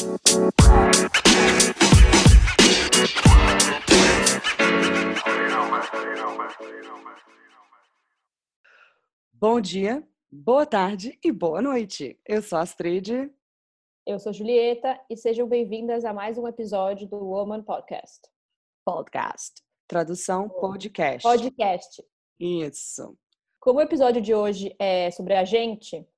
Bom 0.00 0.16
dia, 9.60 10.02
boa 10.32 10.64
tarde 10.64 11.18
e 11.22 11.30
boa 11.30 11.60
noite. 11.60 12.18
Eu 12.26 12.40
sou 12.40 12.56
a 12.56 12.62
Astrid. 12.62 13.30
Eu 14.06 14.18
sou 14.18 14.32
Julieta 14.32 14.98
e 15.10 15.18
sejam 15.18 15.46
bem-vindas 15.46 16.06
a 16.06 16.14
mais 16.14 16.38
um 16.38 16.48
episódio 16.48 17.06
do 17.06 17.18
Woman 17.18 17.62
Podcast. 17.62 18.22
Podcast. 18.82 19.62
Tradução 19.86 20.48
podcast. 20.48 21.28
Podcast. 21.28 22.02
Isso. 22.38 23.18
Como 23.60 23.80
o 23.80 23.82
episódio 23.82 24.22
de 24.22 24.34
hoje 24.34 24.74
é 24.78 25.10
sobre 25.10 25.34
a 25.34 25.44
gente, 25.44 26.08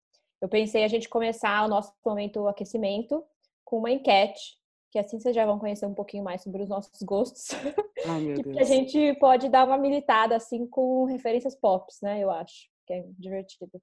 eu 0.41 0.49
pensei 0.49 0.85
a 0.85 0.89
gente 0.89 1.09
começar 1.09 1.65
o 1.65 1.69
nosso 1.69 1.93
momento 2.05 2.47
aquecimento 2.47 3.25
com 3.73 3.79
uma 3.79 3.91
enquete, 3.91 4.59
que 4.91 4.99
assim 4.99 5.19
vocês 5.19 5.35
já 5.35 5.47
vão 5.47 5.59
conhecer 5.59 5.87
um 5.87 5.95
pouquinho 5.95 6.23
mais 6.23 6.43
sobre 6.43 6.63
os 6.63 6.69
nossos 6.69 7.01
gostos. 7.01 7.49
Ai, 8.07 8.21
meu 8.21 8.37
que 8.37 8.43
Deus. 8.43 8.59
a 8.59 8.65
gente 8.65 9.15
pode 9.15 9.49
dar 9.49 9.67
uma 9.67 9.79
militada 9.79 10.37
assim 10.37 10.67
com 10.67 11.07
referências 11.07 11.57
pops, 11.57 11.99
né? 12.03 12.21
Eu 12.21 12.31
acho 12.31 12.69
que 12.87 12.93
é 12.93 13.03
divertido. 13.19 13.81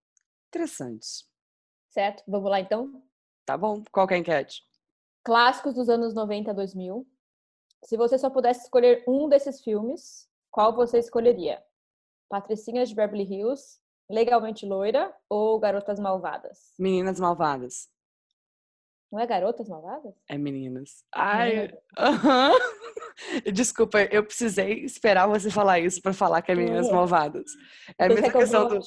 Interessantes. 0.50 1.28
Certo? 1.90 2.24
Vamos 2.28 2.52
lá 2.52 2.60
então? 2.60 3.02
Tá 3.48 3.58
bom? 3.58 3.82
Qual 3.92 4.06
que 4.06 4.14
é 4.14 4.18
a 4.18 4.20
enquete? 4.20 4.62
Clássicos 5.24 5.74
dos 5.74 5.90
anos 5.90 6.14
90 6.14 6.52
a 6.52 6.54
2000. 6.54 7.08
Se 7.84 7.98
você 7.98 8.16
só 8.20 8.30
pudesse 8.30 8.66
escolher 8.66 9.04
um 9.08 9.28
desses 9.28 9.64
filmes, 9.64 10.30
qual 10.52 10.76
você 10.76 11.00
escolheria? 11.00 11.64
Patricinhas 12.30 12.90
de 12.90 12.96
Beverly 12.96 13.24
Hills, 13.24 13.80
Legalmente 14.08 14.68
Loira 14.68 15.12
ou 15.28 15.58
Garotas 15.60 16.00
Malvadas? 16.00 16.76
Meninas 16.78 17.20
malvadas. 17.20 17.90
Não 19.12 19.20
é 19.20 19.26
Garotas 19.26 19.68
Malvadas? 19.68 20.14
É 20.30 20.38
meninas. 20.38 21.04
Ai, 21.14 21.50
Meninas. 21.56 21.80
aham. 21.98 22.52
Desculpa, 23.54 24.04
eu 24.04 24.24
precisei 24.24 24.84
esperar 24.86 25.28
você 25.28 25.50
falar 25.50 25.80
isso 25.80 26.02
para 26.02 26.14
falar 26.14 26.42
que 26.44 26.52
é 26.52 26.56
meninas 26.56 26.88
É. 26.88 26.92
malvadas. 26.92 27.52
É 27.98 28.06
a 28.06 28.08
mesma 28.10 28.32
questão 28.32 28.68
do 28.68 28.80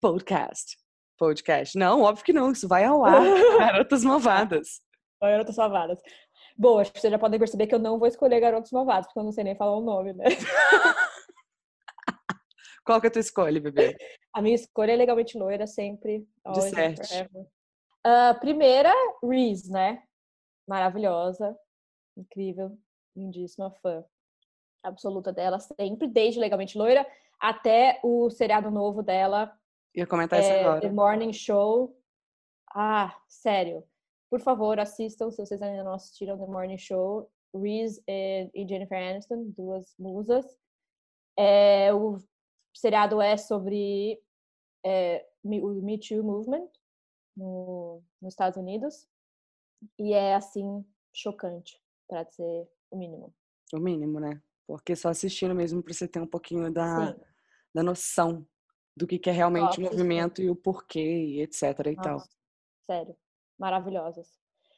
podcast. 0.00 0.76
Podcast. 1.16 1.78
Não, 1.78 2.02
óbvio 2.02 2.24
que 2.24 2.32
não. 2.32 2.52
Isso 2.52 2.68
vai 2.68 2.84
ao 2.84 3.04
ar. 3.04 3.22
Garotas 3.58 4.04
malvadas. 4.04 4.80
Garotas 5.22 5.56
Malvadas. 5.56 5.98
Bom, 6.56 6.78
acho 6.78 6.92
que 6.92 7.00
vocês 7.00 7.10
já 7.10 7.18
podem 7.18 7.38
perceber 7.38 7.66
que 7.66 7.74
eu 7.74 7.78
não 7.78 7.98
vou 7.98 8.08
escolher 8.08 8.40
Garotas 8.40 8.70
Malvadas, 8.70 9.06
porque 9.06 9.18
eu 9.18 9.24
não 9.24 9.32
sei 9.32 9.44
nem 9.44 9.54
falar 9.56 9.76
o 9.76 9.82
nome, 9.82 10.12
né? 10.14 10.24
Qual 12.84 13.00
que 13.00 13.06
é 13.06 13.08
a 13.08 13.12
tua 13.12 13.20
escolha, 13.20 13.60
bebê? 13.60 13.96
A 14.34 14.40
minha 14.42 14.54
escolha 14.54 14.92
é 14.92 14.96
Legalmente 14.96 15.36
Loira, 15.38 15.66
sempre. 15.66 16.26
Disserte. 16.54 17.06
forever. 17.06 17.46
Ah, 18.04 18.34
primeira, 18.40 18.92
Reese, 19.22 19.70
né? 19.70 20.02
Maravilhosa, 20.68 21.56
incrível, 22.16 22.76
lindíssima, 23.16 23.70
fã 23.82 24.04
absoluta 24.82 25.30
dela, 25.30 25.58
sempre, 25.58 26.08
desde 26.08 26.40
Legalmente 26.40 26.78
Loira 26.78 27.06
até 27.38 28.00
o 28.02 28.30
seriado 28.30 28.70
novo 28.70 29.02
dela, 29.02 29.54
Ia 29.94 30.06
comentar 30.06 30.40
isso 30.40 30.50
é, 30.50 30.60
agora. 30.60 30.80
The 30.80 30.90
Morning 30.90 31.32
Show. 31.32 31.96
Ah, 32.72 33.16
sério. 33.28 33.84
Por 34.30 34.40
favor, 34.40 34.78
assistam, 34.78 35.30
se 35.30 35.38
vocês 35.44 35.60
ainda 35.60 35.82
não 35.82 35.94
assistiram 35.94 36.38
The 36.38 36.46
Morning 36.46 36.78
Show. 36.78 37.30
Reese 37.52 38.00
e 38.06 38.64
Jennifer 38.68 38.96
Aniston, 38.96 39.52
duas 39.56 39.92
musas. 39.98 40.46
É, 41.36 41.92
o 41.92 42.16
seriado 42.72 43.20
é 43.20 43.36
sobre 43.36 44.22
é, 44.86 45.26
o 45.42 45.68
Me 45.82 45.98
Too 45.98 46.22
Movement 46.22 46.68
no, 47.36 48.02
nos 48.20 48.34
Estados 48.34 48.56
Unidos. 48.56 49.08
E 49.98 50.12
é, 50.12 50.34
assim, 50.34 50.84
chocante, 51.12 51.80
para 52.08 52.24
dizer 52.24 52.68
o 52.90 52.96
mínimo. 52.96 53.34
O 53.72 53.78
mínimo, 53.78 54.20
né? 54.20 54.40
Porque 54.66 54.94
só 54.94 55.08
assistindo 55.08 55.54
mesmo 55.54 55.82
pra 55.82 55.92
você 55.92 56.06
ter 56.06 56.20
um 56.20 56.26
pouquinho 56.26 56.72
da, 56.72 57.12
Sim. 57.12 57.20
da 57.74 57.82
noção 57.82 58.46
do 58.96 59.06
que, 59.06 59.18
que 59.18 59.30
é 59.30 59.32
realmente 59.32 59.78
o 59.78 59.82
movimento 59.82 60.42
e 60.42 60.50
o 60.50 60.56
porquê 60.56 61.00
e 61.00 61.40
etc 61.42 61.62
e 61.86 61.96
tal. 61.96 62.18
Sério. 62.86 63.16
Maravilhosas. 63.58 64.28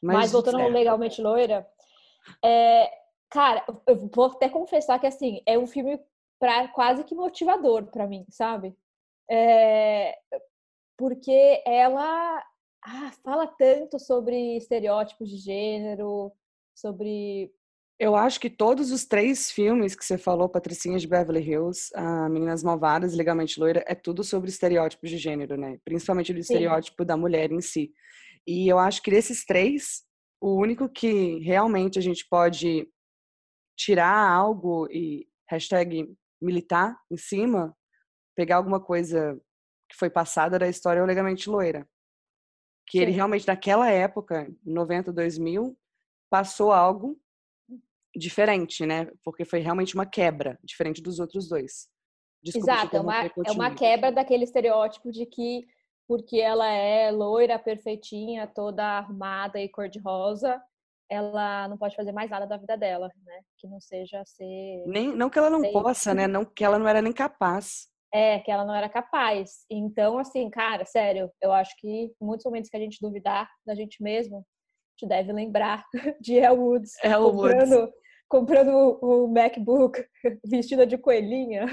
Mas, 0.02 0.16
Mas, 0.16 0.32
voltando 0.32 0.56
ao 0.56 0.62
certo. 0.62 0.74
Legalmente 0.74 1.22
Loira, 1.22 1.68
é, 2.44 2.90
cara, 3.30 3.64
eu 3.86 4.08
vou 4.08 4.26
até 4.26 4.48
confessar 4.48 4.98
que 4.98 5.06
assim, 5.06 5.42
é 5.46 5.58
um 5.58 5.66
filme 5.66 6.00
pra, 6.38 6.68
quase 6.68 7.04
que 7.04 7.14
motivador 7.14 7.86
pra 7.86 8.06
mim, 8.06 8.26
sabe? 8.30 8.76
É, 9.30 10.18
porque 11.02 11.60
ela 11.66 12.40
ah, 12.84 13.12
fala 13.24 13.48
tanto 13.48 13.98
sobre 13.98 14.56
estereótipos 14.56 15.28
de 15.28 15.36
gênero, 15.36 16.30
sobre. 16.76 17.52
Eu 17.98 18.14
acho 18.14 18.38
que 18.38 18.48
todos 18.48 18.92
os 18.92 19.04
três 19.04 19.50
filmes 19.50 19.96
que 19.96 20.04
você 20.04 20.16
falou, 20.16 20.48
Patricinha 20.48 20.96
de 21.00 21.08
Beverly 21.08 21.40
Hills, 21.40 21.90
a 21.92 22.28
Meninas 22.28 22.62
Malvadas, 22.62 23.14
Legalmente 23.14 23.58
Loira, 23.58 23.82
é 23.88 23.96
tudo 23.96 24.22
sobre 24.22 24.48
estereótipos 24.48 25.10
de 25.10 25.18
gênero, 25.18 25.56
né? 25.56 25.76
Principalmente 25.84 26.32
do 26.32 26.38
estereótipo 26.38 27.04
da 27.04 27.16
mulher 27.16 27.50
em 27.50 27.60
si. 27.60 27.92
E 28.46 28.68
eu 28.68 28.78
acho 28.78 29.02
que 29.02 29.10
desses 29.10 29.44
três, 29.44 30.04
o 30.40 30.54
único 30.54 30.88
que 30.88 31.40
realmente 31.40 31.98
a 31.98 32.02
gente 32.02 32.24
pode 32.30 32.88
tirar 33.76 34.30
algo 34.30 34.86
e 34.88 35.26
hashtag 35.50 36.08
militar 36.40 36.96
em 37.10 37.16
cima, 37.16 37.76
pegar 38.36 38.58
alguma 38.58 38.78
coisa 38.78 39.36
que 39.92 39.98
foi 39.98 40.08
passada 40.08 40.58
da 40.58 40.66
história 40.66 41.00
é 41.00 41.02
o 41.02 41.50
Loira. 41.52 41.86
Que 42.86 42.98
ele 42.98 43.12
Sim. 43.12 43.16
realmente, 43.16 43.46
naquela 43.46 43.88
época, 43.90 44.50
90, 44.64 45.12
2000, 45.12 45.78
passou 46.30 46.72
algo 46.72 47.20
diferente, 48.16 48.84
né? 48.86 49.10
Porque 49.22 49.44
foi 49.44 49.60
realmente 49.60 49.94
uma 49.94 50.06
quebra, 50.06 50.58
diferente 50.64 51.02
dos 51.02 51.20
outros 51.20 51.46
dois. 51.48 51.88
Desculpa 52.42 52.72
Exato, 52.72 52.96
é 52.96 53.00
uma, 53.00 53.24
é 53.24 53.52
uma 53.52 53.74
quebra 53.74 54.10
daquele 54.10 54.44
estereótipo 54.44 55.12
de 55.12 55.26
que 55.26 55.66
porque 56.08 56.40
ela 56.40 56.68
é 56.68 57.10
loira, 57.10 57.58
perfeitinha, 57.58 58.46
toda 58.46 58.98
arrumada 58.98 59.60
e 59.60 59.68
cor-de-rosa, 59.68 60.60
ela 61.08 61.68
não 61.68 61.78
pode 61.78 61.94
fazer 61.94 62.12
mais 62.12 62.28
nada 62.28 62.46
da 62.46 62.56
vida 62.56 62.76
dela, 62.76 63.10
né? 63.24 63.40
Que 63.56 63.68
não 63.68 63.80
seja 63.80 64.22
ser. 64.24 64.84
Nem, 64.86 65.14
não 65.14 65.30
que 65.30 65.38
ela 65.38 65.48
não 65.48 65.60
Sei. 65.60 65.72
possa, 65.72 66.12
né? 66.12 66.26
Não 66.26 66.44
que 66.44 66.64
ela 66.64 66.78
não 66.78 66.88
era 66.88 67.00
nem 67.00 67.12
capaz. 67.12 67.91
É, 68.12 68.40
que 68.40 68.50
ela 68.50 68.64
não 68.64 68.74
era 68.74 68.88
capaz. 68.88 69.64
Então, 69.70 70.18
assim, 70.18 70.50
cara, 70.50 70.84
sério, 70.84 71.30
eu 71.40 71.50
acho 71.52 71.74
que 71.78 72.12
muitos 72.20 72.44
momentos 72.44 72.68
que 72.68 72.76
a 72.76 72.80
gente 72.80 72.98
duvidar 73.00 73.48
da 73.66 73.74
gente 73.74 74.02
mesmo, 74.02 74.38
a 74.38 74.40
gente 74.98 75.08
deve 75.08 75.32
lembrar 75.32 75.84
de 76.20 76.34
Elle 76.34 76.58
Woods 76.58 76.92
Elle 77.02 77.16
Woods. 77.16 77.32
comprando, 77.32 77.92
comprando 78.28 78.98
o 79.02 79.28
MacBook 79.28 80.04
vestida 80.44 80.86
de 80.86 80.98
coelhinha. 80.98 81.66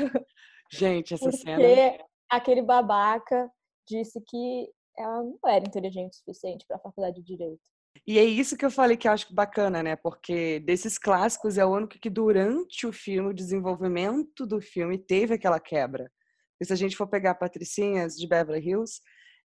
Gente, 0.71 1.13
essa 1.13 1.31
cena. 1.31 1.55
Porque 1.55 1.99
aquele 2.29 2.61
babaca 2.61 3.51
disse 3.87 4.21
que 4.25 4.69
ela 4.97 5.23
não 5.23 5.39
era 5.45 5.65
inteligente 5.67 6.13
o 6.13 6.17
suficiente 6.17 6.65
para 6.67 6.77
a 6.77 6.81
faculdade 6.81 7.17
de 7.21 7.23
direito. 7.23 7.61
E 8.05 8.17
é 8.17 8.23
isso 8.23 8.57
que 8.57 8.65
eu 8.65 8.71
falei 8.71 8.95
que 8.95 9.07
eu 9.07 9.11
acho 9.11 9.33
bacana, 9.33 9.81
né? 9.81 9.95
Porque 9.95 10.59
desses 10.59 10.97
clássicos 10.97 11.57
é 11.57 11.65
o 11.65 11.73
único 11.73 11.99
que 11.99 12.09
durante 12.09 12.85
o 12.85 12.93
filme, 12.93 13.29
o 13.29 13.33
desenvolvimento 13.33 14.45
do 14.45 14.61
filme, 14.61 14.97
teve 14.97 15.33
aquela 15.33 15.59
quebra. 15.59 16.11
E 16.59 16.65
se 16.65 16.73
a 16.73 16.75
gente 16.75 16.95
for 16.97 17.07
pegar 17.07 17.35
Patricinhas 17.35 18.15
de 18.15 18.27
Beverly 18.27 18.67
Hills, 18.67 19.01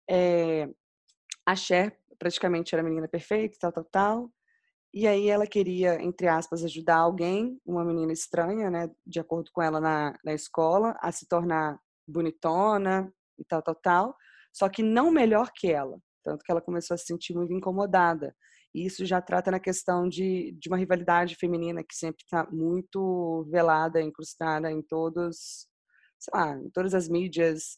é, 0.09 0.68
a 1.46 1.56
Cher 1.56 1.97
praticamente 2.18 2.74
era 2.74 2.81
a 2.81 2.85
menina 2.85 3.07
perfeita, 3.07 3.57
tal, 3.59 3.72
tal, 3.72 3.85
tal. 3.85 4.31
E 4.94 5.07
aí 5.07 5.28
ela 5.28 5.47
queria, 5.47 6.01
entre 6.01 6.28
aspas, 6.28 6.63
ajudar 6.63 6.97
alguém, 6.97 7.59
uma 7.66 7.84
menina 7.84 8.13
estranha, 8.13 8.69
né? 8.69 8.90
De 9.06 9.19
acordo 9.19 9.50
com 9.51 9.62
ela 9.62 9.81
na, 9.81 10.18
na 10.24 10.34
escola, 10.34 10.96
a 11.01 11.12
se 11.12 11.28
tornar 11.28 11.79
bonitona 12.07 13.12
e 13.38 13.44
tal, 13.44 13.62
tal, 13.62 13.75
tal. 13.75 14.18
Só 14.53 14.69
que 14.69 14.84
não 14.84 15.12
melhor 15.12 15.51
que 15.53 15.72
ela. 15.72 16.00
Tanto 16.24 16.44
que 16.44 16.51
ela 16.51 16.62
começou 16.62 16.95
a 16.95 16.97
se 16.97 17.06
sentir 17.06 17.34
muito 17.34 17.51
incomodada. 17.51 18.35
E 18.74 18.85
isso 18.85 19.06
já 19.06 19.22
trata 19.22 19.51
na 19.51 19.59
questão 19.59 20.07
de, 20.07 20.56
de 20.59 20.69
uma 20.69 20.77
rivalidade 20.77 21.36
feminina 21.36 21.83
que 21.83 21.95
sempre 21.95 22.24
está 22.24 22.48
muito 22.51 23.45
velada, 23.50 24.01
incrustada 24.01 24.71
em 24.71 24.81
todos, 24.81 25.68
sei 26.24 26.40
lá, 26.40 26.58
em 26.58 26.70
todas 26.70 26.94
as 26.94 27.10
mídias, 27.10 27.78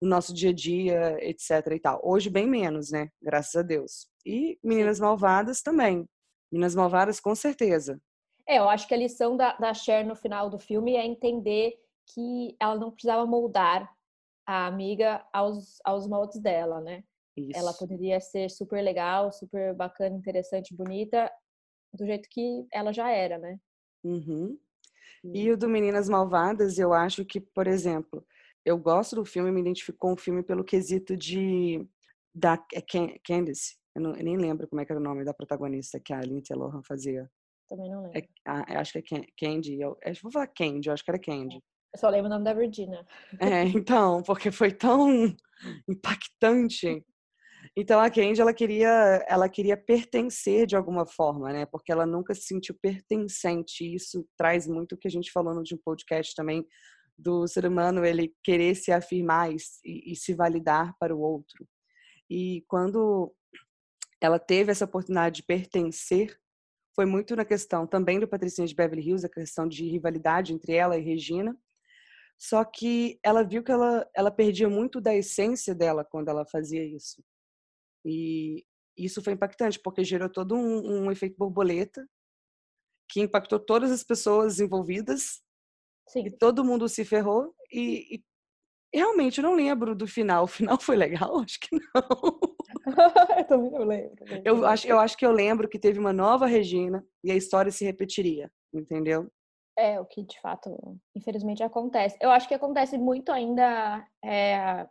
no 0.00 0.08
nosso 0.08 0.34
dia 0.34 0.50
a 0.50 0.52
dia, 0.52 1.16
etc 1.20 1.50
e 1.72 1.80
tal. 1.80 2.00
Hoje 2.02 2.28
bem 2.28 2.46
menos, 2.46 2.90
né? 2.90 3.08
Graças 3.22 3.54
a 3.54 3.62
Deus. 3.62 4.08
E 4.26 4.58
Meninas 4.62 4.98
Malvadas 4.98 5.62
também. 5.62 6.06
Meninas 6.50 6.74
Malvadas 6.74 7.20
com 7.20 7.34
certeza. 7.34 8.00
É, 8.46 8.58
eu 8.58 8.68
acho 8.68 8.86
que 8.86 8.94
a 8.94 8.98
lição 8.98 9.36
da, 9.36 9.56
da 9.56 9.72
Cher 9.72 10.06
no 10.06 10.14
final 10.14 10.50
do 10.50 10.58
filme 10.58 10.96
é 10.96 11.04
entender 11.04 11.74
que 12.12 12.54
ela 12.60 12.76
não 12.76 12.90
precisava 12.90 13.26
moldar 13.26 13.90
a 14.46 14.66
amiga 14.66 15.24
aos, 15.32 15.78
aos 15.84 16.06
moldes 16.06 16.38
dela, 16.40 16.80
né? 16.80 17.02
Isso. 17.36 17.58
Ela 17.58 17.72
poderia 17.72 18.20
ser 18.20 18.50
super 18.50 18.82
legal, 18.82 19.32
super 19.32 19.74
bacana, 19.74 20.16
interessante, 20.16 20.74
bonita, 20.74 21.30
do 21.92 22.06
jeito 22.06 22.28
que 22.30 22.66
ela 22.72 22.92
já 22.92 23.10
era, 23.10 23.38
né? 23.38 23.58
Uhum. 24.04 24.58
E 25.22 25.50
o 25.50 25.56
do 25.56 25.68
Meninas 25.68 26.08
Malvadas, 26.08 26.78
eu 26.78 26.92
acho 26.92 27.24
que, 27.24 27.40
por 27.40 27.66
exemplo, 27.66 28.24
eu 28.64 28.78
gosto 28.78 29.16
do 29.16 29.24
filme, 29.24 29.50
me 29.52 29.60
identifico 29.60 29.98
com 29.98 30.12
o 30.12 30.16
filme 30.16 30.42
pelo 30.42 30.64
quesito 30.64 31.16
de 31.16 31.86
da 32.34 32.54
é 32.72 32.80
Can- 32.80 33.14
Candice, 33.24 33.76
Eu, 33.94 34.02
não, 34.02 34.16
eu, 34.16 34.24
nem 34.24 34.36
lembro 34.36 34.66
como 34.66 34.80
é 34.80 34.84
que 34.84 34.90
era 34.90 35.00
o 35.00 35.04
nome 35.04 35.24
da 35.24 35.32
protagonista 35.32 36.00
que 36.00 36.12
a 36.12 36.20
Lindsay 36.20 36.56
Lohan 36.56 36.82
fazia. 36.82 37.30
Também 37.68 37.88
não 37.90 38.02
lembro. 38.02 38.18
É, 38.18 38.28
a, 38.44 38.80
acho 38.80 39.00
que 39.00 39.14
é 39.14 39.24
Candy. 39.38 39.80
Eu, 39.80 39.96
eu 40.04 40.14
vou 40.22 40.32
falar 40.32 40.48
Candy, 40.48 40.88
eu 40.88 40.92
acho 40.92 41.04
que 41.04 41.10
era 41.10 41.18
Candy. 41.20 41.62
Eu 41.94 41.98
só 42.00 42.08
lembro 42.08 42.26
o 42.26 42.30
nome 42.30 42.44
da 42.44 42.52
Virginia. 42.52 43.06
É, 43.40 43.62
então, 43.62 44.22
porque 44.24 44.50
foi 44.50 44.72
tão 44.72 45.08
impactante. 45.88 47.04
Então 47.76 48.00
a 48.00 48.08
Candy 48.08 48.40
ela 48.40 48.54
queria, 48.54 49.24
ela 49.28 49.48
queria 49.48 49.76
pertencer 49.76 50.64
de 50.66 50.76
alguma 50.76 51.04
forma, 51.04 51.52
né? 51.52 51.66
Porque 51.66 51.90
ela 51.90 52.06
nunca 52.06 52.32
se 52.32 52.42
sentiu 52.42 52.76
pertencente. 52.80 53.84
Isso 53.94 54.24
traz 54.36 54.68
muito 54.68 54.94
o 54.94 54.98
que 54.98 55.08
a 55.08 55.10
gente 55.10 55.32
falou 55.32 55.54
no 55.54 55.62
de 55.62 55.74
um 55.74 55.78
podcast 55.84 56.34
também 56.36 56.64
do 57.18 57.46
ser 57.46 57.66
humano 57.66 58.04
ele 58.04 58.34
querer 58.42 58.74
se 58.74 58.92
afirmar 58.92 59.52
e, 59.52 59.56
e, 59.84 60.16
se 60.16 60.34
validar 60.34 60.94
para 60.98 61.14
o 61.14 61.20
outro. 61.20 61.66
E 62.28 62.64
quando 62.68 63.32
ela 64.20 64.38
teve 64.38 64.72
essa 64.72 64.84
oportunidade 64.84 65.36
de 65.36 65.42
pertencer, 65.42 66.36
foi 66.94 67.06
muito 67.06 67.36
na 67.36 67.44
questão 67.44 67.86
também 67.86 68.18
do 68.20 68.28
Patricinha 68.28 68.66
de 68.66 68.74
Beverly 68.74 69.08
Hills, 69.08 69.26
a 69.26 69.30
questão 69.30 69.68
de 69.68 69.88
rivalidade 69.88 70.52
entre 70.52 70.74
ela 70.74 70.96
e 70.96 71.02
Regina. 71.02 71.56
Só 72.38 72.64
que 72.64 73.18
ela 73.22 73.42
viu 73.42 73.62
que 73.62 73.70
ela, 73.70 74.08
ela 74.14 74.30
perdia 74.30 74.68
muito 74.68 75.00
da 75.00 75.14
essência 75.14 75.74
dela 75.74 76.04
quando 76.04 76.28
ela 76.28 76.44
fazia 76.46 76.84
isso. 76.84 77.22
E 78.04 78.64
isso 78.96 79.22
foi 79.22 79.32
impactante, 79.32 79.80
porque 79.80 80.04
gerou 80.04 80.28
todo 80.28 80.54
um, 80.54 81.04
um 81.04 81.10
efeito 81.10 81.36
borboleta 81.36 82.06
que 83.10 83.20
impactou 83.20 83.58
todas 83.58 83.90
as 83.90 84.02
pessoas 84.02 84.60
envolvidas. 84.60 85.42
Sim. 86.08 86.26
E 86.26 86.30
todo 86.30 86.64
mundo 86.64 86.88
se 86.88 87.04
ferrou. 87.04 87.54
E, 87.72 88.16
e 88.16 88.24
realmente 88.98 89.38
eu 89.38 89.42
não 89.42 89.54
lembro 89.54 89.94
do 89.94 90.06
final. 90.06 90.44
O 90.44 90.48
final 90.48 90.78
foi 90.80 90.96
legal? 90.96 91.38
Acho 91.40 91.58
que 91.60 91.76
não. 91.76 92.40
eu 93.38 93.44
também 93.46 93.70
não 93.70 93.84
lembro. 93.84 94.24
Eu 94.44 94.66
acho, 94.66 94.86
eu 94.86 94.98
acho 94.98 95.16
que 95.16 95.26
eu 95.26 95.32
lembro 95.32 95.68
que 95.68 95.78
teve 95.78 95.98
uma 95.98 96.12
nova 96.12 96.46
Regina 96.46 97.04
e 97.22 97.30
a 97.30 97.36
história 97.36 97.72
se 97.72 97.84
repetiria, 97.84 98.50
entendeu? 98.72 99.30
É, 99.76 100.00
o 100.00 100.06
que 100.06 100.22
de 100.22 100.40
fato, 100.40 100.70
infelizmente, 101.16 101.62
acontece. 101.62 102.16
Eu 102.20 102.30
acho 102.30 102.46
que 102.46 102.54
acontece 102.54 102.96
muito 102.96 103.32
ainda, 103.32 104.06
é, 104.24 104.86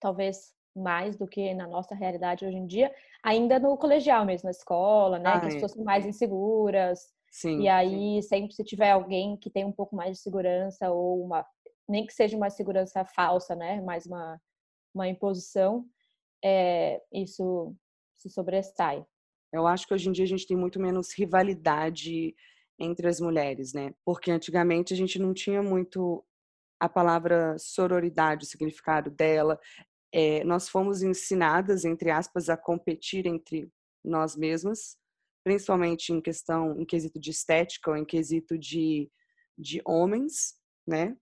talvez 0.00 0.55
mais 0.76 1.16
do 1.16 1.26
que 1.26 1.54
na 1.54 1.66
nossa 1.66 1.94
realidade 1.94 2.44
hoje 2.44 2.56
em 2.56 2.66
dia, 2.66 2.94
ainda 3.22 3.58
no 3.58 3.76
colegial 3.76 4.24
mesmo, 4.24 4.46
na 4.46 4.50
escola, 4.50 5.18
né? 5.18 5.30
Ah, 5.30 5.40
que 5.40 5.46
as 5.46 5.54
pessoas 5.54 5.72
são 5.72 5.84
mais 5.84 6.06
inseguras. 6.06 7.14
Sim, 7.30 7.60
e 7.60 7.68
aí, 7.68 8.22
sim. 8.22 8.28
sempre 8.28 8.54
se 8.54 8.64
tiver 8.64 8.90
alguém 8.90 9.36
que 9.36 9.50
tem 9.50 9.64
um 9.64 9.72
pouco 9.72 9.94
mais 9.94 10.12
de 10.12 10.22
segurança, 10.22 10.90
ou 10.90 11.24
uma, 11.24 11.44
nem 11.88 12.06
que 12.06 12.12
seja 12.12 12.36
uma 12.36 12.50
segurança 12.50 13.04
falsa, 13.04 13.54
né? 13.54 13.80
Mais 13.80 14.06
uma, 14.06 14.40
uma 14.94 15.08
imposição, 15.08 15.84
é, 16.44 17.02
isso 17.12 17.74
se 18.16 18.28
sobressai. 18.30 19.04
Eu 19.52 19.66
acho 19.66 19.86
que 19.86 19.94
hoje 19.94 20.08
em 20.08 20.12
dia 20.12 20.24
a 20.24 20.28
gente 20.28 20.46
tem 20.46 20.56
muito 20.56 20.80
menos 20.80 21.12
rivalidade 21.12 22.34
entre 22.78 23.08
as 23.08 23.20
mulheres, 23.20 23.72
né? 23.72 23.94
Porque 24.04 24.30
antigamente 24.30 24.92
a 24.92 24.96
gente 24.96 25.18
não 25.18 25.32
tinha 25.32 25.62
muito 25.62 26.24
a 26.78 26.88
palavra 26.88 27.56
sororidade, 27.58 28.44
o 28.44 28.48
significado 28.48 29.10
dela. 29.10 29.58
É, 30.12 30.44
nós 30.44 30.68
fomos 30.68 31.02
ensinadas, 31.02 31.84
entre 31.84 32.10
aspas, 32.10 32.48
a 32.48 32.56
competir 32.56 33.26
entre 33.26 33.70
nós 34.04 34.36
mesmas, 34.36 34.96
principalmente 35.44 36.12
em 36.12 36.20
questão, 36.20 36.80
em 36.80 36.84
quesito 36.84 37.18
de 37.18 37.30
estética 37.30 37.90
ou 37.90 37.96
em 37.96 38.04
quesito 38.04 38.58
de, 38.58 39.10
de 39.58 39.80
homens, 39.84 40.54
né? 40.86 41.16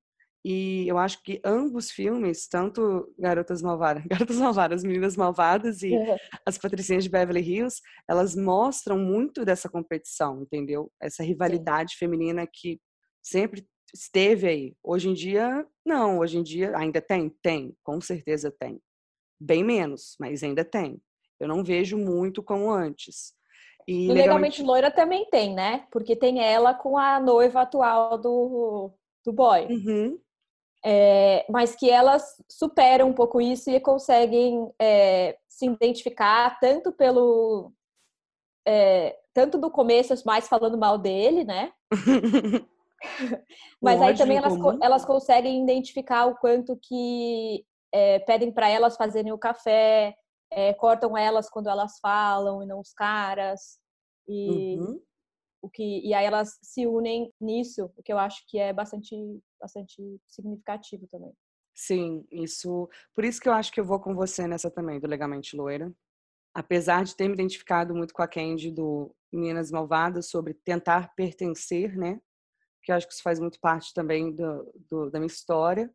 E 0.46 0.86
eu 0.86 0.98
acho 0.98 1.22
que 1.22 1.40
ambos 1.42 1.90
filmes, 1.90 2.46
tanto 2.46 3.10
Garotas 3.18 3.62
Malvadas, 3.62 4.04
Garotas 4.06 4.36
Malvadas, 4.36 4.84
Meninas 4.84 5.16
Malvadas 5.16 5.82
e 5.82 5.92
uhum. 5.92 6.16
As 6.44 6.58
Patricinhas 6.58 7.04
de 7.04 7.10
Beverly 7.10 7.40
Hills, 7.40 7.80
elas 8.08 8.36
mostram 8.36 8.98
muito 8.98 9.42
dessa 9.44 9.70
competição, 9.70 10.42
entendeu? 10.42 10.92
Essa 11.00 11.22
rivalidade 11.22 11.92
Sim. 11.92 11.98
feminina 12.00 12.46
que 12.46 12.78
sempre 13.22 13.66
esteve 13.94 14.48
aí. 14.48 14.76
Hoje 14.82 15.08
em 15.08 15.14
dia, 15.14 15.66
não. 15.84 16.18
Hoje 16.18 16.36
em 16.36 16.42
dia, 16.42 16.76
ainda 16.76 17.00
tem? 17.00 17.28
Tem. 17.40 17.74
Com 17.82 18.00
certeza 18.00 18.50
tem. 18.50 18.80
Bem 19.40 19.62
menos, 19.62 20.16
mas 20.18 20.42
ainda 20.42 20.64
tem. 20.64 21.00
Eu 21.38 21.48
não 21.48 21.62
vejo 21.62 21.96
muito 21.96 22.42
como 22.42 22.70
antes. 22.70 23.32
E 23.86 24.08
legalmente... 24.08 24.18
legalmente 24.18 24.62
loira 24.62 24.90
também 24.90 25.28
tem, 25.30 25.54
né? 25.54 25.86
Porque 25.92 26.16
tem 26.16 26.42
ela 26.42 26.74
com 26.74 26.98
a 26.98 27.20
noiva 27.20 27.62
atual 27.62 28.18
do, 28.18 28.90
do 29.24 29.32
boy. 29.32 29.66
Uhum 29.66 30.18
é, 30.84 31.46
mas 31.48 31.74
que 31.74 31.88
elas 31.88 32.36
superam 32.46 33.08
um 33.08 33.14
pouco 33.14 33.40
isso 33.40 33.70
e 33.70 33.80
conseguem 33.80 34.70
é, 34.78 35.38
se 35.48 35.64
identificar 35.64 36.60
tanto 36.60 36.92
pelo 36.92 37.72
é, 38.68 39.16
tanto 39.32 39.56
do 39.56 39.70
começo 39.70 40.14
mais 40.26 40.46
falando 40.46 40.76
mal 40.76 40.98
dele, 40.98 41.42
né? 41.42 41.72
mas 43.80 44.00
aí 44.00 44.16
também 44.16 44.36
elas, 44.36 44.54
elas 44.82 45.04
conseguem 45.04 45.62
identificar 45.62 46.26
o 46.26 46.36
quanto 46.36 46.78
que 46.82 47.64
é, 47.92 48.18
pedem 48.20 48.52
para 48.52 48.68
elas 48.68 48.96
fazerem 48.96 49.32
o 49.32 49.38
café, 49.38 50.14
é, 50.50 50.72
cortam 50.74 51.16
elas 51.16 51.48
quando 51.48 51.68
elas 51.68 51.98
falam 52.00 52.62
e 52.62 52.66
não 52.66 52.80
os 52.80 52.92
caras 52.92 53.78
e 54.28 54.78
uhum 54.78 55.00
o 55.64 55.70
que 55.70 56.00
e 56.06 56.12
aí 56.12 56.26
elas 56.26 56.58
se 56.62 56.86
unem 56.86 57.32
nisso, 57.40 57.90
o 57.96 58.02
que 58.02 58.12
eu 58.12 58.18
acho 58.18 58.44
que 58.46 58.58
é 58.58 58.70
bastante 58.70 59.16
bastante 59.58 60.20
significativo 60.28 61.06
também. 61.10 61.32
Sim, 61.74 62.26
isso. 62.30 62.88
Por 63.14 63.24
isso 63.24 63.40
que 63.40 63.48
eu 63.48 63.52
acho 63.54 63.72
que 63.72 63.80
eu 63.80 63.84
vou 63.84 63.98
com 63.98 64.14
você 64.14 64.46
nessa 64.46 64.70
também 64.70 65.00
do 65.00 65.08
Legamente 65.08 65.56
Loira. 65.56 65.92
Apesar 66.54 67.02
de 67.04 67.16
ter 67.16 67.26
me 67.28 67.34
identificado 67.34 67.94
muito 67.94 68.12
com 68.12 68.22
a 68.22 68.28
Candy 68.28 68.70
do 68.70 69.12
Meninas 69.32 69.70
Malvadas 69.70 70.28
sobre 70.28 70.52
tentar 70.52 71.14
pertencer, 71.16 71.96
né? 71.96 72.20
Que 72.84 72.92
eu 72.92 72.96
acho 72.96 73.06
que 73.06 73.14
isso 73.14 73.22
faz 73.22 73.40
muito 73.40 73.58
parte 73.60 73.92
também 73.94 74.34
do, 74.34 74.72
do, 74.90 75.10
da 75.10 75.18
minha 75.18 75.26
história, 75.26 75.90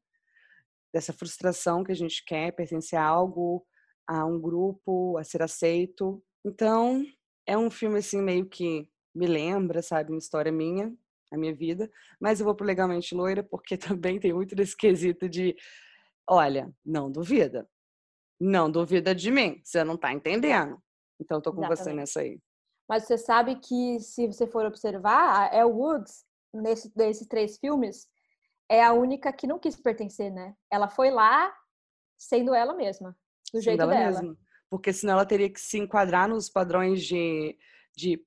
dessa 0.93 1.13
frustração 1.13 1.83
que 1.83 1.91
a 1.91 1.95
gente 1.95 2.23
quer 2.25 2.51
pertencer 2.51 2.97
a 2.97 3.05
algo, 3.05 3.65
a 4.07 4.25
um 4.25 4.39
grupo, 4.39 5.17
a 5.17 5.23
ser 5.23 5.43
aceito. 5.43 6.23
Então, 6.43 7.05
é 7.45 7.57
um 7.57 7.69
filme 7.69 7.99
assim 7.99 8.21
meio 8.21 8.47
que 8.47 8.89
me 9.13 9.27
lembra, 9.27 9.81
sabe, 9.81 10.11
uma 10.11 10.19
história 10.19 10.51
minha, 10.51 10.93
a 11.31 11.37
minha 11.37 11.53
vida, 11.53 11.89
mas 12.19 12.39
eu 12.39 12.45
vou 12.45 12.55
pro 12.55 12.65
Legalmente 12.65 13.13
Loira 13.13 13.43
porque 13.43 13.77
também 13.77 14.19
tem 14.19 14.33
muito 14.33 14.55
desse 14.55 14.75
quesito 14.75 15.29
de, 15.29 15.55
olha, 16.27 16.73
não 16.85 17.11
duvida. 17.11 17.69
Não 18.41 18.71
duvida 18.71 19.13
de 19.13 19.29
mim, 19.29 19.61
você 19.63 19.83
não 19.83 19.97
tá 19.97 20.13
entendendo. 20.13 20.81
Então 21.19 21.41
tô 21.41 21.51
com 21.51 21.59
Exatamente. 21.59 21.83
você 21.83 21.93
nessa 21.93 22.19
aí. 22.21 22.39
Mas 22.87 23.03
você 23.03 23.17
sabe 23.17 23.57
que 23.57 23.99
se 23.99 24.25
você 24.25 24.47
for 24.47 24.65
observar, 24.65 25.51
a 25.51 25.55
Elle 25.55 25.71
Woods, 25.71 26.25
nesse, 26.53 26.91
nesses 26.95 27.27
três 27.27 27.57
filmes, 27.57 28.07
é 28.69 28.83
a 28.83 28.93
única 28.93 29.33
que 29.33 29.47
não 29.47 29.59
quis 29.59 29.75
pertencer, 29.75 30.31
né? 30.31 30.53
Ela 30.71 30.89
foi 30.89 31.09
lá 31.09 31.51
sendo 32.17 32.53
ela 32.53 32.73
mesma, 32.75 33.11
do 33.11 33.61
sendo 33.61 33.63
jeito 33.63 33.81
ela 33.81 33.93
dela. 33.93 34.21
Mesma. 34.21 34.37
Porque 34.69 34.93
senão 34.93 35.13
ela 35.13 35.25
teria 35.25 35.49
que 35.49 35.59
se 35.59 35.79
enquadrar 35.79 36.27
nos 36.29 36.49
padrões 36.49 37.03
de, 37.03 37.57
de 37.95 38.23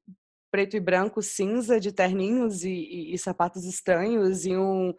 preto 0.50 0.76
e 0.76 0.81
branco, 0.81 1.23
cinza, 1.23 1.79
de 1.79 1.93
terninhos 1.93 2.64
e, 2.64 2.71
e, 2.71 3.14
e 3.14 3.19
sapatos 3.19 3.64
estranhos 3.64 4.45
e 4.45 4.57
um, 4.57 4.93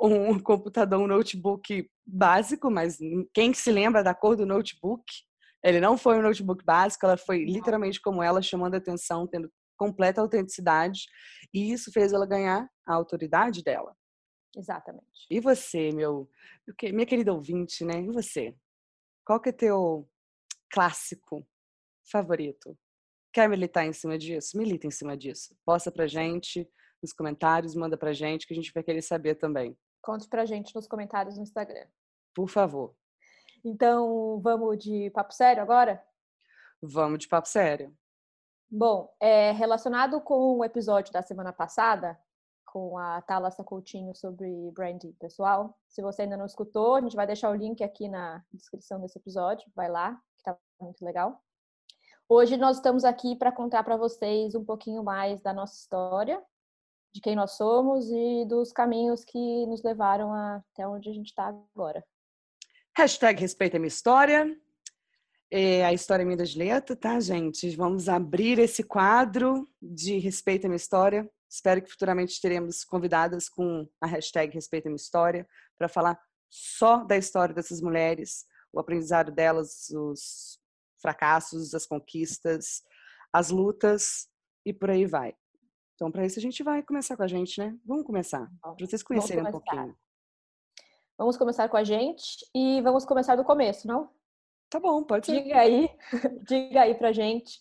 um 0.00 0.38
computador, 0.38 1.00
um 1.00 1.06
notebook 1.06 1.90
básico, 2.06 2.70
mas 2.70 2.98
quem 3.32 3.54
se 3.54 3.72
lembra 3.72 4.04
da 4.04 4.14
cor 4.14 4.36
do 4.36 4.46
notebook? 4.46 5.04
Ele 5.62 5.80
não 5.80 5.96
foi 5.96 6.18
um 6.18 6.22
notebook 6.22 6.64
básico, 6.64 7.04
ela 7.04 7.16
foi 7.16 7.44
literalmente 7.44 8.00
como 8.00 8.22
ela, 8.22 8.40
chamando 8.40 8.74
atenção, 8.76 9.26
tendo 9.26 9.50
completa 9.80 10.20
autenticidade, 10.20 11.06
e 11.54 11.72
isso 11.72 11.90
fez 11.90 12.12
ela 12.12 12.26
ganhar 12.26 12.70
a 12.86 12.94
autoridade 12.94 13.62
dela. 13.64 13.96
Exatamente. 14.54 15.26
E 15.30 15.40
você, 15.40 15.90
meu, 15.90 16.28
minha 16.92 17.06
querida 17.06 17.32
ouvinte, 17.32 17.82
né? 17.82 18.02
E 18.02 18.12
você? 18.12 18.54
Qual 19.24 19.40
que 19.40 19.48
é 19.48 19.52
teu 19.52 20.06
clássico 20.70 21.48
favorito? 22.12 22.78
Quer 23.32 23.48
militar 23.48 23.86
em 23.86 23.94
cima 23.94 24.18
disso? 24.18 24.58
Milita 24.58 24.86
em 24.86 24.90
cima 24.90 25.16
disso. 25.16 25.56
Posta 25.64 25.90
pra 25.90 26.06
gente 26.06 26.70
nos 27.02 27.14
comentários, 27.14 27.74
manda 27.74 27.96
pra 27.96 28.12
gente 28.12 28.46
que 28.46 28.52
a 28.52 28.56
gente 28.56 28.74
vai 28.74 28.82
querer 28.82 29.00
saber 29.00 29.36
também. 29.36 29.74
Conte 30.02 30.28
pra 30.28 30.44
gente 30.44 30.74
nos 30.74 30.86
comentários 30.86 31.38
no 31.38 31.42
Instagram. 31.42 31.86
Por 32.34 32.50
favor. 32.50 32.94
Então, 33.64 34.40
vamos 34.42 34.76
de 34.76 35.10
papo 35.10 35.32
sério 35.32 35.62
agora? 35.62 36.04
Vamos 36.82 37.20
de 37.20 37.28
papo 37.28 37.48
sério. 37.48 37.96
Bom, 38.72 39.12
é, 39.18 39.50
relacionado 39.50 40.20
com 40.20 40.58
o 40.58 40.64
episódio 40.64 41.12
da 41.12 41.20
semana 41.22 41.52
passada, 41.52 42.16
com 42.64 42.96
a 42.96 43.20
Thalassa 43.22 43.64
Coutinho 43.64 44.14
sobre 44.14 44.70
branding 44.70 45.10
pessoal, 45.14 45.76
se 45.88 46.00
você 46.00 46.22
ainda 46.22 46.36
não 46.36 46.46
escutou, 46.46 46.94
a 46.94 47.00
gente 47.00 47.16
vai 47.16 47.26
deixar 47.26 47.50
o 47.50 47.54
link 47.56 47.82
aqui 47.82 48.08
na 48.08 48.44
descrição 48.52 49.00
desse 49.00 49.18
episódio, 49.18 49.68
vai 49.74 49.88
lá, 49.88 50.14
que 50.36 50.44
tá 50.44 50.56
muito 50.80 51.04
legal. 51.04 51.42
Hoje 52.28 52.56
nós 52.56 52.76
estamos 52.76 53.04
aqui 53.04 53.34
para 53.34 53.50
contar 53.50 53.82
para 53.82 53.96
vocês 53.96 54.54
um 54.54 54.64
pouquinho 54.64 55.02
mais 55.02 55.40
da 55.42 55.52
nossa 55.52 55.74
história, 55.74 56.40
de 57.12 57.20
quem 57.20 57.34
nós 57.34 57.56
somos 57.56 58.08
e 58.08 58.44
dos 58.44 58.70
caminhos 58.70 59.24
que 59.24 59.66
nos 59.66 59.82
levaram 59.82 60.32
até 60.32 60.86
onde 60.86 61.10
a 61.10 61.12
gente 61.12 61.30
está 61.30 61.48
agora. 61.74 62.04
Hashtag 62.96 63.40
respeita 63.40 63.80
minha 63.80 63.88
história. 63.88 64.56
É 65.50 65.84
a 65.84 65.92
História 65.92 66.24
Minha 66.24 66.36
das 66.36 66.54
Letras, 66.54 66.98
tá, 66.98 67.18
gente? 67.18 67.74
Vamos 67.74 68.08
abrir 68.08 68.58
esse 68.58 68.84
quadro 68.84 69.68
de 69.82 70.18
Respeita 70.18 70.68
Minha 70.68 70.76
História. 70.76 71.28
Espero 71.48 71.82
que 71.82 71.90
futuramente 71.90 72.40
teremos 72.40 72.84
convidadas 72.84 73.48
com 73.48 73.88
a 74.00 74.06
hashtag 74.06 74.54
Respeita 74.54 74.88
Minha 74.88 74.96
História 74.96 75.48
para 75.76 75.88
falar 75.88 76.20
só 76.48 76.98
da 76.98 77.16
história 77.16 77.52
dessas 77.54 77.80
mulheres, 77.80 78.44
o 78.72 78.78
aprendizado 78.78 79.32
delas, 79.32 79.90
os 79.90 80.60
fracassos, 81.02 81.74
as 81.74 81.84
conquistas, 81.84 82.82
as 83.32 83.50
lutas 83.50 84.28
e 84.64 84.72
por 84.72 84.90
aí 84.90 85.04
vai. 85.04 85.34
Então, 85.94 86.12
para 86.12 86.24
isso, 86.24 86.38
a 86.38 86.42
gente 86.42 86.62
vai 86.62 86.82
começar 86.82 87.16
com 87.16 87.24
a 87.24 87.28
gente, 87.28 87.60
né? 87.60 87.76
Vamos 87.84 88.06
começar, 88.06 88.48
para 88.62 88.86
vocês 88.86 89.02
conhecerem 89.02 89.46
um 89.46 89.50
pouquinho. 89.50 89.96
Vamos 91.18 91.36
começar 91.36 91.68
com 91.68 91.76
a 91.76 91.84
gente 91.84 92.38
e 92.54 92.80
vamos 92.82 93.04
começar 93.04 93.36
do 93.36 93.44
começo, 93.44 93.86
não? 93.86 94.08
Tá 94.70 94.78
bom, 94.78 95.02
pode 95.02 95.26
ser. 95.26 95.42
Diga 95.42 95.58
aí, 95.58 95.90
diga 96.46 96.82
aí 96.82 96.94
pra 96.94 97.12
gente 97.12 97.60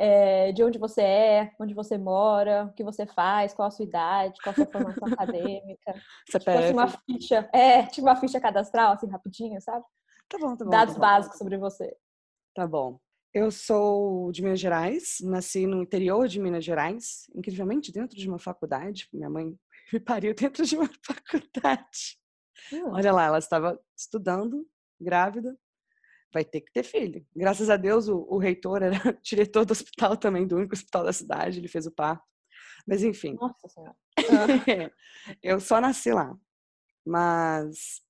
é, 0.00 0.50
de 0.52 0.64
onde 0.64 0.78
você 0.78 1.02
é, 1.02 1.52
onde 1.60 1.74
você 1.74 1.98
mora, 1.98 2.64
o 2.64 2.72
que 2.72 2.82
você 2.82 3.04
faz, 3.06 3.52
qual 3.52 3.68
a 3.68 3.70
sua 3.70 3.84
idade, 3.84 4.38
qual 4.42 4.52
a 4.52 4.56
sua 4.56 4.66
formação 4.66 5.08
acadêmica. 5.12 5.94
CPF. 6.30 6.38
Tipo 6.38 6.50
assim, 6.50 6.72
uma 6.72 6.88
ficha, 6.88 7.50
é, 7.52 7.82
tipo 7.84 8.06
uma 8.06 8.16
ficha 8.16 8.40
cadastral, 8.40 8.94
assim, 8.94 9.06
rapidinho, 9.08 9.60
sabe? 9.60 9.84
Tá 10.26 10.38
bom, 10.38 10.56
tá 10.56 10.64
bom. 10.64 10.70
Dados 10.70 10.94
tá 10.94 11.00
bom. 11.00 11.06
básicos 11.06 11.38
sobre 11.38 11.58
você. 11.58 11.94
Tá 12.54 12.66
bom. 12.66 12.98
Eu 13.34 13.50
sou 13.50 14.32
de 14.32 14.42
Minas 14.42 14.58
Gerais, 14.58 15.18
nasci 15.22 15.66
no 15.66 15.82
interior 15.82 16.26
de 16.26 16.40
Minas 16.40 16.64
Gerais, 16.64 17.30
incrivelmente 17.34 17.92
dentro 17.92 18.16
de 18.16 18.26
uma 18.26 18.38
faculdade. 18.38 19.06
Minha 19.12 19.28
mãe 19.28 19.54
me 19.92 20.00
pariu 20.00 20.34
dentro 20.34 20.64
de 20.64 20.76
uma 20.76 20.88
faculdade. 21.04 22.18
Hum. 22.72 22.92
Olha 22.92 23.12
lá, 23.12 23.24
ela 23.26 23.38
estava 23.38 23.78
estudando, 23.94 24.66
grávida, 24.98 25.56
vai 26.32 26.44
ter 26.44 26.60
que 26.60 26.72
ter 26.72 26.82
filho. 26.82 27.26
Graças 27.34 27.68
a 27.68 27.76
Deus, 27.76 28.08
o, 28.08 28.26
o 28.28 28.38
reitor 28.38 28.82
era 28.82 28.92
diretor 29.22 29.64
do 29.64 29.72
hospital 29.72 30.16
também, 30.16 30.46
do 30.46 30.56
único 30.56 30.74
hospital 30.74 31.04
da 31.04 31.12
cidade, 31.12 31.58
ele 31.58 31.68
fez 31.68 31.86
o 31.86 31.90
parto. 31.90 32.24
Mas 32.86 33.02
enfim. 33.02 33.34
Nossa 33.34 33.68
Senhora. 33.68 33.96
eu 35.42 35.60
só 35.60 35.80
nasci 35.80 36.12
lá. 36.12 36.36
Mas 37.06 38.02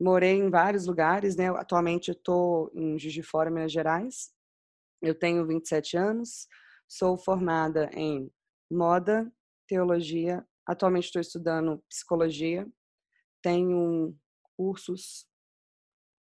morei 0.00 0.32
em 0.32 0.50
vários 0.50 0.86
lugares, 0.86 1.36
né? 1.36 1.48
Atualmente 1.48 2.08
eu 2.08 2.14
estou 2.14 2.70
em 2.74 2.98
Juiz 2.98 3.12
de 3.12 3.22
Fora, 3.22 3.50
Minas 3.50 3.72
Gerais. 3.72 4.32
Eu 5.00 5.14
tenho 5.14 5.46
27 5.46 5.96
anos, 5.96 6.48
sou 6.88 7.16
formada 7.18 7.90
em 7.92 8.30
moda, 8.70 9.30
teologia. 9.68 10.44
Atualmente 10.66 11.06
estou 11.06 11.20
estudando 11.20 11.82
psicologia. 11.88 12.66
Tenho 13.42 14.16
cursos 14.56 15.26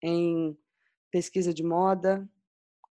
em 0.01 0.57
pesquisa 1.13 1.53
de 1.53 1.61
moda 1.61 2.27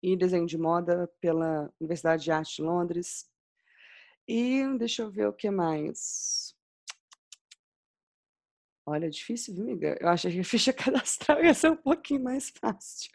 e 0.03 0.17
desenho 0.17 0.45
de 0.45 0.57
moda 0.57 1.09
pela 1.21 1.73
Universidade 1.79 2.21
de 2.21 2.31
Arte 2.31 2.57
de 2.57 2.61
Londres. 2.61 3.25
E 4.27 4.61
deixa 4.77 5.03
eu 5.03 5.09
ver 5.09 5.27
o 5.27 5.33
que 5.33 5.49
mais. 5.49 6.53
Olha, 8.85 9.05
é 9.05 9.09
difícil, 9.09 9.55
viu, 9.55 9.63
amiga? 9.63 9.97
Eu 10.01 10.09
achei 10.09 10.33
que 10.33 10.39
a 10.41 10.43
ficha 10.43 10.73
cadastral 10.73 11.41
ia 11.41 11.53
ser 11.53 11.71
um 11.71 11.77
pouquinho 11.77 12.21
mais 12.21 12.49
fácil. 12.49 13.09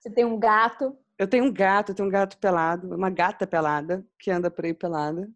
Você 0.00 0.10
tem 0.10 0.24
um 0.24 0.40
gato? 0.40 0.98
Eu 1.16 1.28
tenho 1.28 1.44
um 1.44 1.52
gato, 1.52 1.92
eu 1.92 1.94
tenho 1.94 2.08
um 2.08 2.12
gato 2.12 2.36
pelado, 2.38 2.92
uma 2.92 3.10
gata 3.10 3.46
pelada, 3.46 4.04
que 4.18 4.28
anda 4.28 4.50
por 4.50 4.64
aí 4.64 4.74
pelada. 4.74 5.30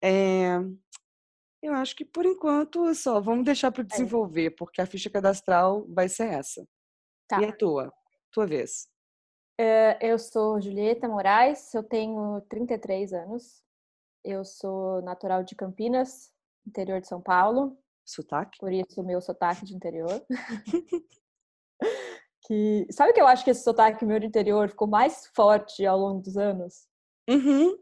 É... 0.00 0.56
Eu 1.60 1.74
acho 1.74 1.96
que 1.96 2.04
por 2.04 2.24
enquanto 2.24 2.94
só 2.94 3.20
vamos 3.20 3.44
deixar 3.44 3.72
para 3.72 3.82
é. 3.82 3.86
desenvolver, 3.86 4.50
porque 4.50 4.80
a 4.80 4.86
ficha 4.86 5.10
cadastral 5.10 5.84
vai 5.88 6.08
ser 6.08 6.28
essa. 6.28 6.64
Tá. 7.32 7.40
E 7.40 7.46
a 7.46 7.52
tua? 7.56 7.90
Tua 8.30 8.46
vez. 8.46 8.86
Uh, 9.58 9.96
eu 10.02 10.18
sou 10.18 10.60
Julieta 10.60 11.08
Moraes, 11.08 11.72
eu 11.72 11.82
tenho 11.82 12.42
33 12.42 13.14
anos. 13.14 13.62
Eu 14.22 14.44
sou 14.44 15.00
natural 15.00 15.42
de 15.42 15.54
Campinas, 15.54 16.30
interior 16.66 17.00
de 17.00 17.08
São 17.08 17.22
Paulo. 17.22 17.78
Sotaque? 18.04 18.58
Por 18.58 18.70
isso 18.70 19.00
o 19.00 19.04
meu 19.04 19.18
sotaque 19.22 19.64
de 19.64 19.74
interior. 19.74 20.22
que 22.46 22.86
sabe 22.90 23.14
que 23.14 23.20
eu 23.22 23.26
acho 23.26 23.44
que 23.44 23.50
esse 23.50 23.64
sotaque 23.64 24.04
meu 24.04 24.20
de 24.20 24.26
interior 24.26 24.68
ficou 24.68 24.86
mais 24.86 25.26
forte 25.34 25.86
ao 25.86 25.98
longo 25.98 26.20
dos 26.20 26.36
anos? 26.36 26.86
Uhum. 27.30 27.78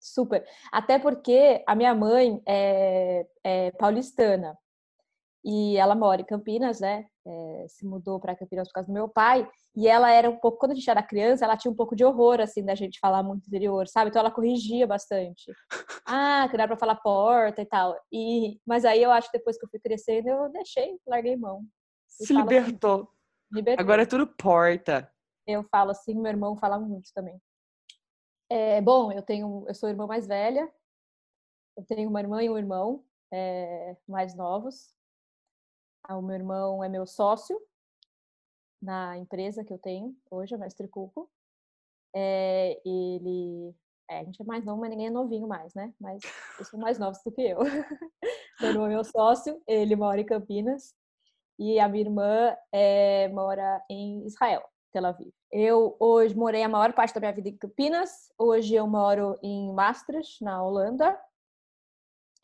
Super. 0.00 0.48
Até 0.72 0.98
porque 0.98 1.62
a 1.66 1.74
minha 1.74 1.94
mãe 1.94 2.42
é, 2.46 3.26
é 3.44 3.70
paulistana 3.72 4.58
e 5.44 5.76
ela 5.76 5.94
mora 5.94 6.20
em 6.20 6.24
Campinas, 6.24 6.80
né? 6.80 7.04
É, 7.26 7.66
se 7.68 7.84
mudou 7.84 8.20
para 8.20 8.36
Campinas 8.36 8.68
por 8.68 8.74
causa 8.74 8.86
do 8.86 8.92
meu 8.92 9.08
pai. 9.08 9.48
E 9.74 9.88
ela 9.88 10.10
era 10.10 10.30
um 10.30 10.36
pouco, 10.36 10.58
quando 10.58 10.72
a 10.72 10.74
gente 10.74 10.88
era 10.88 11.02
criança, 11.02 11.44
ela 11.44 11.56
tinha 11.56 11.72
um 11.72 11.74
pouco 11.74 11.96
de 11.96 12.04
horror, 12.04 12.40
assim, 12.40 12.64
da 12.64 12.74
gente 12.74 13.00
falar 13.00 13.22
muito 13.22 13.46
interior, 13.46 13.88
sabe? 13.88 14.10
Então 14.10 14.20
ela 14.20 14.30
corrigia 14.30 14.86
bastante. 14.86 15.52
Ah, 16.04 16.48
que 16.50 16.56
dá 16.56 16.66
para 16.66 16.76
falar 16.76 16.96
porta 16.96 17.62
e 17.62 17.64
tal. 17.64 17.96
E, 18.12 18.60
mas 18.66 18.84
aí 18.84 19.00
eu 19.00 19.12
acho 19.12 19.30
que 19.30 19.38
depois 19.38 19.56
que 19.56 19.64
eu 19.64 19.70
fui 19.70 19.78
crescendo, 19.78 20.28
eu 20.28 20.50
deixei, 20.50 20.98
larguei 21.06 21.36
mão. 21.36 21.64
Se 22.08 22.34
libertou. 22.34 23.08
Assim, 23.54 23.64
Agora 23.78 24.02
é 24.02 24.06
tudo 24.06 24.26
porta. 24.26 25.10
Eu 25.46 25.62
falo 25.70 25.92
assim, 25.92 26.14
meu 26.14 26.30
irmão 26.30 26.56
fala 26.56 26.78
muito 26.78 27.10
também. 27.14 27.40
É, 28.50 28.80
bom, 28.80 29.12
eu 29.12 29.22
tenho, 29.22 29.64
eu 29.68 29.74
sou 29.74 29.88
irmã 29.88 30.06
mais 30.06 30.26
velha. 30.26 30.68
Eu 31.76 31.84
tenho 31.84 32.10
uma 32.10 32.20
irmã 32.20 32.42
e 32.42 32.50
um 32.50 32.58
irmão 32.58 33.04
é, 33.32 33.96
mais 34.06 34.34
novos. 34.34 34.92
Ah, 36.04 36.16
o 36.16 36.22
meu 36.22 36.34
irmão 36.34 36.82
é 36.82 36.88
meu 36.88 37.06
sócio 37.06 37.60
na 38.82 39.16
empresa 39.16 39.64
que 39.64 39.72
eu 39.72 39.78
tenho 39.78 40.16
hoje, 40.28 40.54
a 40.54 40.58
Mestre 40.58 40.88
Cuco. 40.88 41.30
É, 42.14 42.80
ele. 42.84 43.74
É, 44.10 44.18
a 44.18 44.24
gente 44.24 44.42
é 44.42 44.44
mais 44.44 44.64
novo, 44.64 44.80
mas 44.80 44.90
ninguém 44.90 45.06
é 45.06 45.10
novinho 45.10 45.46
mais, 45.46 45.72
né? 45.74 45.94
Mas 46.00 46.20
eles 46.56 46.68
são 46.68 46.80
mais 46.80 46.98
novos 46.98 47.22
do 47.24 47.30
que 47.30 47.42
eu. 47.42 47.58
meu 48.60 48.70
irmão 48.70 48.86
é 48.86 48.88
meu 48.90 49.04
sócio, 49.04 49.62
ele 49.66 49.94
mora 49.94 50.20
em 50.20 50.26
Campinas. 50.26 50.94
E 51.58 51.78
a 51.78 51.88
minha 51.88 52.04
irmã 52.04 52.56
é, 52.72 53.28
mora 53.28 53.82
em 53.88 54.26
Israel, 54.26 54.64
Tel 54.92 55.06
Aviv. 55.06 55.32
Eu 55.50 55.96
hoje 56.00 56.36
morei 56.36 56.62
a 56.62 56.68
maior 56.68 56.92
parte 56.92 57.14
da 57.14 57.20
minha 57.20 57.32
vida 57.32 57.48
em 57.48 57.56
Campinas. 57.56 58.32
Hoje 58.36 58.74
eu 58.74 58.86
moro 58.86 59.38
em 59.42 59.72
Maastricht, 59.72 60.42
na 60.42 60.62
Holanda. 60.62 61.18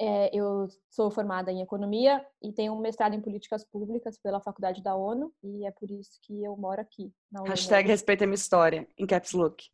É, 0.00 0.30
eu 0.32 0.68
sou 0.88 1.10
formada 1.10 1.50
em 1.50 1.60
economia 1.60 2.24
e 2.40 2.52
tenho 2.52 2.72
um 2.72 2.78
mestrado 2.78 3.14
em 3.14 3.20
políticas 3.20 3.64
públicas 3.64 4.16
pela 4.16 4.40
faculdade 4.40 4.80
da 4.80 4.94
ONU 4.94 5.32
e 5.42 5.66
é 5.66 5.72
por 5.72 5.90
isso 5.90 6.20
que 6.22 6.44
eu 6.44 6.56
moro 6.56 6.80
aqui. 6.80 7.12
Na 7.32 7.42
Hashtag 7.42 7.88
respeita 7.88 8.22
a 8.22 8.26
minha 8.26 8.36
história, 8.36 8.86
em 8.96 9.06
caps 9.06 9.32
look. 9.32 9.64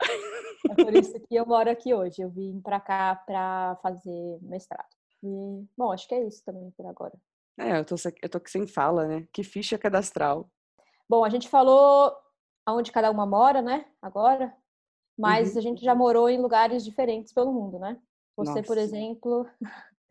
É 0.70 0.74
por 0.76 0.94
isso 0.94 1.18
que 1.18 1.34
eu 1.34 1.44
moro 1.44 1.68
aqui 1.68 1.92
hoje. 1.92 2.22
Eu 2.22 2.30
vim 2.30 2.60
para 2.60 2.78
cá 2.78 3.16
para 3.16 3.76
fazer 3.82 4.38
mestrado. 4.42 4.86
E, 5.20 5.66
bom, 5.76 5.90
acho 5.90 6.06
que 6.06 6.14
é 6.14 6.24
isso 6.24 6.40
também 6.44 6.70
por 6.76 6.86
agora. 6.86 7.14
É, 7.58 7.78
eu 7.78 7.84
tô, 7.84 7.96
eu 8.22 8.28
tô 8.28 8.40
sem 8.46 8.64
fala, 8.66 9.06
né? 9.06 9.26
Que 9.32 9.42
ficha 9.42 9.76
cadastral. 9.76 10.48
Bom, 11.08 11.24
a 11.24 11.28
gente 11.28 11.48
falou 11.48 12.16
aonde 12.64 12.92
cada 12.92 13.10
uma 13.10 13.26
mora, 13.26 13.60
né? 13.60 13.84
Agora. 14.00 14.54
Mas 15.18 15.52
uhum. 15.52 15.58
a 15.58 15.60
gente 15.60 15.84
já 15.84 15.94
morou 15.94 16.28
em 16.28 16.40
lugares 16.40 16.84
diferentes 16.84 17.32
pelo 17.32 17.52
mundo, 17.52 17.78
né? 17.78 18.00
Você, 18.36 18.50
Nossa. 18.50 18.62
por 18.62 18.78
exemplo, 18.78 19.46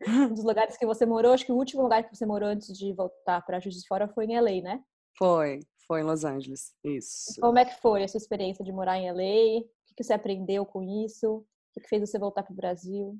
dos 0.34 0.44
lugares 0.44 0.76
que 0.76 0.86
você 0.86 1.04
morou, 1.04 1.32
acho 1.32 1.44
que 1.44 1.52
o 1.52 1.56
último 1.56 1.82
lugar 1.82 2.04
que 2.04 2.14
você 2.14 2.24
morou 2.24 2.48
antes 2.48 2.76
de 2.76 2.92
voltar 2.92 3.44
para 3.44 3.60
Juiz 3.60 3.76
de 3.76 3.86
Fora 3.86 4.08
foi 4.08 4.26
em 4.26 4.40
LA, 4.40 4.62
né? 4.62 4.84
Foi, 5.18 5.60
foi 5.86 6.00
em 6.00 6.04
Los 6.04 6.24
Angeles, 6.24 6.74
isso. 6.84 7.40
Como 7.40 7.58
é 7.58 7.64
que 7.64 7.80
foi 7.80 8.02
a 8.02 8.08
sua 8.08 8.18
experiência 8.18 8.64
de 8.64 8.72
morar 8.72 8.98
em 8.98 9.10
LA? 9.10 9.60
O 9.60 9.94
que 9.94 10.02
você 10.02 10.12
aprendeu 10.12 10.64
com 10.64 10.82
isso? 11.04 11.44
O 11.76 11.80
que 11.80 11.88
fez 11.88 12.00
você 12.00 12.18
voltar 12.18 12.42
para 12.42 12.52
o 12.52 12.56
Brasil? 12.56 13.18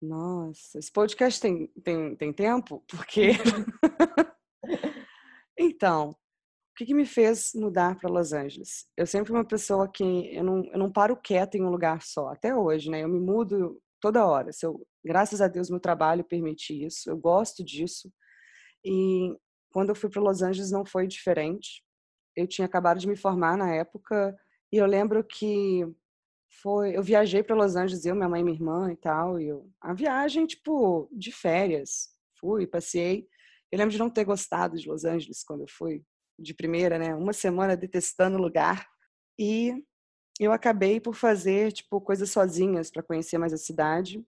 Nossa, 0.00 0.78
esse 0.78 0.92
podcast 0.92 1.40
tem, 1.40 1.68
tem, 1.82 2.14
tem 2.16 2.32
tempo? 2.32 2.84
Porque. 2.88 3.30
então, 5.58 6.10
o 6.10 6.76
que, 6.76 6.86
que, 6.86 6.94
me 6.94 7.06
fez 7.06 7.52
mudar 7.54 7.96
para 7.96 8.10
Los 8.10 8.32
Angeles? 8.32 8.86
Eu 8.96 9.06
sempre 9.06 9.28
fui 9.28 9.36
uma 9.36 9.46
pessoa 9.46 9.88
que 9.88 10.04
eu 10.34 10.44
não, 10.44 10.64
eu 10.64 10.78
não 10.78 10.92
paro 10.92 11.16
quieta 11.16 11.56
em 11.56 11.62
um 11.62 11.70
lugar 11.70 12.02
só, 12.02 12.28
até 12.28 12.54
hoje, 12.54 12.90
né? 12.90 13.02
Eu 13.02 13.08
me 13.08 13.20
mudo 13.20 13.80
toda 14.04 14.26
hora. 14.26 14.52
Se 14.52 14.66
eu, 14.66 14.86
graças 15.02 15.40
a 15.40 15.48
Deus, 15.48 15.70
meu 15.70 15.80
trabalho 15.80 16.22
permite 16.22 16.74
isso. 16.84 17.08
Eu 17.08 17.16
gosto 17.16 17.64
disso. 17.64 18.12
E 18.84 19.34
quando 19.72 19.88
eu 19.88 19.94
fui 19.94 20.10
para 20.10 20.20
Los 20.20 20.42
Angeles 20.42 20.70
não 20.70 20.84
foi 20.84 21.06
diferente. 21.06 21.82
Eu 22.36 22.46
tinha 22.46 22.66
acabado 22.66 22.98
de 23.00 23.08
me 23.08 23.16
formar 23.16 23.56
na 23.56 23.74
época 23.74 24.36
e 24.70 24.76
eu 24.76 24.84
lembro 24.84 25.24
que 25.24 25.86
foi, 26.60 26.94
eu 26.94 27.02
viajei 27.02 27.42
para 27.42 27.56
Los 27.56 27.76
Angeles, 27.76 28.04
eu, 28.04 28.14
minha 28.14 28.28
mãe 28.28 28.44
minha 28.44 28.54
irmã 28.54 28.92
e 28.92 28.96
tal, 28.96 29.40
e 29.40 29.48
eu, 29.48 29.70
a 29.80 29.94
viagem 29.94 30.46
tipo 30.46 31.08
de 31.10 31.32
férias. 31.32 32.10
Fui, 32.38 32.66
passei. 32.66 33.26
Eu 33.72 33.78
lembro 33.78 33.92
de 33.92 33.98
não 33.98 34.10
ter 34.10 34.24
gostado 34.24 34.76
de 34.76 34.86
Los 34.86 35.06
Angeles 35.06 35.42
quando 35.42 35.62
eu 35.62 35.68
fui 35.70 36.04
de 36.38 36.52
primeira, 36.52 36.98
né? 36.98 37.14
Uma 37.14 37.32
semana 37.32 37.74
detestando 37.74 38.36
o 38.36 38.42
lugar. 38.42 38.86
E 39.38 39.82
eu 40.38 40.52
acabei 40.52 41.00
por 41.00 41.14
fazer 41.14 41.72
tipo 41.72 42.00
coisas 42.00 42.30
sozinhas 42.30 42.90
para 42.90 43.02
conhecer 43.02 43.38
mais 43.38 43.52
a 43.52 43.56
cidade. 43.56 44.24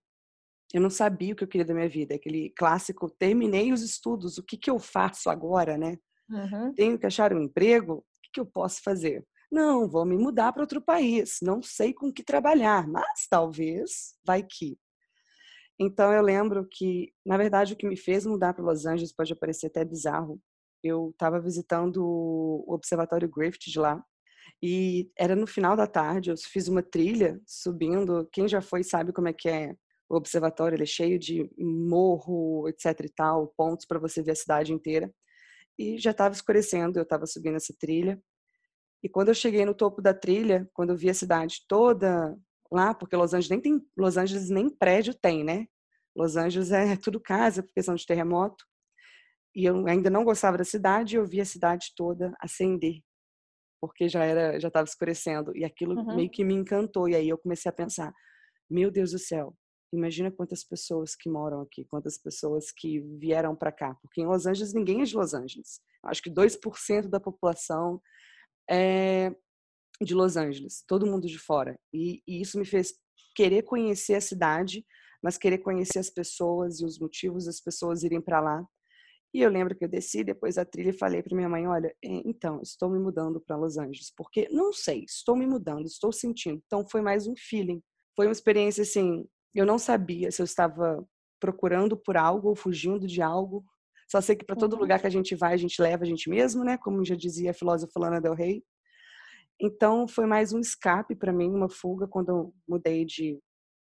Eu 0.72 0.80
não 0.80 0.90
sabia 0.90 1.32
o 1.32 1.36
que 1.36 1.44
eu 1.44 1.48
queria 1.48 1.64
da 1.64 1.74
minha 1.74 1.88
vida, 1.88 2.14
aquele 2.14 2.50
clássico 2.50 3.08
terminei 3.10 3.72
os 3.72 3.82
estudos, 3.82 4.36
o 4.38 4.42
que 4.42 4.56
que 4.56 4.70
eu 4.70 4.78
faço 4.78 5.30
agora, 5.30 5.78
né? 5.78 5.96
Uhum. 6.28 6.74
Tenho 6.74 6.98
que 6.98 7.06
achar 7.06 7.32
um 7.32 7.40
emprego, 7.40 7.94
o 7.94 8.04
que 8.22 8.30
que 8.34 8.40
eu 8.40 8.46
posso 8.46 8.82
fazer? 8.82 9.24
Não, 9.50 9.88
vou 9.88 10.04
me 10.04 10.16
mudar 10.16 10.52
para 10.52 10.62
outro 10.62 10.82
país, 10.82 11.38
não 11.40 11.62
sei 11.62 11.94
com 11.94 12.12
que 12.12 12.22
trabalhar, 12.22 12.86
mas 12.88 13.26
talvez 13.30 14.14
vai 14.24 14.42
que. 14.42 14.76
Então 15.78 16.12
eu 16.12 16.22
lembro 16.22 16.66
que, 16.68 17.12
na 17.24 17.36
verdade, 17.36 17.74
o 17.74 17.76
que 17.76 17.86
me 17.86 17.96
fez 17.96 18.26
mudar 18.26 18.54
para 18.54 18.64
Los 18.64 18.86
Angeles 18.86 19.12
pode 19.12 19.34
parecer 19.36 19.66
até 19.66 19.84
bizarro. 19.84 20.40
Eu 20.82 21.10
estava 21.10 21.40
visitando 21.40 21.98
o 22.04 22.64
Observatório 22.66 23.28
Griffith 23.28 23.70
de 23.70 23.78
lá 23.78 24.04
e 24.62 25.10
era 25.18 25.36
no 25.36 25.46
final 25.46 25.76
da 25.76 25.86
tarde. 25.86 26.30
Eu 26.30 26.36
fiz 26.36 26.68
uma 26.68 26.82
trilha 26.82 27.40
subindo. 27.46 28.28
Quem 28.32 28.48
já 28.48 28.60
foi 28.60 28.82
sabe 28.82 29.12
como 29.12 29.28
é 29.28 29.32
que 29.32 29.48
é 29.48 29.74
o 30.08 30.16
observatório. 30.16 30.76
Ele 30.76 30.84
é 30.84 30.86
cheio 30.86 31.18
de 31.18 31.50
morro, 31.58 32.68
etc. 32.68 33.00
e 33.04 33.08
tal, 33.08 33.52
pontos 33.56 33.86
para 33.86 33.98
você 33.98 34.22
ver 34.22 34.32
a 34.32 34.36
cidade 34.36 34.72
inteira. 34.72 35.12
E 35.78 35.98
já 35.98 36.10
estava 36.12 36.34
escurecendo. 36.34 36.98
Eu 36.98 37.04
estava 37.04 37.26
subindo 37.26 37.56
essa 37.56 37.74
trilha 37.78 38.20
e 39.06 39.08
quando 39.08 39.28
eu 39.28 39.34
cheguei 39.34 39.64
no 39.64 39.72
topo 39.72 40.02
da 40.02 40.14
trilha, 40.14 40.68
quando 40.74 40.90
eu 40.90 40.96
vi 40.96 41.08
a 41.08 41.14
cidade 41.14 41.64
toda 41.68 42.36
lá, 42.72 42.92
porque 42.92 43.14
Los 43.14 43.32
Angeles 43.32 43.50
nem 43.50 43.60
tem, 43.60 43.88
Los 43.96 44.16
Angeles 44.16 44.50
nem 44.50 44.68
prédio 44.68 45.14
tem, 45.14 45.44
né? 45.44 45.66
Los 46.16 46.36
Angeles 46.36 46.72
é 46.72 46.96
tudo 46.98 47.20
casa 47.20 47.62
por 47.62 47.72
questão 47.72 47.94
de 47.94 48.04
terremoto. 48.04 48.64
E 49.54 49.64
eu 49.64 49.86
ainda 49.86 50.10
não 50.10 50.24
gostava 50.24 50.58
da 50.58 50.64
cidade, 50.64 51.16
eu 51.16 51.24
vi 51.24 51.40
a 51.40 51.44
cidade 51.44 51.92
toda 51.96 52.34
acender, 52.40 53.00
porque 53.86 54.08
já 54.08 54.24
era, 54.24 54.58
já 54.58 54.68
estava 54.68 54.86
escurecendo 54.86 55.56
e 55.56 55.64
aquilo 55.64 55.94
uhum. 55.94 56.16
meio 56.16 56.30
que 56.30 56.44
me 56.44 56.54
encantou. 56.54 57.08
E 57.08 57.14
aí 57.14 57.28
eu 57.28 57.38
comecei 57.38 57.68
a 57.68 57.72
pensar, 57.72 58.12
meu 58.70 58.90
Deus 58.90 59.12
do 59.12 59.18
céu, 59.18 59.56
imagina 59.92 60.30
quantas 60.30 60.64
pessoas 60.64 61.14
que 61.14 61.30
moram 61.30 61.60
aqui, 61.60 61.84
quantas 61.86 62.18
pessoas 62.18 62.70
que 62.70 63.00
vieram 63.18 63.54
para 63.54 63.72
cá, 63.72 63.94
porque 64.02 64.20
em 64.20 64.26
Los 64.26 64.46
Angeles 64.46 64.74
ninguém 64.74 65.02
é 65.02 65.04
de 65.04 65.16
Los 65.16 65.34
Angeles. 65.34 65.80
Acho 66.04 66.22
que 66.22 66.30
2% 66.30 67.08
da 67.08 67.20
população 67.20 68.00
é, 68.68 69.34
de 70.00 70.14
Los 70.14 70.36
Angeles, 70.36 70.84
todo 70.86 71.06
mundo 71.06 71.26
de 71.26 71.38
fora. 71.38 71.78
E, 71.92 72.22
e, 72.26 72.40
isso 72.40 72.58
me 72.58 72.64
fez 72.64 72.92
querer 73.34 73.62
conhecer 73.62 74.14
a 74.14 74.20
cidade, 74.20 74.84
mas 75.22 75.38
querer 75.38 75.58
conhecer 75.58 75.98
as 75.98 76.10
pessoas 76.10 76.80
e 76.80 76.84
os 76.84 76.98
motivos 76.98 77.46
das 77.46 77.60
pessoas 77.60 78.02
irem 78.02 78.20
para 78.20 78.40
lá. 78.40 78.64
E 79.36 79.42
eu 79.42 79.50
lembro 79.50 79.76
que 79.76 79.84
eu 79.84 79.88
desci 79.88 80.24
depois 80.24 80.54
da 80.54 80.64
trilha 80.64 80.88
e 80.88 80.98
falei 80.98 81.22
para 81.22 81.36
minha 81.36 81.46
mãe: 81.46 81.66
olha, 81.66 81.94
então, 82.02 82.58
estou 82.62 82.88
me 82.88 82.98
mudando 82.98 83.38
para 83.38 83.54
Los 83.54 83.76
Angeles, 83.76 84.10
porque 84.16 84.48
não 84.50 84.72
sei, 84.72 85.04
estou 85.04 85.36
me 85.36 85.46
mudando, 85.46 85.84
estou 85.84 86.10
sentindo. 86.10 86.62
Então 86.64 86.88
foi 86.88 87.02
mais 87.02 87.26
um 87.26 87.34
feeling. 87.36 87.82
Foi 88.16 88.26
uma 88.26 88.32
experiência 88.32 88.80
assim, 88.80 89.26
eu 89.54 89.66
não 89.66 89.78
sabia 89.78 90.30
se 90.30 90.40
eu 90.40 90.44
estava 90.44 91.06
procurando 91.38 91.98
por 91.98 92.16
algo 92.16 92.48
ou 92.48 92.56
fugindo 92.56 93.06
de 93.06 93.20
algo, 93.20 93.62
só 94.10 94.22
sei 94.22 94.36
que 94.36 94.44
para 94.46 94.56
todo 94.56 94.72
uhum. 94.72 94.78
lugar 94.78 95.02
que 95.02 95.06
a 95.06 95.10
gente 95.10 95.34
vai, 95.34 95.52
a 95.52 95.58
gente 95.58 95.82
leva 95.82 96.04
a 96.04 96.06
gente 96.06 96.30
mesmo, 96.30 96.64
né? 96.64 96.78
Como 96.78 97.04
já 97.04 97.14
dizia 97.14 97.50
a 97.50 97.54
filósofa 97.54 98.00
Lana 98.00 98.22
Del 98.22 98.34
Rey. 98.34 98.64
Então, 99.60 100.08
foi 100.08 100.24
mais 100.24 100.54
um 100.54 100.60
escape 100.60 101.14
para 101.14 101.30
mim, 101.30 101.50
uma 101.50 101.68
fuga 101.68 102.08
quando 102.08 102.30
eu 102.30 102.54
mudei 102.66 103.04
de, 103.04 103.38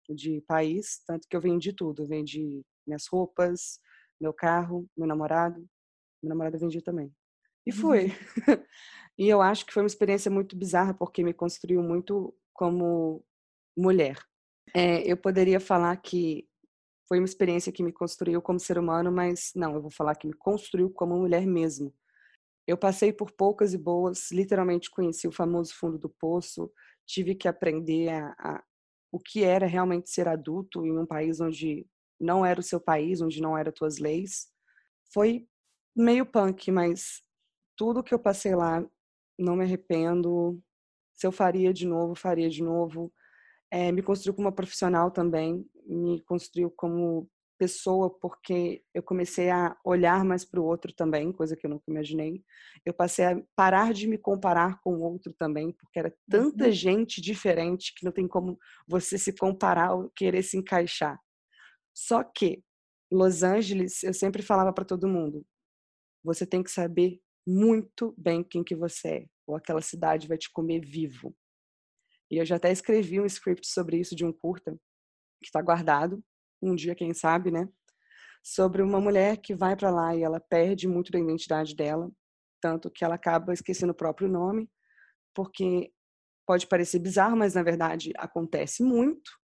de 0.08 0.40
país. 0.48 1.02
Tanto 1.08 1.28
que 1.28 1.36
eu 1.36 1.42
vendi 1.42 1.74
tudo. 1.74 2.04
Eu 2.04 2.08
vendi 2.08 2.62
minhas 2.86 3.08
roupas, 3.08 3.80
meu 4.22 4.34
carro, 4.34 4.88
meu 4.96 5.08
namorado. 5.08 5.68
Meu 6.22 6.30
namorado 6.30 6.60
vendi 6.60 6.82
também. 6.82 7.12
E 7.66 7.72
foi. 7.72 8.06
Uhum. 8.06 8.12
e 9.18 9.28
eu 9.28 9.42
acho 9.42 9.66
que 9.66 9.74
foi 9.74 9.82
uma 9.82 9.88
experiência 9.88 10.30
muito 10.30 10.56
bizarra, 10.56 10.94
porque 10.94 11.24
me 11.24 11.34
construiu 11.34 11.82
muito 11.82 12.34
como 12.54 13.26
mulher. 13.76 14.18
É, 14.74 15.02
eu 15.12 15.18
poderia 15.18 15.60
falar 15.60 15.98
que 15.98 16.48
foi 17.08 17.20
uma 17.20 17.26
experiência 17.26 17.72
que 17.72 17.84
me 17.84 17.92
construiu 17.92 18.42
como 18.42 18.60
ser 18.60 18.78
humano, 18.78 19.12
mas 19.12 19.52
não, 19.56 19.74
eu 19.74 19.82
vou 19.82 19.92
falar 19.92 20.16
que 20.16 20.28
me 20.28 20.34
construiu 20.34 20.90
como 20.90 21.18
mulher 21.18 21.46
mesmo. 21.46 21.94
Eu 22.66 22.78
passei 22.78 23.12
por 23.12 23.32
poucas 23.32 23.74
e 23.74 23.78
boas, 23.78 24.32
literalmente 24.32 24.90
conheci 24.90 25.28
o 25.28 25.32
famoso 25.32 25.74
fundo 25.76 25.98
do 25.98 26.08
poço, 26.08 26.72
tive 27.06 27.36
que 27.36 27.48
aprender 27.48 28.10
a, 28.10 28.34
a, 28.40 28.64
o 29.12 29.20
que 29.20 29.44
era 29.44 29.66
realmente 29.66 30.10
ser 30.10 30.28
adulto 30.28 30.86
em 30.86 30.98
um 30.98 31.06
país 31.06 31.42
onde 31.42 31.86
não 32.22 32.46
era 32.46 32.60
o 32.60 32.64
seu 32.64 32.80
país, 32.80 33.22
onde 33.22 33.42
não 33.42 33.58
eram 33.58 33.72
tuas 33.72 33.98
leis. 33.98 34.48
Foi 35.14 35.48
meio 35.96 36.26
punk, 36.26 36.72
mas 36.72 37.22
tudo 37.76 38.04
que 38.04 38.14
eu 38.14 38.20
passei 38.20 38.56
lá, 38.56 38.86
não 39.38 39.56
me 39.56 39.64
arrependo. 39.64 40.62
Se 41.14 41.28
eu 41.28 41.32
faria 41.32 41.74
de 41.74 41.86
novo, 41.86 42.16
faria 42.16 42.50
de 42.50 42.64
novo. 42.64 43.12
É, 43.72 43.92
me 43.92 44.02
construiu 44.02 44.34
como 44.36 44.48
uma 44.48 44.56
profissional 44.56 45.12
também 45.12 45.66
me 45.86 46.22
construiu 46.22 46.72
como 46.72 47.30
pessoa 47.58 48.10
porque 48.10 48.84
eu 48.92 49.04
comecei 49.04 49.52
a 49.52 49.78
olhar 49.86 50.26
mais 50.26 50.44
para 50.44 50.60
o 50.60 50.66
outro 50.66 50.92
também, 50.94 51.32
coisa 51.32 51.56
que 51.56 51.68
eu 51.68 51.70
nunca 51.70 51.84
imaginei. 51.88 52.44
Eu 52.84 52.94
passei 52.94 53.26
a 53.26 53.42
parar 53.56 53.94
de 53.94 54.08
me 54.08 54.18
comparar 54.18 54.80
com 54.82 54.96
o 54.96 55.02
outro 55.02 55.32
também, 55.38 55.72
porque 55.72 56.00
era 56.00 56.12
tanta 56.28 56.66
uhum. 56.66 56.72
gente 56.72 57.22
diferente 57.22 57.94
que 57.96 58.04
não 58.04 58.12
tem 58.12 58.28
como 58.28 58.58
você 58.88 59.16
se 59.18 59.36
comparar 59.36 59.94
ou 59.94 60.12
querer 60.16 60.42
se 60.42 60.58
encaixar. 60.58 61.20
Só 62.02 62.24
que 62.24 62.64
Los 63.12 63.44
Angeles, 63.44 64.02
eu 64.02 64.12
sempre 64.12 64.42
falava 64.42 64.74
para 64.74 64.84
todo 64.84 65.08
mundo, 65.08 65.46
você 66.24 66.48
tem 66.48 66.64
que 66.64 66.72
saber 66.72 67.22
muito 67.46 68.16
bem 68.18 68.44
quem 68.44 68.64
que 68.64 68.76
você 68.76 69.08
é, 69.08 69.26
ou 69.46 69.56
aquela 69.56 69.84
cidade 69.84 70.28
vai 70.28 70.36
te 70.36 70.52
comer 70.52 70.80
vivo. 70.84 71.36
E 72.32 72.38
eu 72.38 72.46
já 72.46 72.56
até 72.56 72.72
escrevi 72.72 73.20
um 73.20 73.26
script 73.26 73.68
sobre 73.68 74.00
isso 74.00 74.16
de 74.16 74.26
um 74.26 74.34
curta, 74.34 74.72
que 75.40 75.46
está 75.46 75.62
guardado, 75.62 76.24
um 76.60 76.74
dia, 76.74 76.96
quem 76.96 77.14
sabe, 77.14 77.52
né? 77.52 77.70
Sobre 78.44 78.82
uma 78.82 79.00
mulher 79.00 79.38
que 79.38 79.54
vai 79.54 79.76
para 79.76 79.92
lá 79.92 80.16
e 80.16 80.24
ela 80.24 80.40
perde 80.40 80.88
muito 80.88 81.12
da 81.12 81.20
identidade 81.20 81.76
dela, 81.76 82.12
tanto 82.60 82.90
que 82.90 83.06
ela 83.06 83.14
acaba 83.14 83.54
esquecendo 83.54 83.92
o 83.92 83.96
próprio 83.96 84.28
nome, 84.28 84.68
porque 85.36 85.94
pode 86.48 86.66
parecer 86.66 86.98
bizarro, 86.98 87.38
mas 87.38 87.54
na 87.54 87.62
verdade 87.62 88.12
acontece 88.18 88.82
muito. 88.84 89.41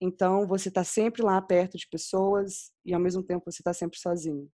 Então 0.00 0.46
você 0.46 0.68
está 0.68 0.84
sempre 0.84 1.22
lá 1.22 1.40
perto 1.42 1.76
de 1.76 1.88
pessoas 1.88 2.72
e 2.84 2.94
ao 2.94 3.00
mesmo 3.00 3.22
tempo 3.22 3.50
você 3.50 3.60
está 3.60 3.72
sempre 3.72 3.98
sozinho. 3.98 4.48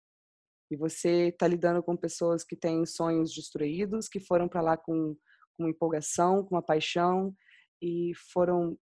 E 0.72 0.78
você 0.78 1.28
está 1.28 1.48
lidando 1.48 1.84
com 1.84 1.96
pessoas 1.96 2.44
que 2.44 2.56
têm 2.56 2.86
sonhos 2.86 3.34
destruídos, 3.34 4.08
que 4.08 4.20
foram 4.20 4.48
para 4.48 4.62
lá 4.62 4.78
com, 4.78 5.16
com 5.58 5.68
empolgação, 5.68 6.44
com 6.44 6.56
uma 6.56 6.62
paixão 6.62 7.36
e 7.82 8.14
foram 8.32 8.78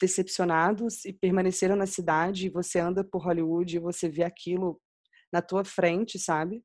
decepcionados 0.00 1.04
e 1.04 1.12
permaneceram 1.12 1.76
na 1.76 1.86
cidade 1.86 2.46
e 2.46 2.50
você 2.50 2.80
anda 2.80 3.04
por 3.04 3.24
Hollywood 3.24 3.76
e 3.76 3.80
você 3.80 4.08
vê 4.08 4.24
aquilo 4.24 4.80
na 5.32 5.40
tua 5.40 5.64
frente, 5.64 6.18
sabe? 6.18 6.62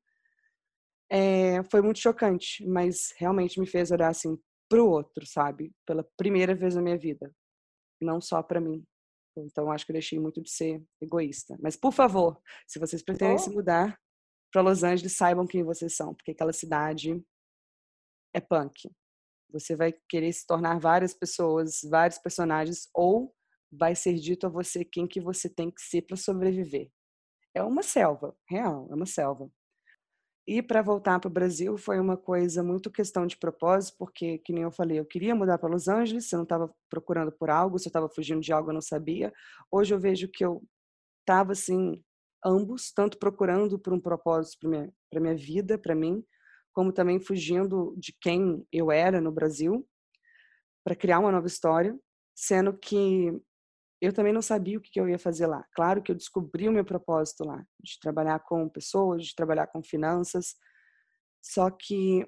É, 1.10 1.62
foi 1.70 1.80
muito 1.80 2.00
chocante, 2.00 2.66
mas 2.66 3.14
realmente 3.16 3.60
me 3.60 3.66
fez 3.66 3.92
olhar 3.92 4.08
assim 4.08 4.36
pro 4.68 4.86
outro, 4.86 5.24
sabe? 5.24 5.72
Pela 5.86 6.04
primeira 6.16 6.54
vez 6.54 6.74
na 6.74 6.82
minha 6.82 6.98
vida, 6.98 7.32
não 8.02 8.20
só 8.20 8.42
para 8.42 8.60
mim. 8.60 8.84
Então 9.44 9.70
acho 9.70 9.84
que 9.84 9.92
eu 9.92 9.94
deixei 9.94 10.18
muito 10.18 10.42
de 10.42 10.50
ser 10.50 10.82
egoísta. 11.00 11.56
Mas 11.60 11.76
por 11.76 11.92
favor, 11.92 12.40
se 12.66 12.78
vocês 12.78 13.02
pretendem 13.02 13.36
oh. 13.36 13.38
se 13.38 13.50
mudar 13.50 13.98
para 14.52 14.62
Los 14.62 14.82
Angeles, 14.82 15.16
saibam 15.16 15.46
quem 15.46 15.62
vocês 15.62 15.94
são, 15.94 16.14
porque 16.14 16.30
aquela 16.30 16.52
cidade 16.52 17.22
é 18.34 18.40
punk. 18.40 18.90
Você 19.50 19.74
vai 19.74 19.94
querer 20.08 20.32
se 20.32 20.46
tornar 20.46 20.78
várias 20.78 21.14
pessoas, 21.14 21.80
vários 21.88 22.18
personagens, 22.18 22.88
ou 22.94 23.34
vai 23.70 23.94
ser 23.94 24.14
dito 24.14 24.46
a 24.46 24.50
você 24.50 24.84
quem 24.84 25.06
que 25.06 25.20
você 25.20 25.48
tem 25.48 25.70
que 25.70 25.80
ser 25.80 26.02
para 26.02 26.16
sobreviver. 26.16 26.90
É 27.54 27.62
uma 27.62 27.82
selva, 27.82 28.36
real, 28.48 28.88
é 28.90 28.94
uma 28.94 29.06
selva. 29.06 29.50
E 30.50 30.62
para 30.62 30.80
voltar 30.80 31.20
para 31.20 31.28
o 31.28 31.30
Brasil 31.30 31.76
foi 31.76 32.00
uma 32.00 32.16
coisa 32.16 32.62
muito 32.62 32.90
questão 32.90 33.26
de 33.26 33.36
propósito, 33.36 33.96
porque, 33.98 34.38
que 34.38 34.50
nem 34.50 34.62
eu 34.62 34.70
falei, 34.70 34.98
eu 34.98 35.04
queria 35.04 35.34
mudar 35.34 35.58
para 35.58 35.68
Los 35.68 35.88
Angeles, 35.88 36.26
se 36.26 36.34
eu 36.34 36.38
não 36.38 36.44
estava 36.44 36.74
procurando 36.88 37.30
por 37.30 37.50
algo, 37.50 37.78
se 37.78 37.86
eu 37.86 37.90
estava 37.90 38.08
fugindo 38.08 38.40
de 38.40 38.50
algo, 38.50 38.70
eu 38.70 38.74
não 38.74 38.80
sabia. 38.80 39.30
Hoje 39.70 39.94
eu 39.94 40.00
vejo 40.00 40.26
que 40.26 40.42
eu 40.42 40.62
estava, 41.20 41.52
assim, 41.52 42.02
ambos, 42.42 42.90
tanto 42.90 43.18
procurando 43.18 43.78
por 43.78 43.92
um 43.92 44.00
propósito 44.00 44.60
para 44.60 44.70
minha, 44.70 44.92
minha 45.20 45.36
vida, 45.36 45.76
para 45.76 45.94
mim, 45.94 46.24
como 46.72 46.94
também 46.94 47.20
fugindo 47.20 47.94
de 47.98 48.16
quem 48.18 48.66
eu 48.72 48.90
era 48.90 49.20
no 49.20 49.30
Brasil, 49.30 49.86
para 50.82 50.96
criar 50.96 51.18
uma 51.18 51.30
nova 51.30 51.46
história, 51.46 51.94
sendo 52.34 52.72
que 52.72 53.38
eu 54.00 54.12
também 54.12 54.32
não 54.32 54.42
sabia 54.42 54.78
o 54.78 54.80
que 54.80 54.98
eu 55.00 55.08
ia 55.08 55.18
fazer 55.18 55.46
lá. 55.46 55.64
Claro 55.74 56.02
que 56.02 56.12
eu 56.12 56.16
descobri 56.16 56.68
o 56.68 56.72
meu 56.72 56.84
propósito 56.84 57.44
lá, 57.44 57.64
de 57.80 57.98
trabalhar 58.00 58.38
com 58.40 58.68
pessoas, 58.68 59.26
de 59.26 59.34
trabalhar 59.34 59.66
com 59.66 59.82
finanças. 59.82 60.54
Só 61.42 61.70
que 61.70 62.26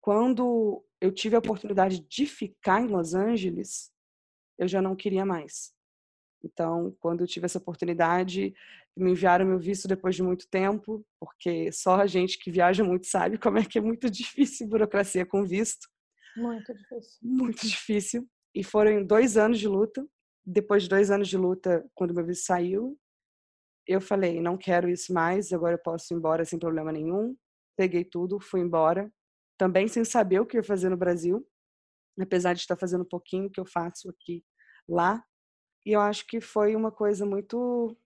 quando 0.00 0.84
eu 1.00 1.12
tive 1.12 1.36
a 1.36 1.38
oportunidade 1.38 2.00
de 2.00 2.26
ficar 2.26 2.82
em 2.82 2.88
Los 2.88 3.14
Angeles, 3.14 3.90
eu 4.58 4.68
já 4.68 4.82
não 4.82 4.94
queria 4.94 5.24
mais. 5.24 5.72
Então, 6.42 6.94
quando 7.00 7.22
eu 7.22 7.26
tive 7.26 7.46
essa 7.46 7.58
oportunidade, 7.58 8.54
me 8.96 9.10
enviaram 9.10 9.46
meu 9.46 9.58
visto 9.58 9.86
depois 9.86 10.14
de 10.14 10.22
muito 10.22 10.48
tempo, 10.48 11.04
porque 11.18 11.70
só 11.72 11.96
a 11.96 12.06
gente 12.06 12.38
que 12.38 12.50
viaja 12.50 12.82
muito 12.82 13.06
sabe 13.06 13.38
como 13.38 13.58
é 13.58 13.64
que 13.64 13.78
é 13.78 13.80
muito 13.80 14.08
difícil 14.10 14.68
burocracia 14.68 15.24
com 15.24 15.44
visto. 15.44 15.88
Muito 16.36 16.72
difícil. 16.74 17.18
Muito 17.22 17.66
difícil. 17.66 18.28
E 18.54 18.64
foram 18.64 19.04
dois 19.04 19.36
anos 19.36 19.58
de 19.58 19.68
luta. 19.68 20.06
Depois 20.46 20.84
de 20.84 20.88
dois 20.88 21.10
anos 21.10 21.28
de 21.28 21.36
luta, 21.36 21.88
quando 21.94 22.14
meu 22.14 22.24
visto 22.24 22.44
saiu, 22.46 22.98
eu 23.86 24.00
falei, 24.00 24.40
não 24.40 24.56
quero 24.56 24.88
isso 24.88 25.12
mais, 25.12 25.52
agora 25.52 25.74
eu 25.74 25.82
posso 25.82 26.12
ir 26.12 26.16
embora 26.16 26.44
sem 26.44 26.58
problema 26.58 26.92
nenhum. 26.92 27.36
Peguei 27.76 28.04
tudo, 28.04 28.40
fui 28.40 28.60
embora. 28.60 29.12
Também 29.58 29.88
sem 29.88 30.04
saber 30.04 30.40
o 30.40 30.46
que 30.46 30.56
ia 30.56 30.62
fazer 30.62 30.88
no 30.88 30.96
Brasil. 30.96 31.46
apesar 32.20 32.52
de 32.54 32.60
estar 32.60 32.76
fazendo 32.76 33.02
um 33.02 33.08
pouquinho 33.08 33.50
que 33.50 33.60
eu 33.60 33.64
faço 33.66 34.10
aqui, 34.10 34.44
lá. 34.88 35.24
E 35.86 35.92
eu 35.92 36.00
acho 36.00 36.26
que 36.26 36.40
foi 36.40 36.76
uma 36.76 36.92
coisa 36.92 37.24
muito, 37.24 37.96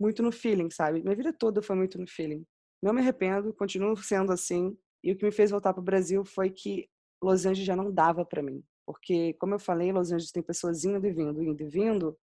muito 0.00 0.22
no 0.22 0.32
feeling, 0.32 0.70
sabe? 0.70 1.02
Minha 1.02 1.16
vida 1.16 1.32
toda 1.32 1.62
foi 1.62 1.76
muito 1.76 1.98
no 1.98 2.06
feeling. 2.08 2.44
Não 2.82 2.92
me 2.92 3.00
arrependo, 3.00 3.54
continuo 3.54 3.96
sendo 3.96 4.32
assim. 4.32 4.76
E 5.04 5.12
o 5.12 5.16
que 5.16 5.24
me 5.24 5.32
fez 5.32 5.50
voltar 5.50 5.72
para 5.72 5.80
o 5.80 5.84
Brasil 5.84 6.24
foi 6.24 6.50
que 6.50 6.90
Los 7.22 7.46
Angeles 7.46 7.66
já 7.66 7.76
não 7.76 7.92
dava 7.92 8.24
para 8.24 8.42
mim. 8.42 8.64
Porque, 8.92 9.34
como 9.34 9.54
eu 9.54 9.58
falei, 9.58 9.92
Los 9.92 10.10
Angeles 10.10 10.32
tem 10.32 10.42
pessoas 10.42 10.84
indo 10.84 11.06
e 11.06 11.12
vindo, 11.12 11.42
indo 11.42 11.62
e 11.62 11.68
vindo. 11.68 12.18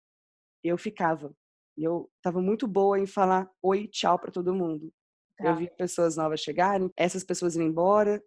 Eu 0.63 0.77
ficava. 0.77 1.33
E 1.77 1.83
eu 1.83 2.09
estava 2.17 2.41
muito 2.41 2.67
boa 2.67 2.99
em 2.99 3.05
falar 3.05 3.49
oi, 3.61 3.87
tchau 3.87 4.19
para 4.19 4.31
todo 4.31 4.53
mundo. 4.53 4.91
Tá. 5.37 5.45
Eu 5.45 5.55
via 5.55 5.71
pessoas 5.71 6.17
novas 6.17 6.39
chegarem, 6.39 6.91
essas 6.97 7.23
pessoas 7.23 7.55
indo 7.55 7.65
embora, 7.65 8.21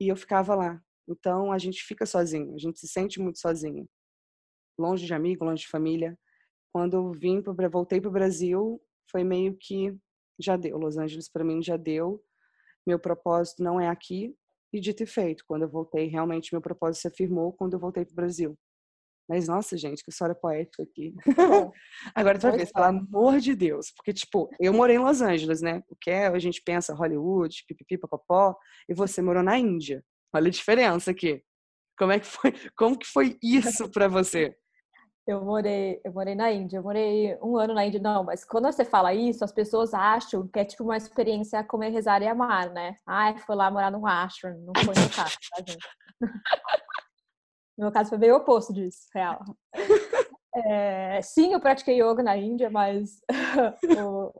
e 0.00 0.08
eu 0.08 0.16
ficava 0.16 0.54
lá. 0.54 0.82
Então, 1.06 1.52
a 1.52 1.58
gente 1.58 1.82
fica 1.84 2.04
sozinho, 2.04 2.54
a 2.54 2.58
gente 2.58 2.78
se 2.80 2.88
sente 2.88 3.20
muito 3.20 3.38
sozinho. 3.38 3.88
Longe 4.78 5.06
de 5.06 5.14
amigo, 5.14 5.44
longe 5.44 5.62
de 5.62 5.68
família. 5.68 6.18
Quando 6.72 6.96
eu 6.96 7.12
vim, 7.12 7.42
pro, 7.42 7.54
voltei 7.70 8.00
para 8.00 8.08
o 8.08 8.12
Brasil, 8.12 8.80
foi 9.10 9.24
meio 9.24 9.56
que 9.58 9.96
já 10.38 10.56
deu. 10.56 10.78
Los 10.78 10.96
Angeles 10.96 11.28
para 11.28 11.44
mim 11.44 11.62
já 11.62 11.76
deu. 11.76 12.22
Meu 12.86 12.98
propósito 12.98 13.62
não 13.62 13.80
é 13.80 13.88
aqui. 13.88 14.34
E 14.72 14.80
dito 14.80 15.02
e 15.02 15.06
feito, 15.06 15.44
quando 15.46 15.62
eu 15.62 15.68
voltei, 15.68 16.06
realmente 16.06 16.52
meu 16.52 16.60
propósito 16.60 17.02
se 17.02 17.08
afirmou 17.08 17.52
quando 17.52 17.74
eu 17.74 17.78
voltei 17.78 18.04
para 18.04 18.12
o 18.12 18.16
Brasil. 18.16 18.58
Mas, 19.28 19.46
nossa, 19.46 19.76
gente, 19.76 20.02
que 20.02 20.10
história 20.10 20.34
poética 20.34 20.82
aqui. 20.82 21.14
Agora, 22.14 22.36
outra 22.36 22.52
vez, 22.52 22.72
pelo 22.72 22.86
amor 22.86 23.38
de 23.40 23.54
Deus. 23.54 23.92
Porque, 23.94 24.12
tipo, 24.12 24.48
eu 24.58 24.72
morei 24.72 24.96
em 24.96 25.00
Los 25.00 25.20
Angeles, 25.20 25.60
né? 25.60 25.82
O 25.88 25.96
que 26.00 26.10
é, 26.10 26.28
a 26.28 26.38
gente 26.38 26.62
pensa 26.62 26.94
Hollywood, 26.94 27.62
pipipi, 27.68 27.98
papapó. 27.98 28.56
E 28.88 28.94
você 28.94 29.20
morou 29.20 29.42
na 29.42 29.58
Índia. 29.58 30.02
Olha 30.34 30.48
a 30.48 30.50
diferença 30.50 31.10
aqui. 31.10 31.42
Como 31.98 32.12
é 32.12 32.20
que 32.20 32.26
foi, 32.26 32.54
como 32.74 32.98
que 32.98 33.06
foi 33.06 33.36
isso 33.42 33.90
para 33.90 34.08
você? 34.08 34.56
Eu 35.28 35.44
morei, 35.44 36.00
eu 36.02 36.10
morei 36.10 36.34
na 36.34 36.50
Índia, 36.50 36.78
eu 36.78 36.82
morei 36.82 37.36
um 37.42 37.58
ano 37.58 37.74
na 37.74 37.84
Índia, 37.84 38.00
não, 38.00 38.24
mas 38.24 38.46
quando 38.46 38.64
você 38.64 38.82
fala 38.82 39.12
isso, 39.12 39.44
as 39.44 39.52
pessoas 39.52 39.92
acham 39.92 40.48
que 40.48 40.58
é 40.58 40.64
tipo 40.64 40.82
uma 40.84 40.96
experiência 40.96 41.62
comer, 41.62 41.90
rezar 41.90 42.22
e 42.22 42.26
amar, 42.26 42.70
né? 42.70 42.96
Ai, 43.06 43.36
foi 43.36 43.54
lá 43.54 43.70
morar 43.70 43.90
num 43.90 44.06
ashram, 44.06 44.58
não 44.60 44.72
foi 44.74 44.94
no 44.94 45.10
caso, 45.14 45.36
tá, 45.50 45.62
gente? 45.68 45.86
No 47.76 47.84
meu 47.84 47.92
caso 47.92 48.08
foi 48.08 48.16
bem 48.16 48.32
o 48.32 48.36
oposto 48.36 48.72
disso, 48.72 49.00
real. 49.14 49.44
É, 50.54 51.20
sim, 51.20 51.52
eu 51.52 51.60
pratiquei 51.60 52.02
yoga 52.02 52.22
na 52.22 52.34
Índia, 52.34 52.70
mas 52.70 53.20
o, 54.02 54.32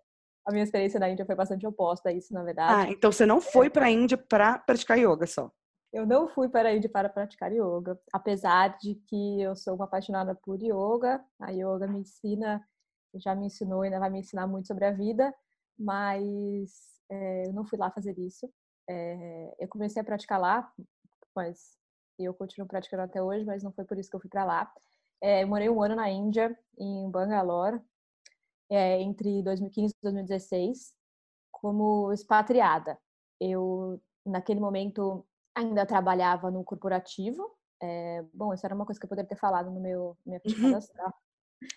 a 0.47 0.53
minha 0.53 0.65
experiência 0.65 0.99
na 0.99 1.11
Índia 1.11 1.27
foi 1.27 1.35
bastante 1.35 1.67
oposta 1.67 2.09
a 2.09 2.13
isso, 2.15 2.33
na 2.33 2.43
verdade. 2.43 2.89
Ah, 2.89 2.91
então 2.91 3.13
você 3.13 3.27
não 3.27 3.43
foi 3.43 3.69
para 3.69 3.85
a 3.85 3.91
Índia 3.91 4.17
para 4.17 4.59
praticar 4.59 4.99
yoga 4.99 5.27
só? 5.27 5.51
Eu 5.93 6.07
não 6.07 6.29
fui 6.29 6.49
para 6.49 6.69
a 6.69 6.75
Índia 6.75 6.91
para 6.91 7.09
praticar 7.09 7.51
yoga, 7.51 7.99
apesar 8.13 8.77
de 8.79 8.95
que 9.07 9.41
eu 9.41 9.57
sou 9.57 9.75
uma 9.75 9.87
apaixonada 9.87 10.35
por 10.35 10.63
yoga. 10.63 11.25
A 11.41 11.51
yoga 11.51 11.87
me 11.87 12.01
ensina, 12.01 12.63
já 13.15 13.35
me 13.35 13.47
ensinou 13.47 13.85
e 13.85 13.87
ainda 13.89 13.99
vai 13.99 14.11
me 14.11 14.21
ensinar 14.21 14.47
muito 14.47 14.67
sobre 14.69 14.85
a 14.85 14.93
vida, 14.93 15.35
mas 15.79 16.71
é, 17.11 17.49
eu 17.49 17.53
não 17.55 17.65
fui 17.65 17.79
lá 17.79 17.91
fazer 17.91 18.19
isso. 18.19 18.51
É, 18.89 19.55
eu 19.59 19.69
comecei 19.69 20.01
a 20.03 20.05
praticar 20.05 20.39
lá, 20.39 20.71
mas 21.35 21.77
eu 22.19 22.35
continuo 22.35 22.69
praticando 22.69 23.05
até 23.05 23.23
hoje, 23.23 23.45
mas 23.45 23.63
não 23.63 23.73
foi 23.73 23.85
por 23.85 23.99
isso 23.99 24.11
que 24.11 24.17
eu 24.17 24.21
fui 24.21 24.31
para 24.31 24.45
lá. 24.45 24.71
É, 25.23 25.43
eu 25.43 25.49
morei 25.49 25.71
um 25.71 25.83
ano 25.83 25.97
na 25.97 26.11
Índia, 26.11 26.57
em 26.79 27.11
Bangalore, 27.11 27.81
entre 28.71 29.43
2015 29.43 29.95
e 29.95 30.03
2016, 30.03 30.95
como 31.51 32.13
expatriada. 32.13 32.99
Eu, 33.41 34.01
naquele 34.27 34.61
momento, 34.61 35.25
ainda 35.59 35.85
trabalhava 35.85 36.51
no 36.51 36.63
corporativo. 36.63 37.51
É, 37.83 38.25
bom, 38.33 38.55
isso 38.55 38.65
era 38.65 38.75
uma 38.75 38.87
coisa 38.87 38.99
que 38.99 39.05
eu 39.05 39.09
poderia 39.09 39.29
ter 39.29 39.37
falado 39.37 39.71
no 39.71 39.81
meu 39.81 40.17
minha 40.25 40.41
cadastral. 40.41 41.13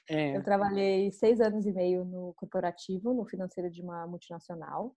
É. 0.07 0.37
Eu 0.37 0.43
trabalhei 0.43 1.09
seis 1.09 1.41
anos 1.41 1.65
e 1.65 1.71
meio 1.71 2.05
no 2.05 2.35
corporativo, 2.35 3.15
no 3.15 3.25
financeiro 3.25 3.67
de 3.67 3.81
uma 3.81 4.05
multinacional. 4.05 4.95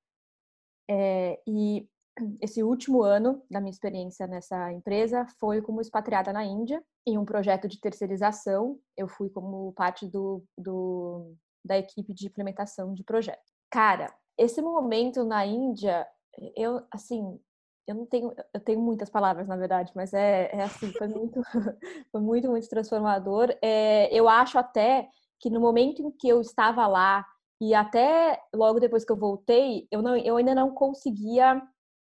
É, 0.86 1.40
e 1.46 1.88
esse 2.38 2.62
último 2.62 3.02
ano 3.02 3.42
da 3.50 3.60
minha 3.60 3.70
experiência 3.70 4.26
nessa 4.26 4.70
empresa 4.74 5.26
foi 5.40 5.62
como 5.62 5.80
expatriada 5.80 6.34
na 6.34 6.44
Índia, 6.44 6.84
em 7.06 7.16
um 7.16 7.24
projeto 7.24 7.66
de 7.66 7.80
terceirização. 7.80 8.78
Eu 8.94 9.08
fui 9.08 9.30
como 9.30 9.72
parte 9.72 10.06
do, 10.06 10.44
do 10.54 11.34
da 11.64 11.78
equipe 11.78 12.12
de 12.12 12.26
implementação 12.26 12.92
de 12.92 13.02
projeto. 13.02 13.50
Cara, 13.70 14.14
esse 14.36 14.60
momento 14.60 15.24
na 15.24 15.46
Índia, 15.46 16.06
eu, 16.54 16.84
assim, 16.90 17.40
eu 17.86 17.94
não 17.94 18.06
tenho, 18.06 18.32
eu 18.52 18.60
tenho 18.60 18.80
muitas 18.80 19.10
palavras, 19.10 19.46
na 19.46 19.56
verdade, 19.56 19.92
mas 19.94 20.12
é, 20.14 20.50
é 20.52 20.62
assim, 20.62 20.92
foi 20.92 21.08
muito, 21.08 21.40
foi 22.10 22.20
muito, 22.20 22.48
muito 22.48 22.68
transformador. 22.68 23.54
É, 23.62 24.08
eu 24.12 24.28
acho 24.28 24.58
até 24.58 25.08
que 25.38 25.50
no 25.50 25.60
momento 25.60 26.02
em 26.02 26.10
que 26.10 26.28
eu 26.28 26.40
estava 26.40 26.86
lá 26.86 27.26
e 27.60 27.74
até 27.74 28.40
logo 28.54 28.80
depois 28.80 29.04
que 29.04 29.12
eu 29.12 29.16
voltei, 29.16 29.86
eu, 29.90 30.02
não, 30.02 30.16
eu 30.16 30.36
ainda 30.36 30.54
não 30.54 30.70
conseguia 30.74 31.62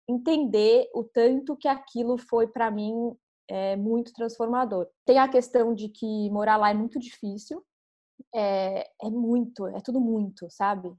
entender 0.08 0.90
o 0.94 1.04
tanto 1.04 1.56
que 1.56 1.68
aquilo 1.68 2.18
foi 2.18 2.48
para 2.48 2.70
mim 2.70 3.14
é, 3.48 3.76
muito 3.76 4.12
transformador. 4.12 4.88
Tem 5.04 5.18
a 5.18 5.28
questão 5.28 5.74
de 5.74 5.88
que 5.88 6.30
morar 6.30 6.56
lá 6.56 6.70
é 6.70 6.74
muito 6.74 6.98
difícil, 6.98 7.64
é, 8.34 8.88
é 9.02 9.10
muito, 9.10 9.66
é 9.68 9.80
tudo 9.80 10.00
muito, 10.00 10.48
sabe? 10.50 10.92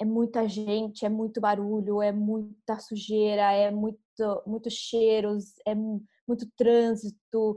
É 0.00 0.04
muita 0.04 0.48
gente, 0.48 1.04
é 1.04 1.08
muito 1.08 1.40
barulho, 1.40 2.00
é 2.00 2.10
muita 2.10 2.78
sujeira, 2.78 3.52
é 3.52 3.70
muito, 3.70 4.00
muitos 4.46 4.72
cheiros, 4.72 5.54
é 5.66 5.74
muito 5.74 6.48
trânsito, 6.56 7.54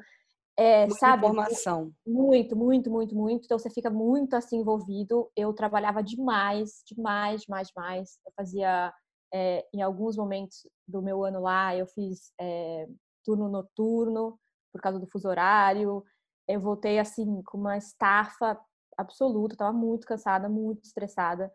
é, 0.57 0.81
Muita 0.81 0.95
sabe? 0.99 1.25
informação. 1.25 1.91
Muito, 2.05 2.55
muito, 2.55 2.91
muito, 2.91 3.15
muito. 3.15 3.45
Então 3.45 3.57
você 3.57 3.69
fica 3.69 3.89
muito 3.89 4.35
assim 4.35 4.57
envolvido. 4.57 5.31
Eu 5.35 5.53
trabalhava 5.53 6.03
demais, 6.03 6.83
demais, 6.85 7.41
demais, 7.41 7.69
demais. 7.69 8.19
Eu 8.25 8.31
fazia 8.35 8.93
é, 9.33 9.65
em 9.73 9.81
alguns 9.81 10.15
momentos 10.15 10.67
do 10.87 11.01
meu 11.01 11.23
ano 11.23 11.41
lá, 11.41 11.75
eu 11.75 11.87
fiz 11.87 12.31
é, 12.39 12.87
turno 13.25 13.49
noturno 13.49 14.39
por 14.71 14.79
causa 14.79 14.99
do 14.99 15.07
fuso 15.07 15.27
horário. 15.27 16.03
Eu 16.47 16.61
voltei 16.61 16.99
assim 16.99 17.41
com 17.43 17.57
uma 17.57 17.77
estafa 17.77 18.59
absoluta, 18.95 19.55
estava 19.55 19.73
muito 19.73 20.05
cansada, 20.05 20.47
muito 20.47 20.83
estressada. 20.83 21.51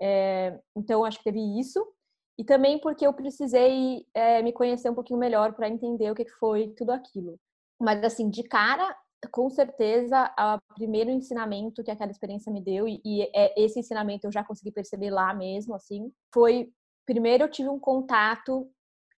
É, 0.00 0.58
então 0.76 1.04
acho 1.04 1.18
que 1.18 1.24
teve 1.24 1.58
isso 1.58 1.86
e 2.38 2.44
também 2.44 2.78
porque 2.78 3.06
eu 3.06 3.12
precisei 3.12 4.06
é, 4.12 4.42
me 4.42 4.52
conhecer 4.52 4.90
um 4.90 4.94
pouquinho 4.94 5.18
melhor 5.18 5.54
para 5.54 5.68
entender 5.68 6.10
o 6.10 6.14
que 6.14 6.28
foi 6.38 6.68
tudo 6.76 6.90
aquilo. 6.90 7.38
Mas 7.80 8.02
assim, 8.04 8.28
de 8.28 8.42
cara, 8.42 8.94
com 9.32 9.48
certeza, 9.48 10.30
o 10.38 10.74
primeiro 10.74 11.10
ensinamento 11.10 11.82
que 11.82 11.90
aquela 11.90 12.10
experiência 12.10 12.52
me 12.52 12.62
deu 12.62 12.86
e, 12.86 13.00
e 13.04 13.22
é, 13.34 13.54
esse 13.56 13.80
ensinamento 13.80 14.26
eu 14.26 14.32
já 14.32 14.44
consegui 14.44 14.70
perceber 14.70 15.10
lá 15.10 15.32
mesmo, 15.34 15.74
assim, 15.74 16.12
foi 16.32 16.70
primeiro 17.06 17.44
eu 17.44 17.50
tive 17.50 17.68
um 17.68 17.78
contato 17.78 18.70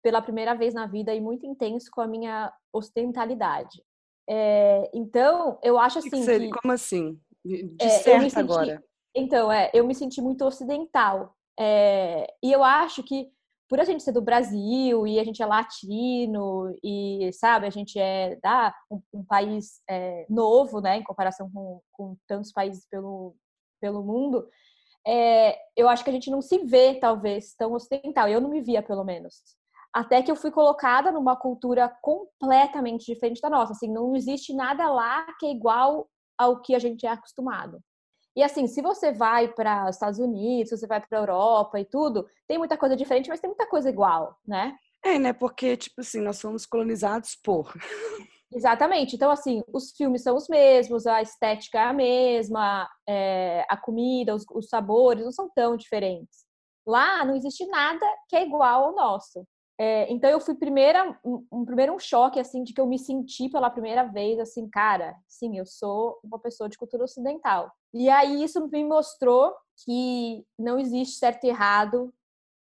pela 0.03 0.21
primeira 0.21 0.53
vez 0.53 0.73
na 0.73 0.85
vida 0.85 1.13
e 1.13 1.19
muito 1.19 1.45
intenso 1.45 1.89
com 1.91 2.01
a 2.01 2.07
minha 2.07 2.53
ostentalidade. 2.71 3.81
É, 4.29 4.89
então, 4.93 5.57
eu 5.63 5.79
acho 5.79 5.99
assim. 5.99 6.25
Que, 6.25 6.39
que 6.39 6.49
como 6.49 6.73
assim? 6.73 7.19
De 7.43 7.75
é, 7.79 7.89
certo 7.89 8.37
agora. 8.37 8.83
Então, 9.15 9.51
é, 9.51 9.69
eu 9.73 9.85
me 9.85 9.95
senti 9.95 10.21
muito 10.21 10.45
ocidental. 10.45 11.35
É, 11.59 12.27
e 12.43 12.51
eu 12.51 12.63
acho 12.63 13.01
que, 13.03 13.31
por 13.67 13.79
a 13.79 13.83
gente 13.83 14.03
ser 14.03 14.11
do 14.11 14.21
Brasil 14.21 15.07
e 15.07 15.19
a 15.19 15.23
gente 15.23 15.41
é 15.41 15.45
latino 15.45 16.73
e, 16.83 17.31
sabe, 17.33 17.65
a 17.65 17.69
gente 17.69 17.99
é 17.99 18.37
da, 18.41 18.73
um, 18.91 19.01
um 19.13 19.25
país 19.25 19.81
é, 19.89 20.25
novo, 20.29 20.79
né, 20.79 20.97
em 20.97 21.03
comparação 21.03 21.49
com, 21.51 21.81
com 21.91 22.15
tantos 22.27 22.51
países 22.51 22.85
pelo, 22.89 23.35
pelo 23.81 24.03
mundo, 24.03 24.47
é, 25.05 25.57
eu 25.75 25.87
acho 25.87 26.03
que 26.03 26.09
a 26.09 26.13
gente 26.13 26.29
não 26.29 26.41
se 26.41 26.59
vê, 26.59 26.95
talvez, 26.95 27.55
tão 27.55 27.71
ocidental. 27.73 28.27
Eu 28.27 28.41
não 28.41 28.49
me 28.49 28.61
via, 28.61 28.83
pelo 28.83 29.05
menos. 29.05 29.41
Até 29.93 30.21
que 30.21 30.29
eu 30.29 30.35
fui 30.35 30.51
colocada 30.51 31.11
numa 31.11 31.35
cultura 31.35 31.89
completamente 32.01 33.05
diferente 33.05 33.41
da 33.41 33.49
nossa. 33.49 33.71
Assim, 33.71 33.91
não 33.91 34.15
existe 34.15 34.53
nada 34.53 34.91
lá 34.91 35.25
que 35.39 35.45
é 35.45 35.51
igual 35.51 36.09
ao 36.37 36.61
que 36.61 36.75
a 36.75 36.79
gente 36.79 37.05
é 37.05 37.09
acostumado. 37.09 37.79
E 38.37 38.43
assim, 38.43 38.67
se 38.67 38.83
você 38.83 39.11
vai 39.11 39.47
para 39.47 39.85
os 39.89 39.95
Estados 39.95 40.19
Unidos, 40.19 40.69
se 40.69 40.77
você 40.77 40.85
vai 40.85 41.01
para 41.01 41.17
a 41.17 41.21
Europa 41.21 41.79
e 41.79 41.85
tudo, 41.85 42.29
tem 42.47 42.59
muita 42.59 42.77
coisa 42.77 42.95
diferente, 42.95 43.29
mas 43.29 43.39
tem 43.39 43.49
muita 43.49 43.65
coisa 43.65 43.89
igual, 43.89 44.37
né? 44.45 44.77
É, 45.03 45.17
né? 45.17 45.33
Porque, 45.33 45.75
tipo 45.75 46.01
assim, 46.01 46.21
nós 46.21 46.37
somos 46.37 46.63
colonizados 46.63 47.35
por. 47.43 47.73
Exatamente. 48.53 49.15
Então, 49.15 49.31
assim, 49.31 49.63
os 49.73 49.91
filmes 49.91 50.21
são 50.21 50.35
os 50.37 50.47
mesmos, 50.47 51.07
a 51.07 51.19
estética 51.19 51.79
é 51.79 51.83
a 51.85 51.93
mesma, 51.93 52.87
é, 53.09 53.65
a 53.67 53.75
comida, 53.75 54.35
os, 54.35 54.45
os, 54.51 54.69
sabores 54.69 55.25
não 55.25 55.31
são 55.31 55.49
tão 55.55 55.75
diferentes. 55.75 56.45
Lá 56.85 57.25
não 57.25 57.35
existe 57.35 57.65
nada 57.65 58.05
que 58.29 58.35
é 58.35 58.45
igual 58.45 58.85
ao 58.85 58.95
nosso. 58.95 59.47
É, 59.79 60.11
então, 60.11 60.29
eu 60.29 60.39
fui 60.39 60.55
primeira, 60.55 61.17
um, 61.23 61.63
primeiro 61.63 61.93
um 61.93 61.99
choque, 61.99 62.39
assim, 62.39 62.63
de 62.63 62.73
que 62.73 62.81
eu 62.81 62.87
me 62.87 62.97
senti 62.97 63.47
pela 63.47 63.69
primeira 63.69 64.03
vez, 64.03 64.39
assim, 64.39 64.67
cara, 64.67 65.15
sim, 65.27 65.57
eu 65.57 65.65
sou 65.65 66.19
uma 66.23 66.39
pessoa 66.39 66.67
de 66.67 66.77
cultura 66.77 67.03
ocidental. 67.03 67.71
E 67.93 68.09
aí, 68.09 68.43
isso 68.43 68.67
me 68.67 68.83
mostrou 68.83 69.53
que 69.85 70.43
não 70.57 70.79
existe 70.79 71.19
certo 71.19 71.43
e 71.43 71.49
errado, 71.49 72.11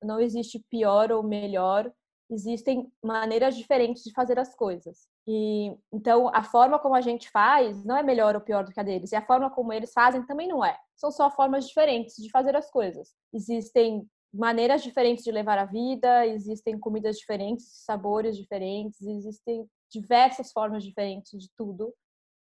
não 0.04 0.20
existe 0.20 0.64
pior 0.70 1.12
ou 1.12 1.24
melhor, 1.24 1.92
existem 2.30 2.92
maneiras 3.04 3.56
diferentes 3.56 4.04
de 4.04 4.14
fazer 4.14 4.38
as 4.40 4.54
coisas. 4.56 5.08
E 5.28 5.76
então 5.92 6.30
a 6.34 6.44
forma 6.44 6.80
como 6.80 6.96
a 6.96 7.02
gente 7.02 7.30
faz 7.30 7.84
não 7.84 7.98
é 7.98 8.04
melhor 8.04 8.36
ou 8.36 8.42
pior 8.42 8.64
do 8.64 8.72
que 8.72 8.80
a 8.80 8.84
deles, 8.84 9.12
e 9.12 9.16
a 9.16 9.26
forma 9.26 9.50
como 9.50 9.74
eles 9.74 9.92
fazem 9.92 10.24
também 10.26 10.48
não 10.48 10.64
é. 10.64 10.78
São 10.96 11.12
só 11.12 11.30
formas 11.30 11.68
diferentes 11.68 12.16
de 12.18 12.30
fazer 12.30 12.56
as 12.56 12.70
coisas. 12.70 13.14
Existem 13.34 14.08
maneiras 14.34 14.84
diferentes 14.84 15.24
de 15.24 15.32
levar 15.32 15.58
a 15.58 15.66
vida, 15.66 16.26
existem 16.28 16.78
comidas 16.80 17.18
diferentes, 17.18 17.66
sabores 17.86 18.38
diferentes, 18.38 19.02
existem 19.02 19.68
diversas 19.92 20.52
formas 20.52 20.84
diferentes 20.84 21.40
de 21.40 21.50
tudo. 21.56 21.94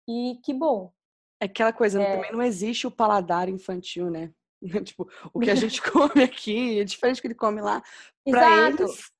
E 0.09 0.38
que 0.44 0.53
bom. 0.53 0.92
É 1.40 1.46
aquela 1.46 1.72
coisa, 1.72 2.03
é... 2.03 2.16
também 2.16 2.33
não 2.33 2.42
existe 2.42 2.87
o 2.87 2.90
paladar 2.90 3.49
infantil, 3.49 4.11
né? 4.11 4.33
tipo, 4.85 5.09
o 5.33 5.40
que 5.40 5.51
a 5.51 5.55
gente 5.55 5.81
come 5.90 6.22
aqui 6.22 6.81
é 6.81 6.85
diferente 6.85 7.18
do 7.18 7.20
que 7.22 7.27
ele 7.29 7.35
come 7.35 7.61
lá. 7.61 7.83
Para 8.25 8.68
eles, 8.68 9.11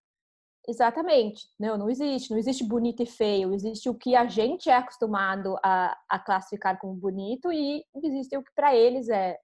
Exatamente. 0.69 1.49
Não, 1.59 1.79
não 1.79 1.89
existe. 1.89 2.31
Não 2.31 2.39
existe 2.39 2.65
bonito 2.65 3.03
e 3.03 3.07
feio. 3.07 3.55
Existe 3.55 3.89
o 3.89 3.95
que 3.95 4.17
a 4.17 4.27
gente 4.27 4.69
é 4.69 4.75
acostumado 4.75 5.57
a, 5.63 5.97
a 6.09 6.19
classificar 6.19 6.79
como 6.79 6.95
bonito 6.95 7.53
e 7.53 7.85
existe 8.03 8.37
o 8.37 8.43
que 8.43 8.53
para 8.55 8.75
eles 8.75 9.09
é, 9.09 9.39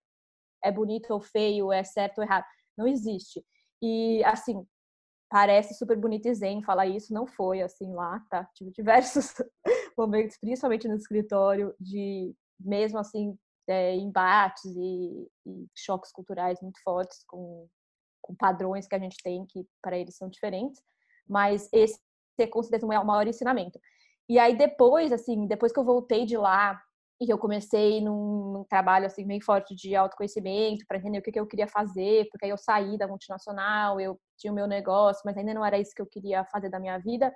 é 0.64 0.72
bonito 0.72 1.12
ou 1.12 1.20
feio, 1.20 1.72
é 1.72 1.85
certo 1.85 2.18
ou 2.18 2.24
errado. 2.24 2.44
Não 2.76 2.87
existe. 2.87 3.44
E, 3.82 4.22
assim, 4.24 4.66
parece 5.28 5.74
super 5.74 5.96
bonito 5.96 6.28
e 6.28 6.35
zen 6.35 6.62
falar 6.62 6.87
isso. 6.87 7.12
Não 7.12 7.26
foi 7.26 7.62
assim 7.62 7.92
lá, 7.92 8.20
tá? 8.30 8.48
Tive 8.54 8.70
diversos 8.70 9.35
momentos, 9.96 10.37
principalmente 10.38 10.88
no 10.88 10.96
escritório, 10.96 11.74
de 11.80 12.35
mesmo 12.61 12.98
assim, 12.98 13.37
é, 13.68 13.96
embates 13.96 14.64
e, 14.64 15.28
e 15.46 15.66
choques 15.76 16.12
culturais 16.12 16.61
muito 16.61 16.80
fortes 16.82 17.24
com, 17.26 17.68
com 18.20 18.35
padrões 18.35 18.87
que 18.87 18.94
a 18.94 18.98
gente 18.98 19.16
tem 19.22 19.44
que 19.46 19.66
para 19.82 19.98
eles 19.98 20.16
são 20.16 20.28
diferentes 20.28 20.80
mas 21.28 21.68
esse 21.72 21.98
é 22.38 22.46
considerado 22.46 22.85
o 22.85 23.06
maior 23.06 23.26
ensinamento. 23.26 23.78
E 24.28 24.38
aí 24.38 24.56
depois, 24.56 25.12
assim, 25.12 25.46
depois 25.46 25.72
que 25.72 25.78
eu 25.78 25.85
voltei 25.85 26.24
de 26.24 26.37
lá 26.37 26.80
e 27.22 27.30
eu 27.30 27.38
comecei 27.38 28.00
num, 28.00 28.52
num 28.52 28.64
trabalho 28.64 29.06
assim 29.06 29.24
bem 29.24 29.40
forte 29.40 29.76
de 29.76 29.94
autoconhecimento 29.94 30.85
para 30.88 30.98
entender 30.98 31.18
o 31.18 31.22
que, 31.22 31.30
que 31.30 31.38
eu 31.38 31.46
queria 31.46 31.68
fazer, 31.68 32.28
porque 32.30 32.44
aí 32.44 32.50
eu 32.50 32.58
saí 32.58 32.98
da 32.98 33.06
multinacional, 33.06 34.00
eu 34.00 34.18
tinha 34.37 34.52
o 34.52 34.56
meu 34.56 34.66
negócio, 34.66 35.22
mas 35.24 35.37
ainda 35.37 35.54
não 35.54 35.64
era 35.64 35.78
isso 35.78 35.94
que 35.94 36.02
eu 36.02 36.06
queria 36.06 36.44
fazer 36.46 36.68
da 36.68 36.80
minha 36.80 36.98
vida. 36.98 37.32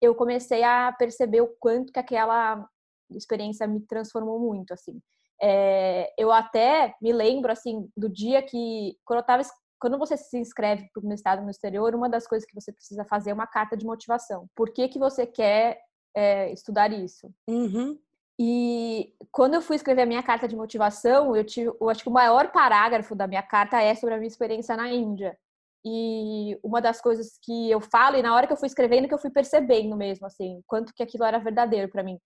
Eu 0.00 0.14
comecei 0.14 0.62
a 0.62 0.94
perceber 0.96 1.40
o 1.40 1.48
quanto 1.58 1.92
que 1.92 1.98
aquela 1.98 2.64
experiência 3.10 3.66
me 3.66 3.80
transformou 3.80 4.38
muito, 4.38 4.72
assim. 4.72 5.00
É, 5.42 6.12
eu 6.16 6.30
até 6.30 6.94
me 7.02 7.12
lembro, 7.12 7.50
assim, 7.50 7.88
do 7.96 8.08
dia 8.08 8.40
que, 8.40 8.96
quando 9.04 9.18
eu 9.18 9.22
estava 9.22 9.42
quando 9.80 9.98
você 9.98 10.16
se 10.16 10.38
inscreve 10.38 10.88
para 10.94 11.02
o 11.02 11.06
mestrado 11.06 11.42
no 11.42 11.50
exterior, 11.50 11.94
uma 11.94 12.08
das 12.08 12.26
coisas 12.26 12.48
que 12.48 12.54
você 12.54 12.72
precisa 12.72 13.04
fazer 13.04 13.30
é 13.30 13.34
uma 13.34 13.46
carta 13.46 13.76
de 13.76 13.84
motivação. 13.84 14.48
Por 14.54 14.72
que, 14.72 14.88
que 14.88 14.98
você 14.98 15.26
quer 15.26 15.78
é, 16.16 16.50
estudar 16.52 16.90
isso? 16.92 17.30
Uhum. 17.46 17.98
E 18.38 19.14
quando 19.30 19.54
eu 19.54 19.62
fui 19.62 19.76
escrever 19.76 20.02
a 20.02 20.06
minha 20.06 20.22
carta 20.22 20.48
de 20.48 20.56
motivação, 20.56 21.36
eu, 21.36 21.44
tive, 21.44 21.70
eu 21.80 21.88
acho 21.88 22.02
que 22.02 22.08
o 22.08 22.12
maior 22.12 22.50
parágrafo 22.50 23.14
da 23.14 23.26
minha 23.26 23.42
carta 23.42 23.80
é 23.80 23.94
sobre 23.94 24.14
a 24.14 24.18
minha 24.18 24.28
experiência 24.28 24.76
na 24.76 24.90
Índia. 24.90 25.36
E 25.84 26.58
uma 26.62 26.80
das 26.80 27.00
coisas 27.00 27.38
que 27.42 27.70
eu 27.70 27.80
falo, 27.80 28.16
e 28.16 28.22
na 28.22 28.34
hora 28.34 28.46
que 28.46 28.52
eu 28.52 28.56
fui 28.56 28.66
escrevendo, 28.66 29.06
que 29.06 29.14
eu 29.14 29.18
fui 29.18 29.30
percebendo 29.30 29.96
mesmo, 29.96 30.26
assim, 30.26 30.62
quanto 30.66 30.92
que 30.94 31.02
aquilo 31.02 31.24
era 31.24 31.38
verdadeiro 31.38 31.90
para 31.90 32.02
mim, 32.02 32.18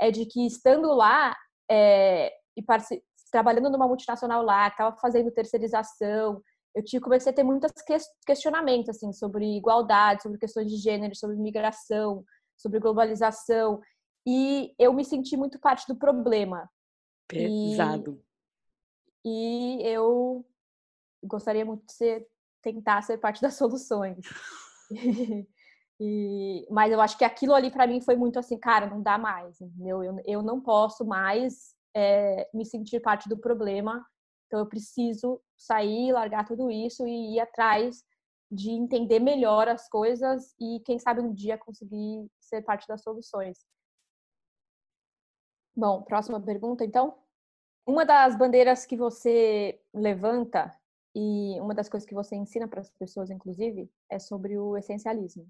é 0.00 0.10
de 0.10 0.26
que 0.26 0.46
estando 0.46 0.92
lá 0.94 1.36
é, 1.70 2.32
e 2.56 2.64
trabalhando 3.30 3.70
numa 3.70 3.86
multinacional 3.86 4.42
lá, 4.42 4.66
estava 4.68 4.96
fazendo 4.96 5.30
terceirização, 5.30 6.42
eu 6.74 6.82
tive, 6.82 7.02
comecei 7.02 7.30
a 7.30 7.34
ter 7.34 7.44
muitos 7.44 7.70
questionamentos 8.26 8.88
assim 8.88 9.12
sobre 9.12 9.44
igualdade, 9.56 10.22
sobre 10.22 10.38
questões 10.38 10.70
de 10.70 10.76
gênero, 10.76 11.14
sobre 11.14 11.36
migração, 11.36 12.24
sobre 12.56 12.80
globalização, 12.80 13.80
e 14.26 14.74
eu 14.78 14.92
me 14.92 15.04
senti 15.04 15.36
muito 15.36 15.58
parte 15.58 15.86
do 15.86 15.96
problema. 15.96 16.70
Pesado. 17.28 18.22
E, 19.24 19.78
e 19.82 19.86
eu 19.86 20.44
gostaria 21.22 21.64
muito 21.64 21.86
de 21.86 21.92
ser, 21.92 22.26
tentar 22.62 23.02
ser 23.02 23.18
parte 23.18 23.40
das 23.40 23.54
soluções. 23.56 24.18
e, 26.00 26.66
mas 26.70 26.92
eu 26.92 27.00
acho 27.00 27.16
que 27.16 27.24
aquilo 27.24 27.54
ali 27.54 27.70
para 27.70 27.86
mim 27.86 28.00
foi 28.00 28.16
muito 28.16 28.38
assim, 28.38 28.58
cara, 28.58 28.86
não 28.86 29.02
dá 29.02 29.18
mais, 29.18 29.60
entendeu? 29.60 30.02
Eu, 30.02 30.20
eu 30.24 30.42
não 30.42 30.60
posso 30.60 31.04
mais 31.04 31.74
é, 31.94 32.48
me 32.52 32.64
sentir 32.64 33.00
parte 33.00 33.28
do 33.28 33.36
problema 33.36 34.04
então 34.52 34.60
eu 34.60 34.66
preciso 34.66 35.40
sair, 35.56 36.12
largar 36.12 36.44
tudo 36.44 36.70
isso 36.70 37.06
e 37.06 37.36
ir 37.36 37.40
atrás 37.40 38.04
de 38.50 38.70
entender 38.70 39.18
melhor 39.18 39.66
as 39.66 39.88
coisas 39.88 40.54
e 40.60 40.78
quem 40.84 40.98
sabe 40.98 41.22
um 41.22 41.32
dia 41.32 41.56
conseguir 41.56 42.30
ser 42.38 42.60
parte 42.60 42.86
das 42.86 43.02
soluções. 43.02 43.56
Bom, 45.74 46.02
próxima 46.02 46.40
pergunta 46.40 46.84
então. 46.84 47.16
Uma 47.86 48.04
das 48.04 48.36
bandeiras 48.36 48.86
que 48.86 48.96
você 48.96 49.80
levanta 49.92 50.72
e 51.14 51.58
uma 51.60 51.74
das 51.74 51.88
coisas 51.88 52.08
que 52.08 52.14
você 52.14 52.36
ensina 52.36 52.68
para 52.68 52.80
as 52.80 52.90
pessoas, 52.90 53.30
inclusive, 53.30 53.90
é 54.08 54.18
sobre 54.18 54.56
o 54.58 54.76
essencialismo. 54.76 55.46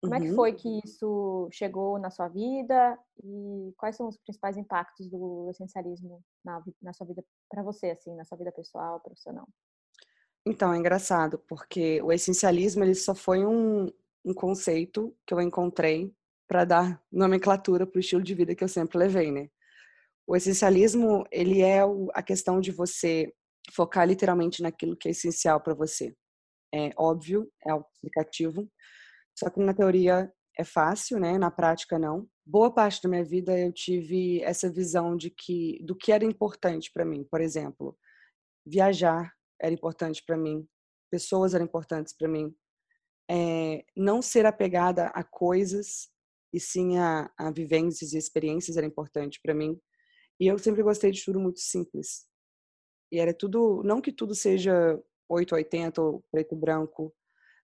Como 0.00 0.14
uhum. 0.14 0.18
é 0.18 0.20
que 0.22 0.30
uhum. 0.30 0.36
foi 0.36 0.52
que 0.52 0.80
isso 0.84 1.48
chegou 1.52 1.98
na 1.98 2.10
sua 2.10 2.28
vida 2.28 2.98
e 3.22 3.74
quais 3.76 3.96
são 3.96 4.08
os 4.08 4.16
principais 4.16 4.56
impactos 4.56 5.08
do 5.08 5.48
essencialismo 5.50 6.22
na, 6.44 6.62
na 6.80 6.92
sua 6.92 7.06
vida 7.06 7.24
para 7.50 7.62
você, 7.62 7.90
assim, 7.90 8.14
na 8.14 8.24
sua 8.24 8.38
vida 8.38 8.52
pessoal, 8.52 9.00
profissional? 9.00 9.46
Então, 10.46 10.72
é 10.72 10.78
engraçado, 10.78 11.38
porque 11.48 12.00
o 12.02 12.12
essencialismo 12.12 12.84
ele 12.84 12.94
só 12.94 13.14
foi 13.14 13.44
um, 13.44 13.86
um 14.24 14.32
conceito 14.32 15.14
que 15.26 15.34
eu 15.34 15.40
encontrei 15.40 16.14
para 16.48 16.64
dar 16.64 17.02
nomenclatura 17.12 17.86
para 17.86 17.98
o 17.98 18.00
estilo 18.00 18.22
de 18.22 18.34
vida 18.34 18.54
que 18.54 18.64
eu 18.64 18.68
sempre 18.68 18.98
levei, 18.98 19.30
né? 19.30 19.50
O 20.26 20.34
essencialismo, 20.34 21.24
ele 21.30 21.62
é 21.62 21.80
a 22.14 22.22
questão 22.22 22.60
de 22.60 22.72
você 22.72 23.32
focar 23.72 24.06
literalmente 24.06 24.62
naquilo 24.62 24.96
que 24.96 25.08
é 25.08 25.10
essencial 25.10 25.60
para 25.60 25.74
você. 25.74 26.14
É 26.74 26.90
óbvio, 26.96 27.50
é 27.64 27.70
auto-explicativo, 27.70 28.68
só 29.38 29.48
que 29.50 29.60
na 29.60 29.74
teoria 29.74 30.30
é 30.58 30.64
fácil, 30.64 31.20
né? 31.20 31.38
Na 31.38 31.50
prática 31.50 31.98
não. 31.98 32.28
Boa 32.44 32.72
parte 32.72 33.00
da 33.02 33.08
minha 33.08 33.24
vida 33.24 33.58
eu 33.58 33.72
tive 33.72 34.42
essa 34.42 34.70
visão 34.70 35.16
de 35.16 35.30
que 35.30 35.78
do 35.84 35.94
que 35.94 36.10
era 36.10 36.24
importante 36.24 36.90
para 36.92 37.04
mim, 37.04 37.24
por 37.30 37.40
exemplo, 37.40 37.96
viajar 38.66 39.32
era 39.60 39.72
importante 39.72 40.22
para 40.26 40.36
mim, 40.36 40.66
pessoas 41.10 41.54
eram 41.54 41.64
importantes 41.64 42.14
para 42.16 42.28
mim, 42.28 42.54
é, 43.30 43.84
não 43.96 44.22
ser 44.22 44.46
apegada 44.46 45.08
a 45.08 45.22
coisas 45.22 46.08
e 46.52 46.60
sim 46.60 46.98
a, 46.98 47.30
a 47.36 47.50
vivências 47.50 48.12
e 48.12 48.18
experiências 48.18 48.76
era 48.76 48.86
importante 48.86 49.40
para 49.42 49.54
mim. 49.54 49.78
E 50.40 50.46
eu 50.46 50.58
sempre 50.58 50.82
gostei 50.82 51.10
de 51.10 51.24
tudo 51.24 51.40
muito 51.40 51.60
simples. 51.60 52.26
E 53.12 53.18
era 53.18 53.34
tudo, 53.34 53.82
não 53.84 54.00
que 54.00 54.12
tudo 54.12 54.34
seja 54.34 54.98
880 55.28 56.00
ou 56.00 56.24
preto 56.30 56.54
e 56.54 56.58
branco, 56.58 57.14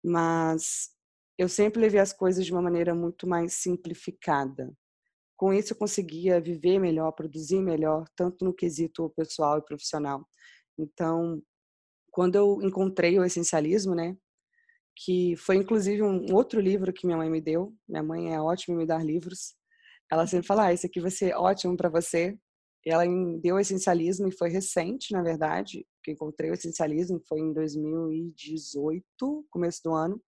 mas 0.03 0.89
eu 1.37 1.49
sempre 1.49 1.81
levei 1.81 1.99
as 1.99 2.13
coisas 2.13 2.45
de 2.45 2.51
uma 2.51 2.61
maneira 2.61 2.93
muito 2.93 3.27
mais 3.27 3.53
simplificada. 3.53 4.71
Com 5.35 5.53
isso, 5.53 5.73
eu 5.73 5.77
conseguia 5.77 6.39
viver 6.39 6.79
melhor, 6.79 7.11
produzir 7.11 7.61
melhor, 7.61 8.05
tanto 8.15 8.45
no 8.45 8.53
quesito 8.53 9.09
pessoal 9.15 9.57
e 9.57 9.65
profissional. 9.65 10.25
Então, 10.77 11.41
quando 12.11 12.35
eu 12.35 12.61
encontrei 12.61 13.17
o 13.19 13.23
essencialismo, 13.23 13.95
né, 13.95 14.15
que 14.95 15.35
foi 15.37 15.57
inclusive 15.57 16.03
um 16.03 16.33
outro 16.33 16.59
livro 16.59 16.93
que 16.93 17.05
minha 17.05 17.17
mãe 17.17 17.29
me 17.29 17.41
deu. 17.41 17.73
Minha 17.87 18.03
mãe 18.03 18.33
é 18.33 18.41
ótima 18.41 18.75
em 18.75 18.79
me 18.79 18.85
dar 18.85 19.03
livros. 19.03 19.55
Ela 20.11 20.27
sempre 20.27 20.47
fala: 20.47 20.67
ah, 20.67 20.73
esse 20.73 20.85
aqui 20.85 20.99
vai 20.99 21.11
ser 21.11 21.33
ótimo 21.35 21.75
para 21.75 21.89
você. 21.89 22.37
E 22.85 22.91
ela 22.91 23.05
me 23.05 23.39
deu 23.39 23.55
o 23.55 23.59
essencialismo 23.59 24.27
e 24.27 24.37
foi 24.37 24.49
recente, 24.49 25.13
na 25.13 25.23
verdade, 25.23 25.85
que 26.03 26.11
encontrei 26.11 26.51
o 26.51 26.53
essencialismo 26.53 27.21
foi 27.27 27.39
em 27.39 27.53
2018, 27.53 29.47
começo 29.49 29.81
do 29.83 29.93
ano. 29.93 30.21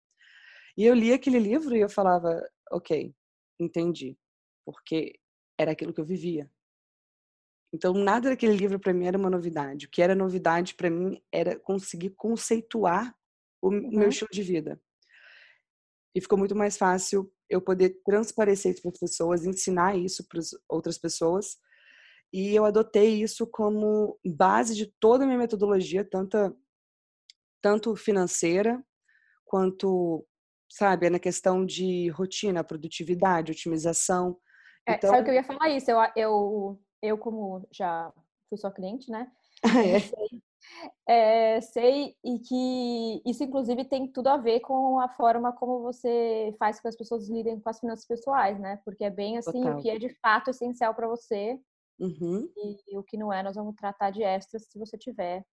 E 0.77 0.85
eu 0.85 0.93
li 0.93 1.11
aquele 1.11 1.37
livro 1.37 1.75
e 1.75 1.81
eu 1.81 1.89
falava, 1.89 2.41
ok, 2.71 3.13
entendi, 3.59 4.17
porque 4.65 5.19
era 5.59 5.71
aquilo 5.71 5.93
que 5.93 5.99
eu 5.99 6.05
vivia. 6.05 6.49
Então, 7.73 7.93
nada 7.93 8.29
daquele 8.29 8.55
livro 8.55 8.79
para 8.79 8.93
mim 8.93 9.05
era 9.05 9.17
uma 9.17 9.29
novidade. 9.29 9.85
O 9.85 9.89
que 9.89 10.01
era 10.01 10.15
novidade 10.15 10.75
para 10.75 10.89
mim 10.89 11.21
era 11.33 11.59
conseguir 11.59 12.11
conceituar 12.11 13.13
o 13.65 13.69
uhum. 13.69 13.89
meu 13.89 14.09
estilo 14.09 14.29
de 14.31 14.43
vida. 14.43 14.79
E 16.13 16.21
ficou 16.21 16.37
muito 16.37 16.55
mais 16.55 16.77
fácil 16.77 17.31
eu 17.49 17.61
poder 17.61 18.01
transparecer 18.05 18.73
isso 18.73 18.81
para 18.81 18.91
as 18.91 18.99
pessoas, 18.99 19.45
ensinar 19.45 19.97
isso 19.97 20.25
para 20.27 20.39
outras 20.69 20.97
pessoas. 20.97 21.57
E 22.33 22.55
eu 22.55 22.65
adotei 22.65 23.21
isso 23.21 23.45
como 23.47 24.17
base 24.25 24.75
de 24.75 24.91
toda 24.99 25.23
a 25.23 25.27
minha 25.27 25.37
metodologia, 25.37 26.03
tanto, 26.03 26.37
tanto 27.61 27.95
financeira 27.95 28.83
quanto 29.45 30.25
sabe? 30.69 31.09
Na 31.09 31.19
questão 31.19 31.65
de 31.65 32.09
rotina, 32.09 32.63
produtividade, 32.63 33.51
otimização. 33.51 34.37
É, 34.87 34.95
então... 34.95 35.09
Sabe 35.09 35.21
o 35.21 35.25
que 35.25 35.31
eu 35.31 35.35
ia 35.35 35.43
falar 35.43 35.69
isso? 35.69 35.89
Eu, 35.91 35.99
eu, 36.15 36.81
eu 37.01 37.17
como 37.17 37.67
já 37.71 38.11
fui 38.49 38.57
sua 38.57 38.71
cliente, 38.71 39.09
né? 39.09 39.31
Ah, 39.63 39.79
é? 39.85 39.99
É, 41.07 41.61
sei, 41.61 42.15
e 42.23 42.39
que 42.39 43.21
isso, 43.25 43.43
inclusive, 43.43 43.85
tem 43.85 44.11
tudo 44.11 44.27
a 44.27 44.37
ver 44.37 44.59
com 44.59 44.99
a 44.99 45.09
forma 45.09 45.53
como 45.53 45.81
você 45.81 46.53
faz 46.59 46.77
com 46.77 46.83
que 46.83 46.87
as 46.89 46.97
pessoas 46.97 47.29
lidem 47.29 47.59
com 47.59 47.69
as 47.69 47.79
finanças 47.79 48.05
pessoais, 48.05 48.59
né? 48.59 48.79
Porque 48.83 49.03
é 49.03 49.09
bem 49.09 49.37
assim, 49.37 49.61
Total. 49.61 49.77
o 49.77 49.81
que 49.81 49.89
é 49.89 49.97
de 49.97 50.09
fato 50.19 50.49
essencial 50.49 50.93
para 50.93 51.07
você 51.07 51.59
uhum. 51.99 52.49
e, 52.57 52.93
e, 52.93 52.97
o 52.97 53.03
que 53.03 53.17
não 53.17 53.31
é, 53.31 53.41
nós 53.43 53.55
vamos 53.55 53.75
tratar 53.75 54.11
de 54.11 54.23
extras 54.23 54.67
se 54.69 54.77
você 54.77 54.97
tiver 54.97 55.43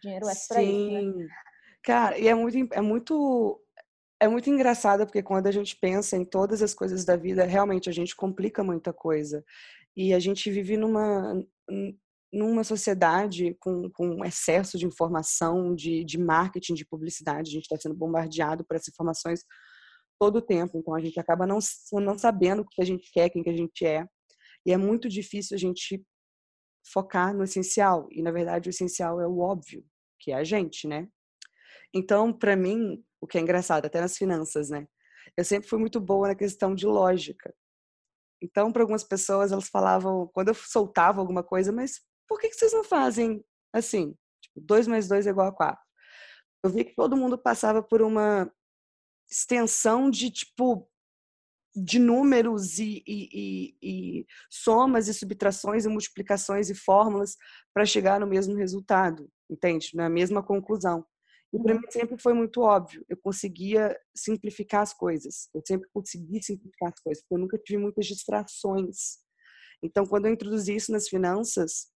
dinheiro 0.00 0.28
extra 0.28 0.60
Sim. 0.60 0.98
isso, 0.98 1.18
né? 1.18 1.28
Cara, 1.82 2.18
e 2.18 2.28
é 2.28 2.34
muito, 2.34 2.56
é 2.72 2.80
muito 2.80 3.60
é 4.20 4.28
muito 4.28 4.48
engraçado 4.48 5.04
porque 5.04 5.20
quando 5.20 5.48
a 5.48 5.50
gente 5.50 5.76
pensa 5.76 6.16
em 6.16 6.24
todas 6.24 6.62
as 6.62 6.72
coisas 6.72 7.04
da 7.04 7.16
vida, 7.16 7.44
realmente 7.44 7.90
a 7.90 7.92
gente 7.92 8.14
complica 8.14 8.62
muita 8.62 8.92
coisa. 8.92 9.44
E 9.96 10.14
a 10.14 10.20
gente 10.20 10.48
vive 10.48 10.76
numa 10.76 11.44
numa 12.32 12.64
sociedade 12.64 13.54
com, 13.60 13.90
com 13.90 14.24
excesso 14.24 14.78
de 14.78 14.86
informação, 14.86 15.74
de, 15.74 16.02
de 16.02 16.18
marketing, 16.18 16.74
de 16.74 16.86
publicidade, 16.86 17.50
a 17.50 17.52
gente 17.52 17.64
está 17.64 17.76
sendo 17.76 17.94
bombardeado 17.94 18.64
por 18.64 18.74
essas 18.74 18.88
informações 18.88 19.44
todo 20.18 20.36
o 20.36 20.42
tempo, 20.42 20.78
então 20.78 20.94
a 20.94 21.00
gente 21.00 21.18
acaba 21.20 21.46
não, 21.46 21.58
não 21.94 22.16
sabendo 22.16 22.62
o 22.62 22.66
que 22.68 22.80
a 22.80 22.84
gente 22.84 23.10
quer, 23.12 23.28
quem 23.28 23.42
que 23.42 23.50
a 23.50 23.56
gente 23.56 23.84
é, 23.84 24.06
e 24.64 24.72
é 24.72 24.76
muito 24.76 25.08
difícil 25.08 25.54
a 25.56 25.58
gente 25.58 26.02
focar 26.92 27.34
no 27.34 27.44
essencial, 27.44 28.08
e 28.10 28.22
na 28.22 28.30
verdade 28.30 28.68
o 28.68 28.70
essencial 28.70 29.20
é 29.20 29.26
o 29.26 29.38
óbvio, 29.40 29.84
que 30.18 30.32
é 30.32 30.36
a 30.36 30.44
gente, 30.44 30.86
né? 30.86 31.08
Então, 31.94 32.32
para 32.32 32.56
mim, 32.56 33.04
o 33.20 33.26
que 33.26 33.36
é 33.36 33.40
engraçado, 33.40 33.84
até 33.84 34.00
nas 34.00 34.16
finanças, 34.16 34.70
né? 34.70 34.86
Eu 35.36 35.44
sempre 35.44 35.68
fui 35.68 35.78
muito 35.78 36.00
boa 36.00 36.28
na 36.28 36.34
questão 36.34 36.74
de 36.74 36.86
lógica. 36.86 37.54
Então, 38.40 38.72
para 38.72 38.82
algumas 38.82 39.04
pessoas, 39.04 39.52
elas 39.52 39.68
falavam, 39.68 40.28
quando 40.32 40.48
eu 40.48 40.54
soltava 40.54 41.20
alguma 41.20 41.42
coisa, 41.42 41.70
mas 41.70 42.00
por 42.32 42.40
que, 42.40 42.48
que 42.48 42.56
vocês 42.56 42.72
não 42.72 42.82
fazem 42.82 43.44
assim? 43.74 44.16
Tipo, 44.40 44.58
2 44.62 44.88
mais 44.88 45.06
2 45.06 45.26
é 45.26 45.30
igual 45.30 45.48
a 45.48 45.52
4. 45.52 45.78
Eu 46.64 46.70
vi 46.70 46.82
que 46.82 46.94
todo 46.94 47.14
mundo 47.14 47.36
passava 47.36 47.82
por 47.82 48.00
uma 48.00 48.50
extensão 49.30 50.08
de, 50.10 50.30
tipo, 50.30 50.88
de 51.76 51.98
números 51.98 52.78
e, 52.78 53.04
e, 53.06 53.28
e, 53.34 53.76
e 53.82 54.26
somas 54.50 55.08
e 55.08 55.14
subtrações 55.14 55.84
e 55.84 55.90
multiplicações 55.90 56.70
e 56.70 56.74
fórmulas 56.74 57.36
para 57.74 57.84
chegar 57.84 58.18
no 58.18 58.26
mesmo 58.26 58.54
resultado, 58.54 59.28
entende? 59.50 59.90
Na 59.92 60.08
mesma 60.08 60.42
conclusão. 60.42 61.04
E 61.52 61.62
para 61.62 61.74
uhum. 61.74 61.80
mim 61.82 61.90
sempre 61.90 62.16
foi 62.16 62.32
muito 62.32 62.62
óbvio. 62.62 63.04
Eu 63.10 63.18
conseguia 63.18 63.94
simplificar 64.16 64.80
as 64.80 64.94
coisas. 64.94 65.50
Eu 65.54 65.60
sempre 65.66 65.86
consegui 65.92 66.42
simplificar 66.42 66.94
as 66.94 67.00
coisas, 67.00 67.22
porque 67.22 67.34
eu 67.34 67.40
nunca 67.40 67.58
tive 67.58 67.78
muitas 67.78 68.06
distrações. 68.06 69.18
Então, 69.82 70.06
quando 70.06 70.26
eu 70.26 70.32
introduzi 70.32 70.74
isso 70.76 70.92
nas 70.92 71.08
finanças, 71.08 71.92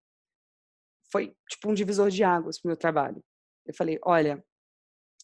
foi 1.11 1.35
tipo 1.49 1.71
um 1.71 1.75
divisor 1.75 2.11
de 2.11 2.25
águas 2.25 2.61
para 2.61 2.69
o 2.69 2.71
meu 2.71 2.77
trabalho. 2.77 3.23
Eu 3.67 3.75
falei, 3.75 3.99
olha, 4.05 4.45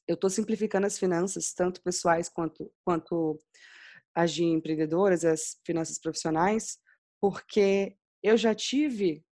eu 0.06 0.14
estou 0.14 0.30
simplificando 0.30 0.86
as 0.86 0.98
finanças, 0.98 1.52
tanto 1.52 1.82
pessoais 1.82 2.28
quanto, 2.28 2.72
quanto 2.84 3.40
as 4.14 4.32
de 4.32 4.44
empreendedoras, 4.44 5.24
as 5.24 5.58
finanças 5.64 5.98
profissionais, 5.98 6.78
porque 7.20 7.96
eu 8.22 8.36
já 8.36 8.54
tive 8.54 9.24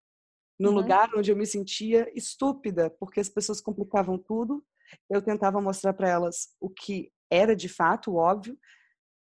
num 0.59 0.71
uhum. 0.71 0.77
lugar 0.77 1.11
onde 1.17 1.31
eu 1.31 1.37
me 1.37 1.47
sentia 1.47 2.11
estúpida, 2.17 2.91
porque 2.99 3.21
as 3.21 3.29
pessoas 3.29 3.61
complicavam 3.61 4.19
tudo. 4.19 4.65
Eu 5.09 5.23
tentava 5.23 5.61
mostrar 5.61 5.93
para 5.93 6.09
elas 6.09 6.49
o 6.61 6.69
que 6.69 7.13
era 7.31 7.55
de 7.55 7.69
fato 7.69 8.17
óbvio. 8.17 8.59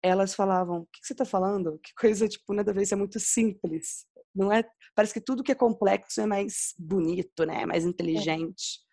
Elas 0.03 0.35
falavam: 0.35 0.81
"O 0.81 0.85
que 0.85 0.99
você 1.05 1.13
está 1.13 1.25
falando? 1.25 1.79
Que 1.79 1.93
coisa 1.95 2.27
tipo 2.27 2.53
nada 2.53 2.71
a 2.71 2.73
ver, 2.73 2.83
isso 2.83 2.93
é 2.93 2.97
muito 2.97 3.19
simples". 3.19 4.05
Não 4.35 4.51
é, 4.51 4.63
parece 4.93 5.13
que 5.13 5.21
tudo 5.21 5.43
que 5.43 5.51
é 5.51 5.55
complexo 5.55 6.19
é 6.19 6.25
mais 6.25 6.73
bonito, 6.77 7.45
né? 7.45 7.65
Mais 7.65 7.85
é. 7.85 7.87
inteligente. 7.87 8.79
É. 8.81 8.85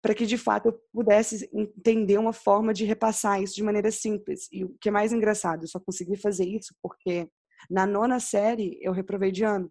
Para 0.00 0.14
que 0.14 0.26
de 0.26 0.38
fato 0.38 0.66
eu 0.70 0.80
pudesse 0.92 1.48
entender 1.52 2.18
uma 2.18 2.32
forma 2.32 2.72
de 2.72 2.84
repassar 2.84 3.40
isso 3.40 3.54
de 3.54 3.62
maneira 3.62 3.90
simples. 3.90 4.48
E 4.50 4.64
o 4.64 4.76
que 4.80 4.88
é 4.88 4.92
mais 4.92 5.12
engraçado, 5.12 5.62
eu 5.62 5.68
só 5.68 5.78
consegui 5.78 6.16
fazer 6.16 6.44
isso 6.44 6.74
porque 6.82 7.28
na 7.70 7.86
nona 7.86 8.18
série 8.18 8.78
eu 8.82 8.92
reprovei 8.92 9.30
de 9.30 9.44
ano 9.44 9.70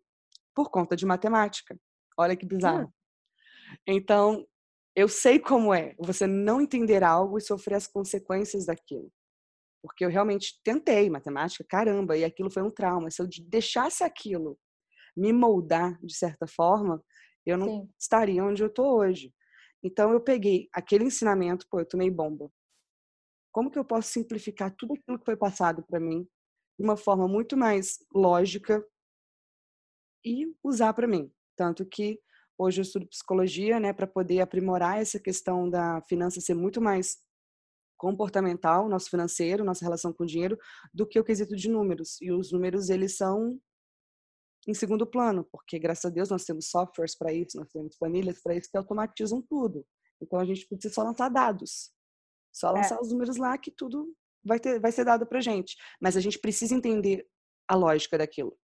por 0.55 0.69
conta 0.69 0.95
de 0.95 1.05
matemática. 1.05 1.77
Olha 2.17 2.35
que 2.35 2.45
bizarro. 2.45 2.85
Hum. 2.85 2.91
Então, 3.87 4.45
eu 4.95 5.07
sei 5.07 5.39
como 5.39 5.73
é 5.73 5.95
você 5.97 6.27
não 6.27 6.61
entender 6.61 7.03
algo 7.03 7.37
e 7.37 7.41
sofrer 7.41 7.75
as 7.75 7.87
consequências 7.87 8.65
daquilo 8.65 9.11
porque 9.81 10.05
eu 10.05 10.09
realmente 10.09 10.59
tentei 10.63 11.09
matemática, 11.09 11.65
caramba, 11.67 12.15
e 12.17 12.23
aquilo 12.23 12.51
foi 12.51 12.61
um 12.61 12.69
trauma. 12.69 13.09
Se 13.09 13.21
eu 13.21 13.27
deixasse 13.47 14.03
aquilo 14.03 14.57
me 15.15 15.33
moldar 15.33 15.99
de 16.03 16.15
certa 16.15 16.47
forma, 16.47 17.03
eu 17.45 17.57
não 17.57 17.67
Sim. 17.67 17.89
estaria 17.99 18.43
onde 18.43 18.61
eu 18.61 18.67
estou 18.67 18.99
hoje. 18.99 19.33
Então 19.83 20.11
eu 20.11 20.21
peguei 20.21 20.69
aquele 20.71 21.05
ensinamento, 21.05 21.65
pô, 21.69 21.79
eu 21.79 21.87
tomei 21.87 22.11
bomba. 22.11 22.51
Como 23.51 23.71
que 23.71 23.79
eu 23.79 23.83
posso 23.83 24.09
simplificar 24.09 24.73
tudo 24.75 24.93
aquilo 24.93 25.19
que 25.19 25.25
foi 25.25 25.35
passado 25.35 25.83
para 25.83 25.99
mim 25.99 26.27
de 26.79 26.85
uma 26.85 26.95
forma 26.95 27.27
muito 27.27 27.57
mais 27.57 27.97
lógica 28.13 28.85
e 30.23 30.53
usar 30.63 30.93
para 30.93 31.07
mim? 31.07 31.31
Tanto 31.57 31.85
que 31.85 32.19
hoje 32.57 32.79
eu 32.79 32.83
estudo 32.83 33.07
psicologia, 33.07 33.79
né, 33.79 33.91
para 33.91 34.07
poder 34.07 34.39
aprimorar 34.39 35.01
essa 35.01 35.19
questão 35.19 35.67
da 35.67 36.01
finança 36.03 36.39
ser 36.39 36.53
muito 36.53 36.79
mais 36.79 37.17
comportamental, 38.01 38.89
nosso 38.89 39.11
financeiro, 39.11 39.63
nossa 39.63 39.85
relação 39.85 40.11
com 40.11 40.23
o 40.23 40.25
dinheiro, 40.25 40.57
do 40.91 41.05
que 41.05 41.19
o 41.19 41.23
quesito 41.23 41.55
de 41.55 41.69
números. 41.69 42.19
E 42.19 42.31
os 42.31 42.51
números, 42.51 42.89
eles 42.89 43.15
são 43.15 43.61
em 44.67 44.73
segundo 44.73 45.05
plano, 45.05 45.47
porque 45.51 45.77
graças 45.77 46.05
a 46.05 46.09
Deus 46.09 46.27
nós 46.27 46.43
temos 46.43 46.67
softwares 46.67 47.15
para 47.15 47.31
isso, 47.31 47.59
nós 47.59 47.69
temos 47.69 47.95
planilhas 47.95 48.41
para 48.41 48.55
isso 48.55 48.71
que 48.71 48.77
automatizam 48.77 49.39
tudo. 49.47 49.85
Então 50.19 50.39
a 50.39 50.45
gente 50.45 50.67
precisa 50.67 50.91
só 50.91 51.03
lançar 51.03 51.29
dados. 51.29 51.91
Só 52.51 52.69
é. 52.69 52.71
lançar 52.71 52.95
é. 52.95 53.01
os 53.01 53.11
números 53.11 53.37
lá 53.37 53.55
que 53.55 53.69
tudo 53.69 54.11
vai, 54.43 54.59
ter, 54.59 54.79
vai 54.79 54.91
ser 54.91 55.05
dado 55.05 55.27
para 55.27 55.39
gente. 55.39 55.75
Mas 56.01 56.17
a 56.17 56.19
gente 56.21 56.39
precisa 56.39 56.73
entender 56.73 57.27
a 57.67 57.75
lógica 57.75 58.17
daquilo. 58.17 58.57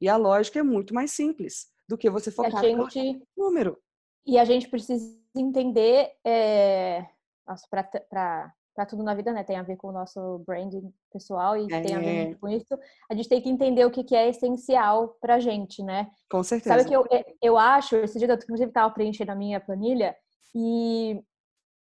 E 0.00 0.08
a 0.08 0.16
lógica 0.16 0.58
é 0.58 0.62
muito 0.64 0.92
mais 0.92 1.12
simples 1.12 1.68
do 1.88 1.96
que 1.96 2.10
você 2.10 2.32
focar 2.32 2.64
gente... 2.64 3.24
no 3.36 3.44
número. 3.44 3.80
E 4.26 4.38
a 4.38 4.44
gente 4.44 4.68
precisa 4.68 5.16
entender 5.36 6.10
é, 6.26 7.06
nossa, 7.46 7.66
para 7.68 8.86
tudo 8.86 9.02
na 9.02 9.14
vida, 9.14 9.32
né? 9.32 9.44
Tem 9.44 9.56
a 9.56 9.62
ver 9.62 9.76
com 9.76 9.88
o 9.88 9.92
nosso 9.92 10.38
branding 10.46 10.92
pessoal 11.12 11.56
e 11.56 11.66
é. 11.72 11.80
tem 11.80 11.94
a 11.94 11.98
ver 11.98 12.38
com 12.38 12.48
isso. 12.48 12.78
A 13.10 13.14
gente 13.14 13.28
tem 13.28 13.40
que 13.40 13.48
entender 13.48 13.84
o 13.84 13.90
que, 13.90 14.04
que 14.04 14.14
é 14.14 14.28
essencial 14.28 15.16
pra 15.20 15.40
gente, 15.40 15.82
né? 15.82 16.10
Com 16.30 16.42
certeza. 16.42 16.76
Sabe 16.76 16.82
o 16.82 16.88
que 16.88 16.96
eu, 16.96 17.04
é, 17.10 17.24
eu 17.42 17.58
acho? 17.58 17.96
Esse 17.96 18.18
dia 18.18 18.28
eu, 18.28 18.34
inclusive, 18.34 18.70
estava 18.70 18.92
preenchendo 18.92 19.32
a 19.32 19.36
minha 19.36 19.60
planilha 19.60 20.16
e 20.54 21.22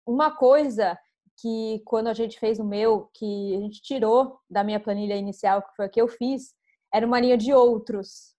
uma 0.06 0.30
coisa 0.30 0.98
que 1.40 1.82
quando 1.84 2.08
a 2.08 2.14
gente 2.14 2.38
fez 2.38 2.58
o 2.58 2.64
meu, 2.64 3.10
que 3.12 3.56
a 3.56 3.60
gente 3.60 3.82
tirou 3.82 4.38
da 4.48 4.62
minha 4.62 4.78
planilha 4.78 5.16
inicial, 5.16 5.62
que 5.62 5.74
foi 5.76 5.86
a 5.86 5.88
que 5.88 6.00
eu 6.00 6.08
fiz, 6.08 6.54
era 6.92 7.06
uma 7.06 7.18
linha 7.18 7.36
de 7.36 7.52
outros. 7.52 8.34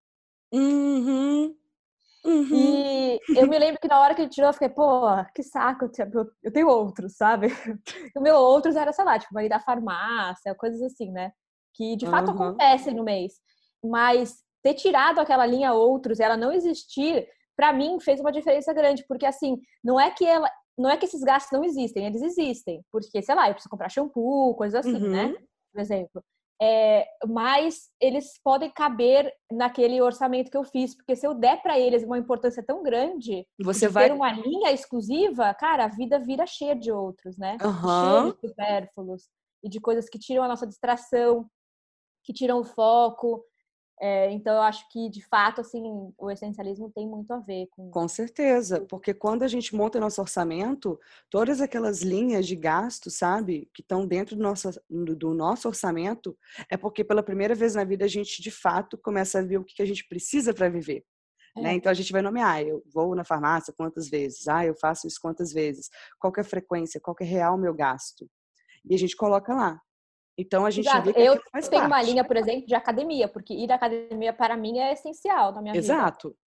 Uhum. 0.54 1.56
Uhum. 2.26 2.48
E 2.52 3.20
eu 3.38 3.48
me 3.48 3.58
lembro 3.60 3.80
que 3.80 3.88
na 3.88 4.00
hora 4.02 4.16
que 4.16 4.22
ele 4.22 4.30
tirou, 4.30 4.50
eu 4.50 4.54
fiquei, 4.54 4.70
pô, 4.70 5.04
que 5.34 5.44
saco, 5.44 5.90
eu 6.44 6.52
tenho 6.52 6.68
outros, 6.68 7.16
sabe? 7.16 7.48
O 8.18 8.22
meu 8.22 8.36
outros 8.36 8.76
era, 8.76 8.92
sei 8.92 9.06
lá, 9.06 9.20
tipo, 9.20 9.40
ir 9.40 9.50
da 9.50 9.60
farmácia, 9.60 10.56
coisas 10.56 10.82
assim, 10.82 11.12
né? 11.12 11.32
Que 11.76 11.96
de 11.96 12.08
fato 12.08 12.30
uhum. 12.30 12.36
acontecem 12.36 12.96
no 12.96 13.04
mês. 13.04 13.34
Mas 13.84 14.38
ter 14.64 14.74
tirado 14.74 15.20
aquela 15.20 15.46
linha 15.46 15.74
outros 15.74 16.20
ela 16.20 16.36
não 16.36 16.52
existir, 16.52 17.28
para 17.56 17.72
mim 17.72 18.00
fez 18.00 18.20
uma 18.20 18.32
diferença 18.32 18.74
grande, 18.74 19.06
porque 19.08 19.26
assim, 19.26 19.58
não 19.84 20.00
é 20.00 20.10
que 20.10 20.26
ela, 20.26 20.50
não 20.78 20.90
é 20.90 20.98
que 20.98 21.06
esses 21.06 21.22
gastos 21.22 21.52
não 21.52 21.64
existem, 21.64 22.06
eles 22.06 22.22
existem, 22.22 22.84
porque 22.92 23.22
sei 23.22 23.36
lá, 23.36 23.48
eu 23.48 23.54
preciso 23.54 23.70
comprar 23.70 23.90
shampoo, 23.90 24.56
coisas 24.56 24.80
assim, 24.80 25.00
né? 25.00 25.26
uhum. 25.26 25.32
né? 25.34 25.38
Por 25.72 25.82
exemplo 25.82 26.24
é, 26.62 27.06
mas 27.28 27.90
eles 28.00 28.40
podem 28.44 28.70
caber 28.70 29.32
naquele 29.52 30.02
orçamento 30.02 30.50
que 30.50 30.58
eu 30.58 30.64
fiz, 30.64 30.96
porque 30.96 31.16
se 31.16 31.28
eu 31.28 31.34
der 31.34 31.62
para 31.62 31.78
eles 31.78 32.04
uma 32.04 32.18
importância 32.18 32.64
tão 32.64 32.82
grande, 32.82 33.46
você 33.62 33.88
vai 33.88 34.08
ter 34.08 34.16
uma 34.16 34.32
linha 34.32 34.72
exclusiva, 34.72 35.54
cara, 35.54 35.86
a 35.86 35.90
vida 35.90 36.18
vira 36.20 36.46
cheia 36.46 36.76
de 36.76 36.92
outros, 36.92 37.38
né? 37.38 37.58
Uhum. 37.62 38.22
Cheia 38.22 38.34
de 38.34 38.48
supérfluos 38.48 39.30
e 39.64 39.70
de 39.70 39.80
coisas 39.82 40.08
que 40.08 40.20
tiram 40.20 40.44
a 40.44 40.48
nossa 40.48 40.66
distração, 40.66 41.46
que 42.24 42.34
tiram 42.34 42.60
o 42.60 42.66
foco, 42.66 43.44
é, 44.02 44.30
então, 44.32 44.54
eu 44.56 44.62
acho 44.62 44.88
que, 44.90 45.10
de 45.10 45.26
fato, 45.26 45.62
assim, 45.62 45.82
o 46.18 46.30
essencialismo 46.30 46.92
tem 46.94 47.08
muito 47.08 47.32
a 47.32 47.40
ver 47.40 47.68
com... 47.72 47.90
Com 47.90 48.08
certeza, 48.08 48.82
porque 48.82 49.14
quando 49.14 49.44
a 49.44 49.48
gente 49.48 49.74
monta 49.74 50.00
nosso 50.00 50.20
orçamento, 50.20 51.00
todas 51.30 51.62
aquelas 51.62 52.02
linhas 52.02 52.46
de 52.46 52.56
gasto, 52.56 53.10
sabe, 53.10 53.70
que 53.74 53.82
estão 53.82 54.06
dentro 54.06 54.36
do 54.36 54.44
nosso, 54.44 54.70
do 54.90 55.34
nosso 55.34 55.68
orçamento, 55.68 56.38
é 56.70 56.76
porque 56.76 57.04
pela 57.06 57.24
primeira 57.24 57.56
vez 57.56 57.76
na 57.76 57.86
vida 57.86 58.04
a 58.04 58.10
gente, 58.10 58.42
de 58.42 58.52
fato, 58.52 58.98
começa 58.98 59.40
a 59.40 59.42
ver 59.42 59.58
o 59.58 59.64
que 59.64 59.82
a 59.82 59.86
gente 59.86 60.06
precisa 60.08 60.54
para 60.54 60.68
viver. 60.68 61.06
Né? 61.56 61.62
É. 61.62 61.64
Né? 61.64 61.74
Então, 61.76 61.90
a 61.90 61.96
gente 61.96 62.12
vai 62.12 62.22
nomear, 62.22 62.62
eu 62.64 62.84
vou 62.94 63.16
na 63.16 63.24
farmácia 63.24 63.74
quantas 63.76 64.10
vezes? 64.10 64.46
Ah, 64.50 64.66
eu 64.66 64.76
faço 64.76 65.08
isso 65.08 65.20
quantas 65.22 65.54
vezes? 65.54 65.90
Qual 66.20 66.34
é 66.36 66.42
a 66.42 66.44
frequência? 66.44 67.00
Qual 67.00 67.16
é 67.22 67.24
real 67.24 67.56
o 67.56 67.60
meu 67.60 67.74
gasto? 67.74 68.30
E 68.84 68.94
a 68.94 68.98
gente 68.98 69.16
coloca 69.16 69.54
lá. 69.56 69.82
Então 70.38 70.66
a 70.66 70.70
gente 70.70 70.88
Exato. 70.88 71.14
que 71.14 71.20
eu 71.20 71.40
faz 71.52 71.68
tenho 71.70 71.84
parte. 71.84 71.94
uma 71.94 72.02
linha, 72.02 72.24
por 72.24 72.36
exemplo, 72.36 72.66
de 72.68 72.76
academia, 72.76 73.28
porque 73.28 73.54
ir 73.54 73.72
à 73.72 73.76
academia 73.76 74.34
para 74.34 74.58
mim 74.58 74.78
é 74.80 74.92
essencial 74.94 75.54
na 75.54 75.62
minha 75.62 75.76
Exato. 75.76 76.30
vida. 76.30 76.40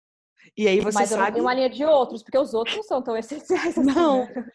E 0.58 0.68
aí 0.68 0.80
você 0.80 0.98
Mas 1.00 1.12
eu 1.12 1.18
não 1.18 1.24
sabe. 1.26 1.36
tenho 1.36 1.46
uma 1.46 1.54
linha 1.54 1.70
de 1.70 1.84
outros, 1.86 2.24
porque 2.24 2.38
os 2.38 2.54
outros 2.54 2.76
não 2.76 2.84
são 2.84 3.02
tão 3.02 3.16
essenciais 3.18 3.78
assim. 3.78 3.84
Não. 3.94 4.26
né? 4.26 4.46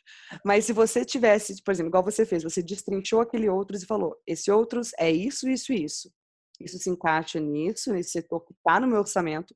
Mas 0.45 0.64
se 0.64 0.72
você 0.72 1.05
tivesse, 1.05 1.62
por 1.62 1.72
exemplo, 1.72 1.91
igual 1.91 2.03
você 2.05 2.24
fez, 2.24 2.43
você 2.43 2.62
destrinchou 2.62 3.20
aquele 3.20 3.49
outros 3.49 3.83
e 3.83 3.87
falou: 3.87 4.16
esse 4.26 4.51
outros 4.51 4.91
é 4.99 5.11
isso, 5.11 5.49
isso 5.49 5.72
isso. 5.72 6.11
Isso 6.61 6.78
se 6.78 6.91
encaixa 6.91 7.41
nisso, 7.41 7.93
nesse 7.93 8.11
setor 8.11 8.41
que 8.45 8.53
está 8.53 8.78
no 8.78 8.87
meu 8.87 8.99
orçamento. 9.01 9.55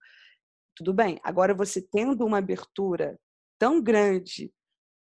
Tudo 0.75 0.93
bem. 0.93 1.19
Agora, 1.23 1.55
você 1.55 1.81
tendo 1.81 2.25
uma 2.27 2.39
abertura 2.39 3.19
tão 3.59 3.81
grande, 3.81 4.53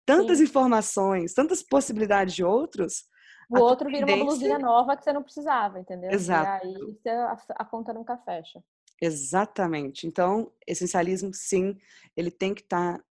tantas 0.05 0.37
Sim. 0.37 0.43
informações, 0.45 1.33
tantas 1.33 1.63
possibilidades 1.63 2.33
de 2.35 2.43
outros, 2.43 3.05
O 3.49 3.59
outro 3.59 3.89
vira 3.89 4.05
uma 4.05 4.25
blusinha 4.25 4.57
nova 4.57 4.95
que 4.97 5.03
você 5.03 5.13
não 5.13 5.23
precisava, 5.23 5.79
entendeu? 5.79 6.11
Exato. 6.11 6.65
E 6.65 7.09
aí 7.09 7.17
a, 7.17 7.37
a 7.55 7.65
conta 7.65 7.93
nunca 7.93 8.17
fecha. 8.17 8.63
Exatamente. 9.01 10.07
Então, 10.07 10.51
essencialismo, 10.65 11.31
sim, 11.33 11.77
ele 12.15 12.31
tem 12.31 12.53
que 12.53 12.61
estar 12.61 13.03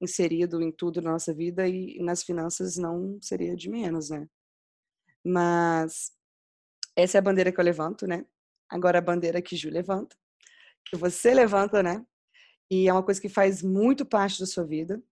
inserido 0.00 0.62
em 0.62 0.70
tudo 0.70 1.02
na 1.02 1.12
nossa 1.12 1.34
vida 1.34 1.66
e 1.66 1.98
nas 2.00 2.22
finanças 2.22 2.76
não 2.76 3.18
seria 3.20 3.54
de 3.56 3.68
menos, 3.68 4.10
né? 4.10 4.28
Mas 5.24 6.12
essa 6.96 7.18
é 7.18 7.20
a 7.20 7.22
bandeira 7.22 7.52
que 7.52 7.60
eu 7.60 7.64
levanto, 7.64 8.06
né? 8.06 8.24
Agora 8.70 8.98
a 8.98 9.02
bandeira 9.02 9.42
que 9.42 9.56
Ju 9.56 9.70
levanta, 9.70 10.16
que 10.84 10.96
você 10.96 11.34
levanta, 11.34 11.82
né? 11.82 12.04
E 12.70 12.88
é 12.88 12.92
uma 12.92 13.02
coisa 13.02 13.20
que 13.20 13.28
faz 13.28 13.62
muito 13.62 14.04
parte 14.04 14.40
da 14.40 14.46
sua 14.46 14.64
vida, 14.64 15.02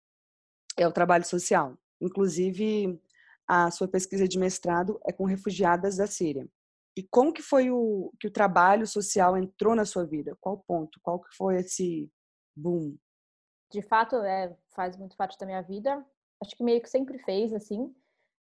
é 0.76 0.86
o 0.86 0.92
trabalho 0.92 1.24
social. 1.24 1.76
Inclusive, 2.00 3.00
a 3.46 3.70
sua 3.70 3.88
pesquisa 3.88 4.26
de 4.26 4.38
mestrado 4.38 5.00
é 5.06 5.12
com 5.12 5.24
refugiadas 5.24 5.96
da 5.96 6.06
Síria. 6.06 6.48
E 6.96 7.02
como 7.02 7.32
que 7.32 7.42
foi 7.42 7.70
o 7.70 8.10
que 8.18 8.26
o 8.26 8.32
trabalho 8.32 8.86
social 8.86 9.36
entrou 9.36 9.74
na 9.74 9.84
sua 9.84 10.06
vida? 10.06 10.36
Qual 10.40 10.64
ponto? 10.66 10.98
Qual 11.02 11.20
que 11.20 11.28
foi 11.36 11.56
esse 11.56 12.10
boom? 12.56 12.96
De 13.70 13.82
fato, 13.82 14.16
é, 14.16 14.56
faz 14.74 14.96
muito 14.96 15.16
parte 15.16 15.38
da 15.38 15.44
minha 15.44 15.60
vida. 15.60 16.04
Acho 16.42 16.56
que 16.56 16.64
meio 16.64 16.80
que 16.80 16.88
sempre 16.88 17.18
fez, 17.18 17.52
assim. 17.52 17.94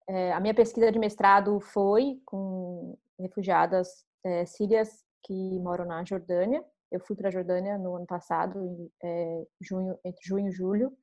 É, 0.09 0.33
a 0.33 0.41
minha 0.41 0.55
pesquisa 0.55 0.93
de 0.93 0.99
mestrado 0.99 1.59
foi 1.61 2.21
com 2.27 2.99
refugiadas 3.19 4.05
é, 4.25 4.45
sírias 4.45 5.03
que 5.25 5.59
moram 5.61 5.87
na 5.87 6.05
Jordânia. 6.05 6.63
Eu 6.91 7.01
fui 7.01 7.17
para 7.17 7.29
a 7.29 7.33
Jordânia 7.33 7.79
no 7.79 7.97
ano 7.97 8.07
passado, 8.07 8.59
em 8.67 8.93
é, 9.03 9.47
junho, 9.61 9.99
entre 10.05 10.21
junho 10.23 10.49
e 10.49 10.53
julho. 10.53 10.97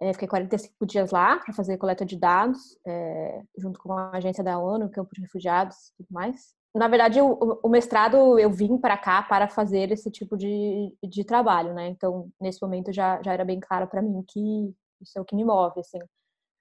É, 0.00 0.12
fiquei 0.12 0.28
45 0.28 0.86
dias 0.86 1.10
lá 1.10 1.38
para 1.38 1.54
fazer 1.54 1.78
coleta 1.78 2.04
de 2.04 2.18
dados, 2.18 2.78
é, 2.86 3.42
junto 3.56 3.78
com 3.80 3.92
a 3.92 4.10
agência 4.16 4.44
da 4.44 4.58
ONU, 4.58 4.90
campo 4.90 5.14
de 5.14 5.22
refugiados 5.22 5.88
e 5.88 5.96
tudo 5.96 6.08
mais. 6.10 6.54
Na 6.74 6.88
verdade, 6.88 7.20
o, 7.22 7.58
o 7.62 7.68
mestrado 7.70 8.38
eu 8.38 8.50
vim 8.50 8.76
para 8.76 8.98
cá 8.98 9.22
para 9.22 9.48
fazer 9.48 9.90
esse 9.90 10.10
tipo 10.10 10.36
de, 10.36 10.94
de 11.02 11.24
trabalho, 11.24 11.72
né? 11.72 11.88
Então, 11.88 12.28
nesse 12.38 12.60
momento 12.60 12.92
já, 12.92 13.22
já 13.22 13.32
era 13.32 13.44
bem 13.46 13.58
claro 13.58 13.86
para 13.86 14.02
mim 14.02 14.22
que 14.28 14.74
isso 15.00 15.18
é 15.18 15.20
o 15.20 15.24
que 15.24 15.34
me 15.34 15.44
move, 15.44 15.80
assim. 15.80 15.98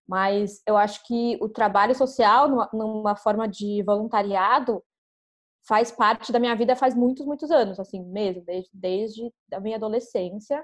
Mas 0.08 0.62
eu 0.66 0.78
acho 0.78 1.06
que 1.06 1.38
o 1.42 1.50
trabalho 1.50 1.94
social, 1.94 2.48
numa, 2.48 2.70
numa 2.72 3.16
forma 3.18 3.48
de 3.48 3.84
voluntariado, 3.84 4.82
faz 5.68 5.92
parte 5.92 6.32
da 6.32 6.40
minha 6.40 6.56
vida 6.56 6.76
faz 6.76 6.96
muitos, 6.96 7.26
muitos 7.26 7.52
anos, 7.52 7.80
assim, 7.80 8.02
mesmo, 8.06 8.44
desde, 8.46 8.70
desde 8.74 9.34
a 9.52 9.60
minha 9.60 9.78
adolescência. 9.78 10.64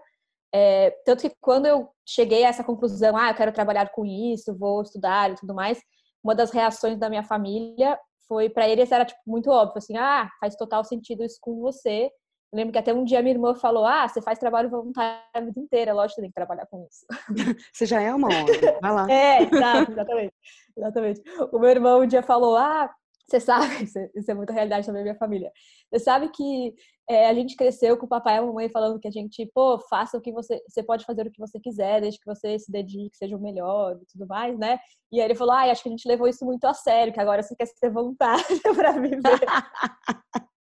É, 0.53 0.91
tanto 1.05 1.21
que 1.21 1.35
quando 1.39 1.65
eu 1.65 1.89
cheguei 2.05 2.43
a 2.43 2.49
essa 2.49 2.63
conclusão, 2.63 3.15
ah, 3.15 3.29
eu 3.29 3.35
quero 3.35 3.53
trabalhar 3.53 3.89
com 3.91 4.05
isso, 4.05 4.57
vou 4.57 4.81
estudar 4.81 5.31
e 5.31 5.35
tudo 5.35 5.53
mais, 5.53 5.79
uma 6.23 6.35
das 6.35 6.51
reações 6.51 6.97
da 6.97 7.09
minha 7.09 7.23
família 7.23 7.97
foi 8.27 8.49
para 8.49 8.67
eles 8.67 8.91
era 8.91 9.05
tipo 9.05 9.19
muito 9.25 9.49
óbvio, 9.49 9.77
assim, 9.77 9.97
ah, 9.97 10.29
faz 10.39 10.55
total 10.55 10.83
sentido 10.83 11.23
isso 11.23 11.37
com 11.41 11.59
você. 11.59 12.09
Eu 12.51 12.57
lembro 12.57 12.73
que 12.73 12.79
até 12.79 12.93
um 12.93 13.05
dia 13.05 13.21
minha 13.21 13.33
irmã 13.33 13.55
falou, 13.55 13.85
ah, 13.85 14.07
você 14.07 14.21
faz 14.21 14.37
trabalho 14.37 14.69
voluntário 14.69 15.21
a 15.33 15.39
vida 15.39 15.59
inteira, 15.59 15.93
lógico 15.93 16.15
que 16.15 16.15
você 16.15 16.21
tem 16.21 16.29
que 16.29 16.35
trabalhar 16.35 16.65
com 16.67 16.85
isso. 16.85 17.05
Você 17.73 17.85
já 17.85 18.01
é 18.01 18.13
uma 18.13 18.27
honra. 18.27 18.79
Vai 18.81 18.91
lá. 18.91 19.07
É, 19.11 19.43
exato, 19.43 19.91
exatamente. 19.91 20.33
exatamente. 20.77 21.21
O 21.53 21.59
meu 21.59 21.69
irmão 21.69 22.01
um 22.01 22.07
dia 22.07 22.21
falou, 22.21 22.57
ah, 22.57 22.93
você 23.31 23.39
sabe, 23.39 23.65
isso 24.15 24.31
é 24.31 24.33
muita 24.33 24.51
realidade 24.51 24.85
também 24.85 25.01
da 25.01 25.11
minha 25.11 25.19
família. 25.19 25.51
Você 25.89 26.03
sabe 26.03 26.29
que 26.29 26.73
é, 27.11 27.27
a 27.27 27.33
gente 27.33 27.57
cresceu 27.57 27.97
com 27.97 28.05
o 28.05 28.09
papai 28.09 28.35
e 28.35 28.37
a 28.37 28.41
mamãe 28.41 28.69
falando 28.69 28.97
que 28.97 29.07
a 29.07 29.11
gente, 29.11 29.45
pô, 29.53 29.77
faça 29.89 30.17
o 30.17 30.21
que 30.21 30.31
você, 30.31 30.61
você 30.65 30.81
pode 30.81 31.03
fazer 31.05 31.27
o 31.27 31.31
que 31.31 31.39
você 31.39 31.59
quiser, 31.59 31.99
desde 31.99 32.17
que 32.17 32.25
você 32.25 32.57
se 32.57 32.71
dedique, 32.71 33.17
seja 33.17 33.35
o 33.35 33.41
melhor 33.41 33.99
e 34.01 34.05
tudo 34.05 34.25
mais, 34.25 34.57
né? 34.57 34.79
E 35.11 35.19
aí 35.19 35.25
ele 35.27 35.35
falou, 35.35 35.53
ah, 35.53 35.69
acho 35.69 35.83
que 35.83 35.89
a 35.89 35.91
gente 35.91 36.07
levou 36.07 36.25
isso 36.25 36.45
muito 36.45 36.63
a 36.63 36.73
sério, 36.73 37.11
que 37.11 37.19
agora 37.19 37.43
você 37.43 37.53
quer 37.53 37.65
ser 37.65 37.89
voluntário 37.89 38.45
para 38.73 38.93
viver. 38.93 39.19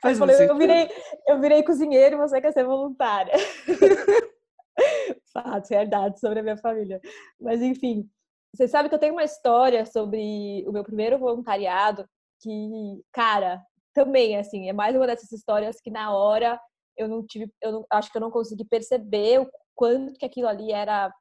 Faz 0.00 0.18
eu, 0.18 0.26
falei, 0.26 0.48
eu, 0.48 0.56
virei, 0.56 0.88
eu 1.28 1.40
virei 1.40 1.62
cozinheiro 1.62 2.16
e 2.16 2.18
você 2.18 2.40
quer 2.40 2.52
ser 2.52 2.64
voluntária. 2.64 3.34
Fatos, 5.30 5.68
realidade 5.68 6.18
sobre 6.18 6.40
a 6.40 6.42
minha 6.42 6.56
família. 6.56 7.00
Mas, 7.38 7.60
enfim, 7.60 8.08
você 8.54 8.66
sabe 8.66 8.88
que 8.88 8.94
eu 8.94 8.98
tenho 8.98 9.12
uma 9.12 9.24
história 9.24 9.84
sobre 9.84 10.64
o 10.66 10.72
meu 10.72 10.82
primeiro 10.82 11.18
voluntariado 11.18 12.08
que, 12.40 13.04
cara, 13.12 13.62
também, 13.92 14.36
assim, 14.36 14.68
é 14.68 14.72
mais 14.72 14.96
uma 14.96 15.06
dessas 15.06 15.30
histórias 15.32 15.80
que 15.80 15.90
na 15.90 16.14
hora 16.14 16.60
eu 16.96 17.08
não 17.08 17.24
tive, 17.24 17.52
eu 17.60 17.72
não, 17.72 17.86
acho 17.90 18.10
que 18.10 18.18
eu 18.18 18.20
não 18.20 18.30
consegui 18.30 18.64
perceber 18.64 19.40
o 19.40 19.50
quanto 19.74 20.18
que 20.18 20.24
aquilo 20.26 20.48
ali 20.48 20.72
era, 20.72 21.12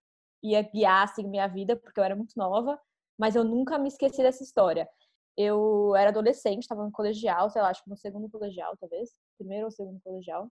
ia 0.43 0.61
guiar, 0.61 1.03
assim, 1.03 1.27
minha 1.27 1.47
vida, 1.47 1.75
porque 1.75 1.99
eu 1.99 2.03
era 2.03 2.15
muito 2.15 2.33
nova, 2.37 2.79
mas 3.17 3.35
eu 3.35 3.43
nunca 3.43 3.77
me 3.77 3.87
esqueci 3.87 4.21
dessa 4.21 4.43
história. 4.43 4.89
Eu 5.37 5.95
era 5.95 6.09
adolescente, 6.09 6.63
estava 6.63 6.83
no 6.83 6.91
colegial, 6.91 7.49
sei 7.49 7.61
lá, 7.61 7.69
acho 7.69 7.83
que 7.83 7.89
no 7.89 7.97
segundo 7.97 8.29
colegial, 8.29 8.75
talvez, 8.77 9.11
primeiro 9.37 9.65
ou 9.65 9.71
segundo 9.71 9.99
colegial. 10.03 10.49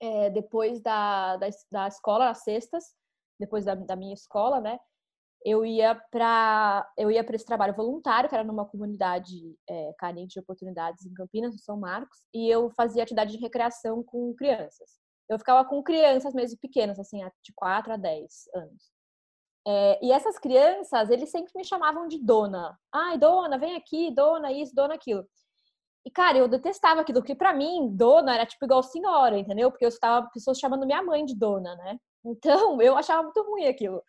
É, 0.00 0.30
depois 0.30 0.80
da, 0.80 1.36
da, 1.36 1.48
da 1.70 1.88
escola, 1.88 2.30
às 2.30 2.42
sextas, 2.42 2.94
depois 3.38 3.64
da, 3.64 3.74
da 3.74 3.96
minha 3.96 4.14
escola, 4.14 4.60
né? 4.60 4.78
Eu 5.44 5.64
ia 5.64 5.94
para 6.10 6.90
eu 6.96 7.10
ia 7.10 7.22
para 7.22 7.36
esse 7.36 7.44
trabalho 7.44 7.74
voluntário 7.74 8.28
que 8.28 8.34
era 8.34 8.44
numa 8.44 8.64
comunidade 8.64 9.54
é, 9.68 9.92
carente 9.98 10.34
de 10.34 10.40
oportunidades 10.40 11.04
em 11.04 11.12
Campinas, 11.12 11.52
no 11.52 11.58
São 11.60 11.78
Marcos, 11.78 12.18
e 12.32 12.48
eu 12.48 12.70
fazia 12.70 13.02
atividade 13.02 13.32
de 13.32 13.38
recreação 13.38 14.02
com 14.02 14.34
crianças. 14.34 14.98
Eu 15.28 15.38
ficava 15.38 15.66
com 15.68 15.82
crianças 15.82 16.34
mesmo 16.34 16.58
pequenas, 16.58 16.98
assim, 16.98 17.18
de 17.42 17.52
4 17.54 17.92
a 17.92 17.96
10 17.96 18.48
anos. 18.54 18.92
É, 19.66 20.04
e 20.04 20.12
essas 20.12 20.38
crianças, 20.38 21.08
eles 21.10 21.30
sempre 21.30 21.52
me 21.56 21.64
chamavam 21.64 22.06
de 22.06 22.18
dona. 22.22 22.78
Ai, 22.92 23.18
dona, 23.18 23.58
vem 23.58 23.76
aqui, 23.76 24.10
dona 24.10 24.52
isso, 24.52 24.74
dona 24.74 24.94
aquilo. 24.94 25.26
E, 26.06 26.10
cara, 26.10 26.36
eu 26.36 26.46
detestava 26.48 27.00
aquilo, 27.00 27.20
porque 27.20 27.34
pra 27.34 27.54
mim, 27.54 27.88
dona 27.96 28.34
era 28.34 28.44
tipo 28.46 28.64
igual 28.66 28.82
senhora, 28.82 29.38
entendeu? 29.38 29.70
Porque 29.70 29.84
eu 29.84 29.88
estava 29.88 30.28
pessoas 30.30 30.58
chamando 30.58 30.84
minha 30.86 31.02
mãe 31.02 31.24
de 31.24 31.34
dona, 31.34 31.74
né? 31.76 31.98
Então, 32.24 32.80
eu 32.82 32.96
achava 32.96 33.22
muito 33.22 33.42
ruim 33.42 33.66
aquilo. 33.66 34.02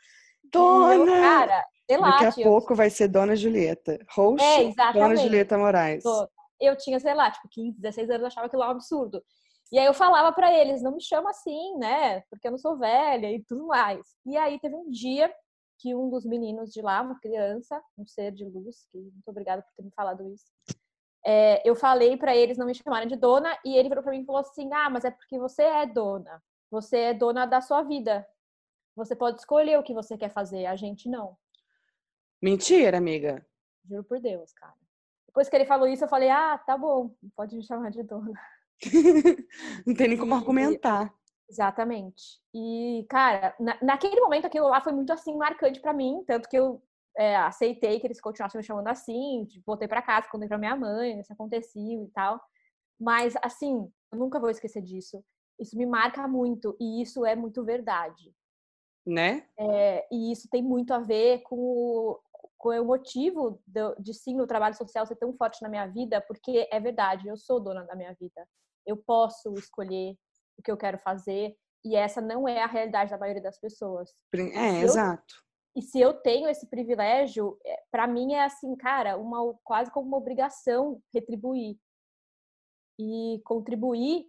Dona! 0.60 1.12
Eu, 1.16 1.22
cara, 1.22 1.66
sei 1.88 1.98
lá, 1.98 2.18
Daqui 2.24 2.42
a 2.42 2.46
pouco 2.46 2.76
vai 2.76 2.90
ser 2.90 3.08
Dona 3.08 3.36
Julieta. 3.36 3.98
Host, 4.12 4.44
É, 4.44 4.94
Dona. 4.94 5.16
Julieta 5.16 5.58
Moraes. 5.58 6.04
Eu 6.60 6.76
tinha, 6.78 7.00
sei 7.00 7.14
lá, 7.14 7.30
tipo, 7.32 7.48
15, 7.50 7.80
16 7.80 8.10
anos, 8.10 8.22
eu 8.22 8.28
achava 8.28 8.48
aquilo 8.48 8.62
um 8.64 8.70
absurdo. 8.70 9.22
E 9.72 9.80
aí 9.80 9.86
eu 9.86 9.94
falava 9.94 10.32
pra 10.32 10.54
eles, 10.54 10.82
não 10.82 10.94
me 10.96 11.02
chama 11.02 11.30
assim, 11.32 11.76
né? 11.78 12.22
Porque 12.30 12.48
eu 12.48 12.52
não 12.52 12.58
sou 12.58 12.78
velha 12.78 13.32
e 13.32 13.44
tudo 13.44 13.66
mais. 13.68 14.00
E 14.26 14.38
aí 14.38 14.60
teve 14.60 14.76
um 14.76 14.90
dia 14.90 15.34
que 15.80 15.94
um 15.94 16.10
dos 16.10 16.26
meninos 16.26 16.72
de 16.72 16.82
lá, 16.82 17.02
uma 17.02 17.20
criança, 17.20 17.82
um 17.98 18.06
ser 18.08 18.32
de 18.32 18.46
luz, 18.46 18.88
que 18.92 18.98
muito 18.98 19.28
obrigada 19.28 19.62
por 19.62 19.72
ter 19.76 19.84
me 19.84 19.92
falado 19.94 20.26
isso. 20.32 20.46
é, 21.26 21.62
eu 21.68 21.76
falei 21.76 22.16
pra 22.16 22.36
eles 22.36 22.58
não 22.58 22.68
me 22.68 22.76
chamarem 22.76 23.08
de 23.08 23.16
dona 23.16 23.58
e 23.66 23.76
ele 23.76 23.90
virou 23.90 24.04
pra 24.04 24.12
mim 24.14 24.22
e 24.22 24.26
falou 24.26 24.40
assim: 24.42 24.70
"Ah, 24.72 24.90
mas 24.90 25.04
é 25.04 25.12
porque 25.12 25.38
você 25.40 25.64
é 25.64 25.86
dona. 25.86 26.42
Você 26.72 26.98
é 26.98 27.14
dona 27.14 27.46
da 27.46 27.60
sua 27.62 27.82
vida. 27.82 28.26
Você 28.96 29.16
pode 29.16 29.40
escolher 29.40 29.78
o 29.80 29.84
que 29.84 29.94
você 29.94 30.18
quer 30.18 30.30
fazer, 30.32 30.66
a 30.66 30.76
gente 30.76 31.10
não." 31.10 31.38
Mentira, 32.42 32.98
amiga. 32.98 33.46
Juro 33.88 34.04
por 34.04 34.20
Deus, 34.20 34.54
cara. 34.54 34.74
Depois 35.28 35.50
que 35.50 35.56
ele 35.56 35.66
falou 35.66 35.88
isso, 35.88 36.04
eu 36.04 36.08
falei: 36.10 36.30
"Ah, 36.30 36.58
tá 36.58 36.78
bom, 36.78 37.14
pode 37.36 37.56
me 37.56 37.64
chamar 37.64 37.92
de 37.92 38.04
dona." 38.04 38.40
Não 39.86 39.94
tem 39.96 40.08
nem 40.10 40.18
como 40.18 40.34
E- 40.34 40.38
argumentar. 40.38 41.14
Exatamente. 41.48 42.42
E, 42.54 43.06
cara, 43.10 43.56
na, 43.60 43.78
naquele 43.82 44.20
momento 44.20 44.46
aquilo 44.48 44.68
lá 44.68 44.82
foi 44.82 44.92
muito 44.94 45.14
assim 45.14 45.36
marcante 45.38 45.80
pra 45.80 45.94
mim, 45.94 46.24
tanto 46.26 46.50
que 46.50 46.58
eu 46.58 46.82
é, 47.16 47.36
aceitei 47.36 48.00
que 48.00 48.08
eles 48.08 48.20
continuassem 48.20 48.58
me 48.60 48.66
chamando 48.66 48.88
assim, 48.88 49.48
voltei 49.66 49.88
pra 49.88 50.02
casa, 50.02 50.28
contei 50.30 50.48
pra 50.48 50.58
minha 50.58 50.76
mãe, 50.76 51.20
isso 51.20 51.32
aconteceu 51.32 52.04
e 52.04 52.08
tal. 52.14 52.42
Mas, 53.00 53.36
assim, 53.44 53.92
eu 54.12 54.18
nunca 54.18 54.40
vou 54.40 54.50
esquecer 54.50 54.82
disso. 54.82 55.24
Isso 55.60 55.78
me 55.78 55.86
marca 55.86 56.28
muito 56.28 56.76
e 56.80 57.02
isso 57.02 57.26
é 57.26 57.36
muito 57.36 57.64
verdade. 57.64 58.34
Né? 59.06 59.48
É, 59.58 60.08
e 60.12 60.32
isso 60.32 60.48
tem 60.50 60.64
muito 60.64 60.94
a 60.94 61.00
ver 61.00 61.42
com 61.44 61.56
o, 61.56 62.20
com 62.58 62.70
o 62.70 62.86
motivo 62.86 63.62
de, 63.68 63.96
de 64.00 64.14
sim 64.14 64.42
o 64.42 64.48
trabalho 64.48 64.76
social 64.76 65.06
ser 65.06 65.16
tão 65.16 65.34
forte 65.34 65.62
na 65.62 65.70
minha 65.70 65.86
vida, 65.86 66.22
porque 66.22 66.68
é 66.72 66.80
verdade, 66.80 67.28
eu 67.28 67.38
sou 67.38 67.60
dona 67.60 67.84
da 67.84 67.96
minha 67.96 68.14
vida. 68.14 68.48
Eu 68.86 68.98
posso 68.98 69.54
escolher 69.54 70.16
o 70.58 70.64
que 70.64 70.72
eu 70.72 70.78
quero 70.78 70.98
fazer 70.98 71.56
e 71.84 71.96
essa 71.96 72.20
não 72.20 72.48
é 72.48 72.64
a 72.64 72.68
realidade 72.68 73.12
da 73.12 73.18
maioria 73.18 73.44
das 73.44 73.60
pessoas. 73.60 74.12
É, 74.34 74.80
Eu- 74.80 74.86
exato. 74.86 75.46
E 75.76 75.82
se 75.82 76.00
eu 76.00 76.14
tenho 76.14 76.48
esse 76.48 76.68
privilégio, 76.70 77.60
para 77.92 78.08
mim 78.08 78.34
é 78.34 78.46
assim, 78.46 78.76
cara, 78.78 79.18
uma 79.18 79.54
quase 79.62 79.92
como 79.92 80.08
uma 80.08 80.18
obrigação 80.18 81.02
retribuir. 81.14 81.78
E 82.98 83.42
contribuir 83.44 84.26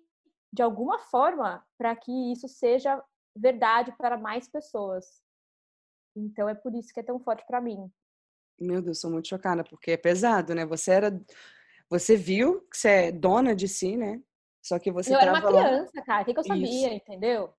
de 0.53 0.61
alguma 0.61 0.99
forma 0.99 1.65
para 1.79 1.95
que 1.95 2.33
isso 2.33 2.49
seja 2.49 3.01
verdade 3.37 3.95
para 3.97 4.17
mais 4.17 4.49
pessoas. 4.49 5.23
Então 6.17 6.49
é 6.49 6.55
por 6.55 6.75
isso 6.75 6.93
que 6.93 7.01
é 7.01 7.03
tão 7.03 7.21
forte 7.21 7.45
para 7.47 7.61
mim. 7.61 7.91
Meu 8.59 8.81
Deus, 8.81 9.01
sou 9.01 9.11
muito 9.11 9.29
chocada, 9.29 9.63
porque 9.63 9.93
é 9.93 9.97
pesado, 9.97 10.55
né? 10.55 10.65
Você 10.65 10.91
era. 10.91 11.21
Você 11.91 12.17
viu 12.17 12.63
que 12.63 12.77
você 12.77 12.89
é 12.89 13.13
dona 13.13 13.55
de 13.55 13.69
si, 13.69 13.97
né? 13.97 14.21
Só 14.65 14.79
que 14.79 14.91
você. 14.91 15.15
Eu 15.15 15.19
era 15.21 15.33
uma 15.33 15.43
criança, 15.43 15.93
lá... 15.95 16.05
cara. 16.05 16.23
O 16.23 16.25
que, 16.25 16.39
eu 16.39 16.45
sabia, 16.45 16.87
isso. 16.89 16.97
entendeu? 16.97 17.53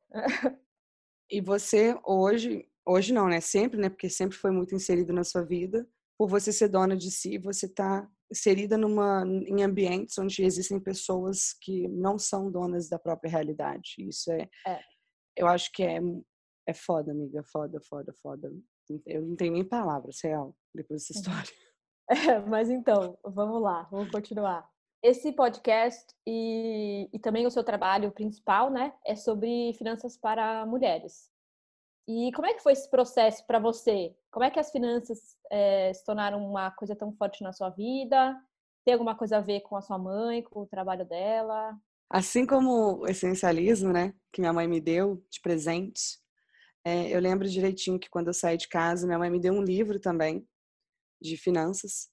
e 1.29 1.39
você 1.39 1.97
hoje. 2.03 2.67
Hoje 2.85 3.13
não, 3.13 3.27
né? 3.27 3.41
Sempre, 3.41 3.79
né? 3.79 3.89
Porque 3.89 4.09
sempre 4.09 4.37
foi 4.37 4.49
muito 4.49 4.73
inserido 4.73 5.13
na 5.13 5.23
sua 5.23 5.43
vida. 5.43 5.87
Por 6.17 6.29
você 6.29 6.51
ser 6.51 6.69
dona 6.69 6.95
de 6.95 7.11
si, 7.11 7.37
você 7.37 7.67
tá 7.67 8.09
inserida 8.31 8.77
numa, 8.77 9.23
em 9.25 9.61
ambientes 9.63 10.17
onde 10.17 10.43
existem 10.43 10.79
pessoas 10.79 11.53
que 11.61 11.87
não 11.87 12.17
são 12.17 12.51
donas 12.51 12.89
da 12.89 12.97
própria 12.97 13.29
realidade. 13.29 13.95
Isso 13.99 14.31
é. 14.31 14.49
é. 14.65 14.79
Eu 15.37 15.47
acho 15.47 15.71
que 15.71 15.83
é, 15.83 15.99
é 16.67 16.73
foda, 16.73 17.11
amiga. 17.11 17.43
Foda, 17.43 17.79
foda, 17.79 18.11
foda. 18.21 18.51
Eu 19.05 19.21
não 19.21 19.35
tenho 19.35 19.53
nem 19.53 19.63
palavras, 19.63 20.19
real, 20.23 20.55
depois 20.73 21.07
dessa 21.07 21.13
uhum. 21.13 21.37
história. 21.37 21.57
É, 22.09 22.39
mas 22.39 22.69
então, 22.69 23.17
vamos 23.21 23.61
lá, 23.61 23.83
vamos 23.91 24.09
continuar. 24.09 24.65
Esse 25.03 25.33
podcast 25.33 26.15
e, 26.25 27.09
e 27.11 27.19
também 27.19 27.45
o 27.45 27.51
seu 27.51 27.65
trabalho 27.65 28.13
principal, 28.13 28.69
né, 28.69 28.93
é 29.05 29.13
sobre 29.13 29.73
finanças 29.73 30.15
para 30.15 30.65
mulheres. 30.65 31.29
E 32.07 32.31
como 32.31 32.47
é 32.47 32.53
que 32.53 32.63
foi 32.63 32.71
esse 32.71 32.89
processo 32.89 33.45
para 33.45 33.59
você? 33.59 34.15
Como 34.31 34.45
é 34.45 34.49
que 34.49 34.57
as 34.57 34.71
finanças 34.71 35.35
é, 35.51 35.91
se 35.91 36.05
tornaram 36.05 36.49
uma 36.49 36.71
coisa 36.71 36.95
tão 36.95 37.11
forte 37.11 37.43
na 37.43 37.51
sua 37.51 37.69
vida? 37.69 38.41
Tem 38.85 38.93
alguma 38.93 39.13
coisa 39.13 39.37
a 39.37 39.41
ver 39.41 39.59
com 39.59 39.75
a 39.75 39.81
sua 39.81 39.97
mãe, 39.97 40.41
com 40.41 40.61
o 40.61 40.65
trabalho 40.65 41.05
dela? 41.05 41.77
Assim 42.09 42.45
como 42.45 43.01
o 43.01 43.07
essencialismo, 43.07 43.91
né, 43.91 44.13
que 44.31 44.39
minha 44.41 44.53
mãe 44.53 44.67
me 44.67 44.79
deu 44.79 45.23
de 45.29 45.41
presente, 45.41 46.19
é, 46.85 47.13
eu 47.13 47.19
lembro 47.19 47.49
direitinho 47.49 47.99
que 47.99 48.09
quando 48.09 48.27
eu 48.27 48.33
saí 48.33 48.57
de 48.57 48.69
casa, 48.69 49.05
minha 49.05 49.19
mãe 49.19 49.29
me 49.29 49.41
deu 49.41 49.53
um 49.53 49.61
livro 49.61 49.99
também 49.99 50.47
de 51.21 51.35
finanças. 51.35 52.09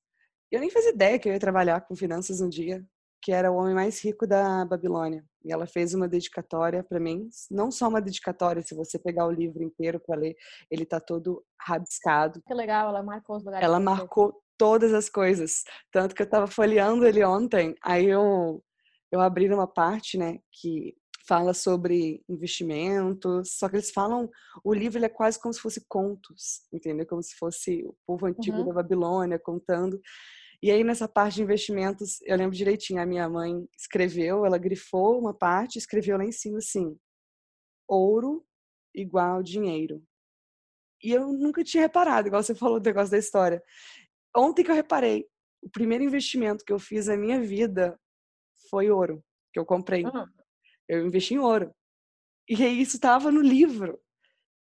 Eu 0.50 0.60
nem 0.60 0.70
fazia 0.70 0.90
ideia 0.90 1.18
que 1.18 1.28
eu 1.28 1.32
ia 1.32 1.38
trabalhar 1.38 1.80
com 1.82 1.94
finanças 1.94 2.40
um 2.40 2.48
dia, 2.48 2.84
que 3.22 3.30
era 3.30 3.52
o 3.52 3.56
homem 3.56 3.74
mais 3.74 4.04
rico 4.04 4.26
da 4.26 4.64
Babilônia. 4.64 5.24
E 5.44 5.52
ela 5.52 5.66
fez 5.66 5.94
uma 5.94 6.08
dedicatória 6.08 6.82
para 6.82 6.98
mim, 6.98 7.28
não 7.50 7.70
só 7.70 7.88
uma 7.88 8.00
dedicatória, 8.00 8.62
se 8.62 8.74
você 8.74 8.98
pegar 8.98 9.26
o 9.26 9.30
livro 9.30 9.62
inteiro 9.62 10.00
para 10.00 10.18
ler, 10.18 10.34
ele 10.70 10.84
tá 10.84 10.98
todo 10.98 11.44
rabiscado. 11.60 12.42
Que 12.44 12.54
legal, 12.54 12.88
ela 12.88 13.02
marcou 13.02 13.36
os 13.36 13.44
lugares. 13.44 13.64
Ela 13.64 13.78
marcou 13.78 14.42
todas 14.58 14.92
as 14.92 15.08
coisas, 15.08 15.62
tanto 15.92 16.14
que 16.14 16.22
eu 16.22 16.26
estava 16.26 16.46
folheando 16.46 17.06
ele 17.06 17.24
ontem, 17.24 17.74
aí 17.82 18.06
eu 18.06 18.62
eu 19.14 19.20
abri 19.20 19.52
uma 19.52 19.66
parte, 19.66 20.18
né, 20.18 20.40
que 20.50 20.96
fala 21.26 21.54
sobre 21.54 22.20
investimentos, 22.28 23.52
só 23.56 23.68
que 23.68 23.76
eles 23.76 23.92
falam, 23.92 24.28
o 24.62 24.74
livro 24.74 24.98
ele 24.98 25.06
é 25.06 25.08
quase 25.08 25.40
como 25.40 25.54
se 25.54 25.60
fosse 25.60 25.84
contos, 25.88 26.66
entendeu? 26.72 27.06
Como 27.06 27.22
se 27.22 27.34
fosse 27.36 27.82
o 27.86 27.96
povo 28.04 28.26
antigo 28.26 28.58
uhum. 28.58 28.66
da 28.66 28.74
Babilônia 28.74 29.38
contando. 29.38 30.00
E 30.60 30.70
aí 30.70 30.82
nessa 30.82 31.06
parte 31.06 31.36
de 31.36 31.42
investimentos, 31.42 32.20
eu 32.22 32.36
lembro 32.36 32.56
direitinho, 32.56 33.00
a 33.00 33.06
minha 33.06 33.28
mãe 33.28 33.64
escreveu, 33.78 34.44
ela 34.44 34.58
grifou 34.58 35.18
uma 35.18 35.32
parte, 35.32 35.78
escreveu 35.78 36.18
lá 36.18 36.24
em 36.24 36.32
cima 36.32 36.58
assim: 36.58 36.94
ouro 37.88 38.44
igual 38.94 39.42
dinheiro. 39.42 40.02
E 41.02 41.12
eu 41.12 41.32
nunca 41.32 41.62
tinha 41.62 41.84
reparado, 41.84 42.28
igual 42.28 42.42
você 42.42 42.54
falou 42.54 42.80
do 42.80 42.84
negócio 42.84 43.12
da 43.12 43.18
história. 43.18 43.62
Ontem 44.36 44.64
que 44.64 44.70
eu 44.70 44.74
reparei, 44.74 45.26
o 45.62 45.70
primeiro 45.70 46.04
investimento 46.04 46.64
que 46.64 46.72
eu 46.72 46.78
fiz 46.78 47.06
na 47.06 47.16
minha 47.16 47.40
vida 47.40 47.98
foi 48.68 48.90
ouro, 48.90 49.22
que 49.52 49.58
eu 49.58 49.64
comprei. 49.64 50.04
Uhum. 50.04 50.26
Eu 50.88 51.06
investi 51.06 51.34
em 51.34 51.38
ouro. 51.38 51.74
E 52.48 52.54
isso 52.54 52.96
estava 52.96 53.30
no 53.30 53.40
livro. 53.40 53.98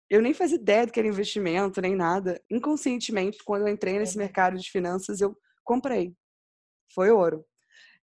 Eu 0.09 0.21
nem 0.21 0.33
fazia 0.33 0.57
ideia 0.57 0.85
do 0.85 0.91
que 0.91 0.99
era 0.99 1.07
investimento, 1.07 1.81
nem 1.81 1.95
nada. 1.95 2.41
Inconscientemente, 2.49 3.39
quando 3.43 3.67
eu 3.67 3.73
entrei 3.73 3.97
nesse 3.97 4.17
mercado 4.17 4.57
de 4.57 4.69
finanças, 4.69 5.19
eu 5.19 5.35
comprei. 5.63 6.15
Foi 6.93 7.09
ouro. 7.09 7.45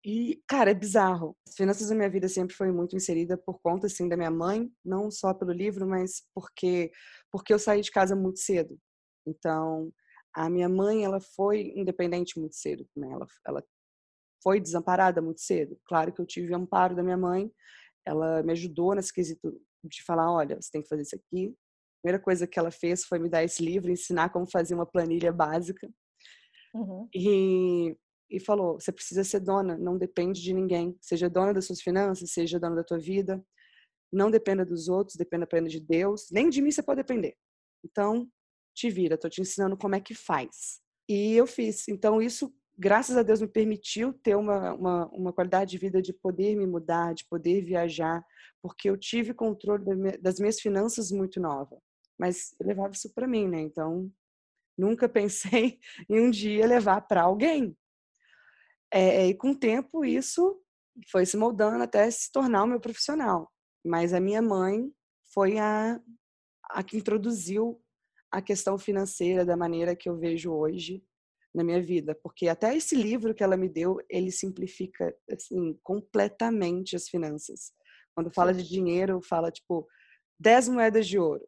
E, 0.04 0.42
cara, 0.48 0.72
é 0.72 0.74
bizarro. 0.74 1.38
As 1.48 1.54
finanças 1.56 1.90
da 1.90 1.96
minha 1.96 2.10
vida 2.10 2.28
sempre 2.28 2.56
foi 2.56 2.72
muito 2.72 2.96
inserida 2.96 3.38
por 3.38 3.60
conta, 3.62 3.86
assim, 3.86 4.10
da 4.10 4.18
minha 4.18 4.32
mãe, 4.32 4.72
não 4.84 5.12
só 5.12 5.34
pelo 5.34 5.52
livro, 5.52 5.86
mas 5.86 6.24
porque, 6.34 6.92
porque 7.32 7.54
eu 7.54 7.60
saí 7.60 7.82
de 7.82 7.92
casa 7.92 8.16
muito 8.16 8.40
cedo. 8.40 8.80
Então, 9.28 9.92
a 10.34 10.50
minha 10.50 10.70
mãe, 10.70 11.04
ela 11.04 11.20
foi 11.20 11.72
independente 11.76 12.40
muito 12.40 12.56
cedo, 12.56 12.88
né? 12.96 13.12
Ela, 13.12 13.28
ela 13.46 13.64
foi 14.44 14.60
desamparada 14.60 15.22
muito 15.22 15.42
cedo. 15.42 15.78
Claro 15.86 16.14
que 16.14 16.22
eu 16.22 16.26
tive 16.26 16.54
amparo 16.54 16.96
da 16.96 17.04
minha 17.04 17.18
mãe, 17.18 17.52
ela 18.06 18.42
me 18.44 18.52
ajudou 18.52 18.96
nesse 18.96 19.14
quesito 19.14 19.60
de 19.84 20.04
falar, 20.04 20.32
olha, 20.32 20.60
você 20.60 20.70
tem 20.72 20.82
que 20.82 20.88
fazer 20.88 21.04
isso 21.04 21.16
aqui. 21.16 21.48
A 21.48 22.02
primeira 22.04 22.24
coisa 22.24 22.48
que 22.48 22.58
ela 22.58 22.72
fez 22.72 23.04
foi 23.06 23.20
me 23.20 23.30
dar 23.30 23.44
esse 23.44 23.64
livro, 23.64 23.92
ensinar 23.92 24.30
como 24.30 24.50
fazer 24.50 24.74
uma 24.74 24.86
planilha 24.86 25.32
básica. 25.32 25.90
Uhum. 26.74 27.08
E, 27.14 27.96
e 28.30 28.40
falou, 28.40 28.80
você 28.80 28.92
precisa 28.92 29.24
ser 29.24 29.40
dona, 29.40 29.78
não 29.78 29.98
depende 29.98 30.42
de 30.42 30.54
ninguém. 30.54 30.98
Seja 31.02 31.30
dona 31.30 31.54
das 31.54 31.66
suas 31.66 31.82
finanças, 31.82 32.32
seja 32.32 32.60
dona 32.60 32.78
da 32.78 32.84
tua 32.84 32.98
vida. 32.98 33.44
Não 34.12 34.32
dependa 34.32 34.66
dos 34.66 34.88
outros, 34.88 35.16
dependa 35.16 35.46
apenas 35.46 35.72
de 35.72 35.80
Deus. 35.80 36.28
Nem 36.32 36.50
de 36.50 36.62
mim 36.62 36.72
você 36.72 36.84
pode 36.84 37.02
depender. 37.02 37.36
Então, 37.84 38.28
te 38.74 38.90
vira, 38.90 39.18
tô 39.18 39.30
te 39.30 39.42
ensinando 39.42 39.78
como 39.78 39.96
é 39.96 40.02
que 40.02 40.14
faz. 40.14 40.82
E 41.10 41.34
eu 41.34 41.46
fiz. 41.46 41.88
Então, 41.88 42.22
isso 42.22 42.54
graças 42.82 43.16
a 43.16 43.22
Deus, 43.22 43.40
me 43.40 43.48
permitiu 43.48 44.12
ter 44.12 44.36
uma, 44.36 44.74
uma, 44.74 45.06
uma, 45.10 45.34
qualidade 45.34 45.70
de 45.70 45.78
vida 45.78 46.02
de 46.02 46.12
poder 46.12 46.56
me 46.56 46.66
mudar, 46.66 47.14
de 47.14 47.24
poder 47.26 47.64
viajar, 47.64 48.26
porque 48.60 48.90
eu 48.90 48.98
tive 48.98 49.36
controle 49.36 50.18
das 50.20 50.40
minhas 50.40 50.60
finanças 50.60 51.12
muito 51.12 51.40
nova. 51.40 51.80
Mas 52.20 52.56
eu 52.60 52.66
levava 52.66 52.92
isso 52.92 53.14
para 53.14 53.28
mim, 53.28 53.48
né? 53.48 53.62
Então, 53.62 54.12
nunca 54.76 55.08
pensei 55.08 55.80
em 56.10 56.22
um 56.22 56.32
dia 56.32 56.66
levar 56.66 57.02
para 57.02 57.22
alguém. 57.22 57.78
É, 58.92 59.28
e 59.28 59.36
com 59.36 59.52
o 59.52 59.56
tempo, 59.56 60.04
isso 60.04 60.60
foi 61.12 61.24
se 61.24 61.38
moldando 61.38 61.84
até 61.84 62.10
se 62.10 62.32
tornar 62.32 62.64
o 62.64 62.68
meu 62.68 62.80
profissional. 62.80 63.52
Mas 63.86 64.12
a 64.12 64.20
minha 64.20 64.42
mãe 64.42 64.92
foi 65.32 65.60
a, 65.60 66.02
a 66.72 66.82
que 66.82 66.98
introduziu 66.98 67.80
a 68.32 68.42
questão 68.42 68.76
financeira 68.80 69.46
da 69.46 69.56
maneira 69.56 69.96
que 69.96 70.10
eu 70.10 70.18
vejo 70.18 70.52
hoje 70.52 71.04
na 71.54 71.64
minha 71.64 71.82
vida, 71.82 72.16
porque 72.24 72.48
até 72.48 72.76
esse 72.76 72.96
livro 72.96 73.34
que 73.34 73.44
ela 73.44 73.58
me 73.58 73.68
deu, 73.68 73.98
ele 74.10 74.32
simplifica 74.32 75.14
assim 75.30 75.78
completamente 75.84 76.96
as 76.96 77.10
finanças. 77.10 77.74
Quando 78.16 78.34
fala 78.34 78.54
de 78.54 78.68
dinheiro, 78.68 79.22
fala 79.22 79.52
tipo 79.52 79.88
10 80.40 80.70
moedas 80.70 81.08
de 81.08 81.20
ouro. 81.20 81.46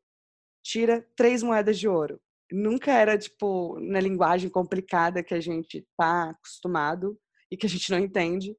Tira 0.64 1.06
três 1.16 1.42
moedas 1.42 1.80
de 1.80 1.88
ouro. 1.88 2.20
Nunca 2.52 2.92
era 2.92 3.18
tipo 3.18 3.80
na 3.80 4.00
linguagem 4.00 4.50
complicada 4.50 5.24
que 5.24 5.34
a 5.34 5.40
gente 5.40 5.88
tá 5.98 6.30
acostumado 6.32 7.18
e 7.50 7.58
que 7.58 7.66
a 7.66 7.70
gente 7.70 7.90
não 7.90 8.00
entende. 8.00 8.56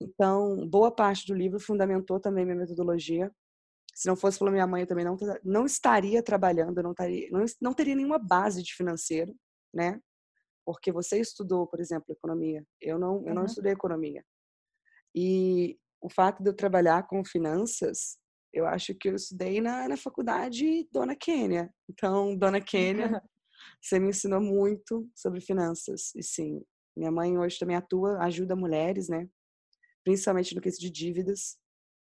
Então, 0.00 0.66
boa 0.68 0.90
parte 0.90 1.26
do 1.26 1.34
livro 1.34 1.60
fundamentou 1.60 2.18
também 2.18 2.44
minha 2.44 2.56
metodologia. 2.56 3.30
Se 3.94 4.08
não 4.08 4.16
fosse 4.16 4.38
pela 4.38 4.50
minha 4.50 4.66
mãe, 4.66 4.82
eu 4.82 4.86
também 4.86 5.04
não, 5.04 5.16
não 5.44 5.66
estaria 5.66 6.22
trabalhando, 6.22 6.82
não, 6.82 6.92
estaria, 6.92 7.28
não, 7.30 7.44
não 7.60 7.74
teria 7.74 7.94
nenhuma 7.94 8.18
base 8.18 8.62
de 8.62 8.74
financeiro, 8.74 9.34
né? 9.72 10.00
Porque 10.64 10.92
você 10.92 11.20
estudou, 11.20 11.66
por 11.66 11.80
exemplo, 11.80 12.06
economia. 12.12 12.64
Eu 12.80 12.98
não, 12.98 13.26
eu 13.26 13.34
não 13.34 13.44
estudei 13.44 13.72
economia. 13.72 14.24
E 15.14 15.78
o 16.00 16.10
fato 16.10 16.42
de 16.42 16.50
eu 16.50 16.54
trabalhar 16.54 17.06
com 17.06 17.24
finanças, 17.24 18.18
eu 18.52 18.66
acho 18.66 18.94
que 18.94 19.08
eu 19.08 19.14
estudei 19.14 19.60
na, 19.60 19.88
na 19.88 19.96
faculdade 19.96 20.88
Dona 20.90 21.16
Quênia. 21.16 21.72
Então, 21.88 22.36
Dona 22.36 22.60
Quênia, 22.60 23.22
você 23.80 23.98
me 23.98 24.08
ensinou 24.08 24.40
muito 24.40 25.08
sobre 25.14 25.40
finanças. 25.40 26.14
E 26.14 26.22
sim, 26.22 26.60
minha 26.96 27.10
mãe 27.10 27.38
hoje 27.38 27.58
também 27.58 27.76
atua, 27.76 28.18
ajuda 28.18 28.56
mulheres, 28.56 29.08
né? 29.08 29.28
Principalmente 30.04 30.54
no 30.54 30.60
quesito 30.60 30.82
de 30.82 30.90
dívidas. 30.90 31.56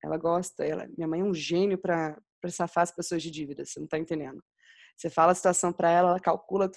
Ela 0.02 0.16
gosta, 0.16 0.64
ela, 0.64 0.88
minha 0.96 1.08
mãe 1.08 1.20
é 1.20 1.24
um 1.24 1.34
gênio 1.34 1.76
para 1.76 2.16
safar 2.48 2.84
as 2.84 2.92
pessoas 2.92 3.22
de 3.22 3.30
dívidas, 3.30 3.70
você 3.70 3.80
não 3.80 3.84
está 3.84 3.98
entendendo. 3.98 4.42
Você 4.96 5.10
fala 5.10 5.32
a 5.32 5.34
situação 5.34 5.72
para 5.72 5.90
ela, 5.90 6.10
ela 6.10 6.20
calcula 6.20 6.70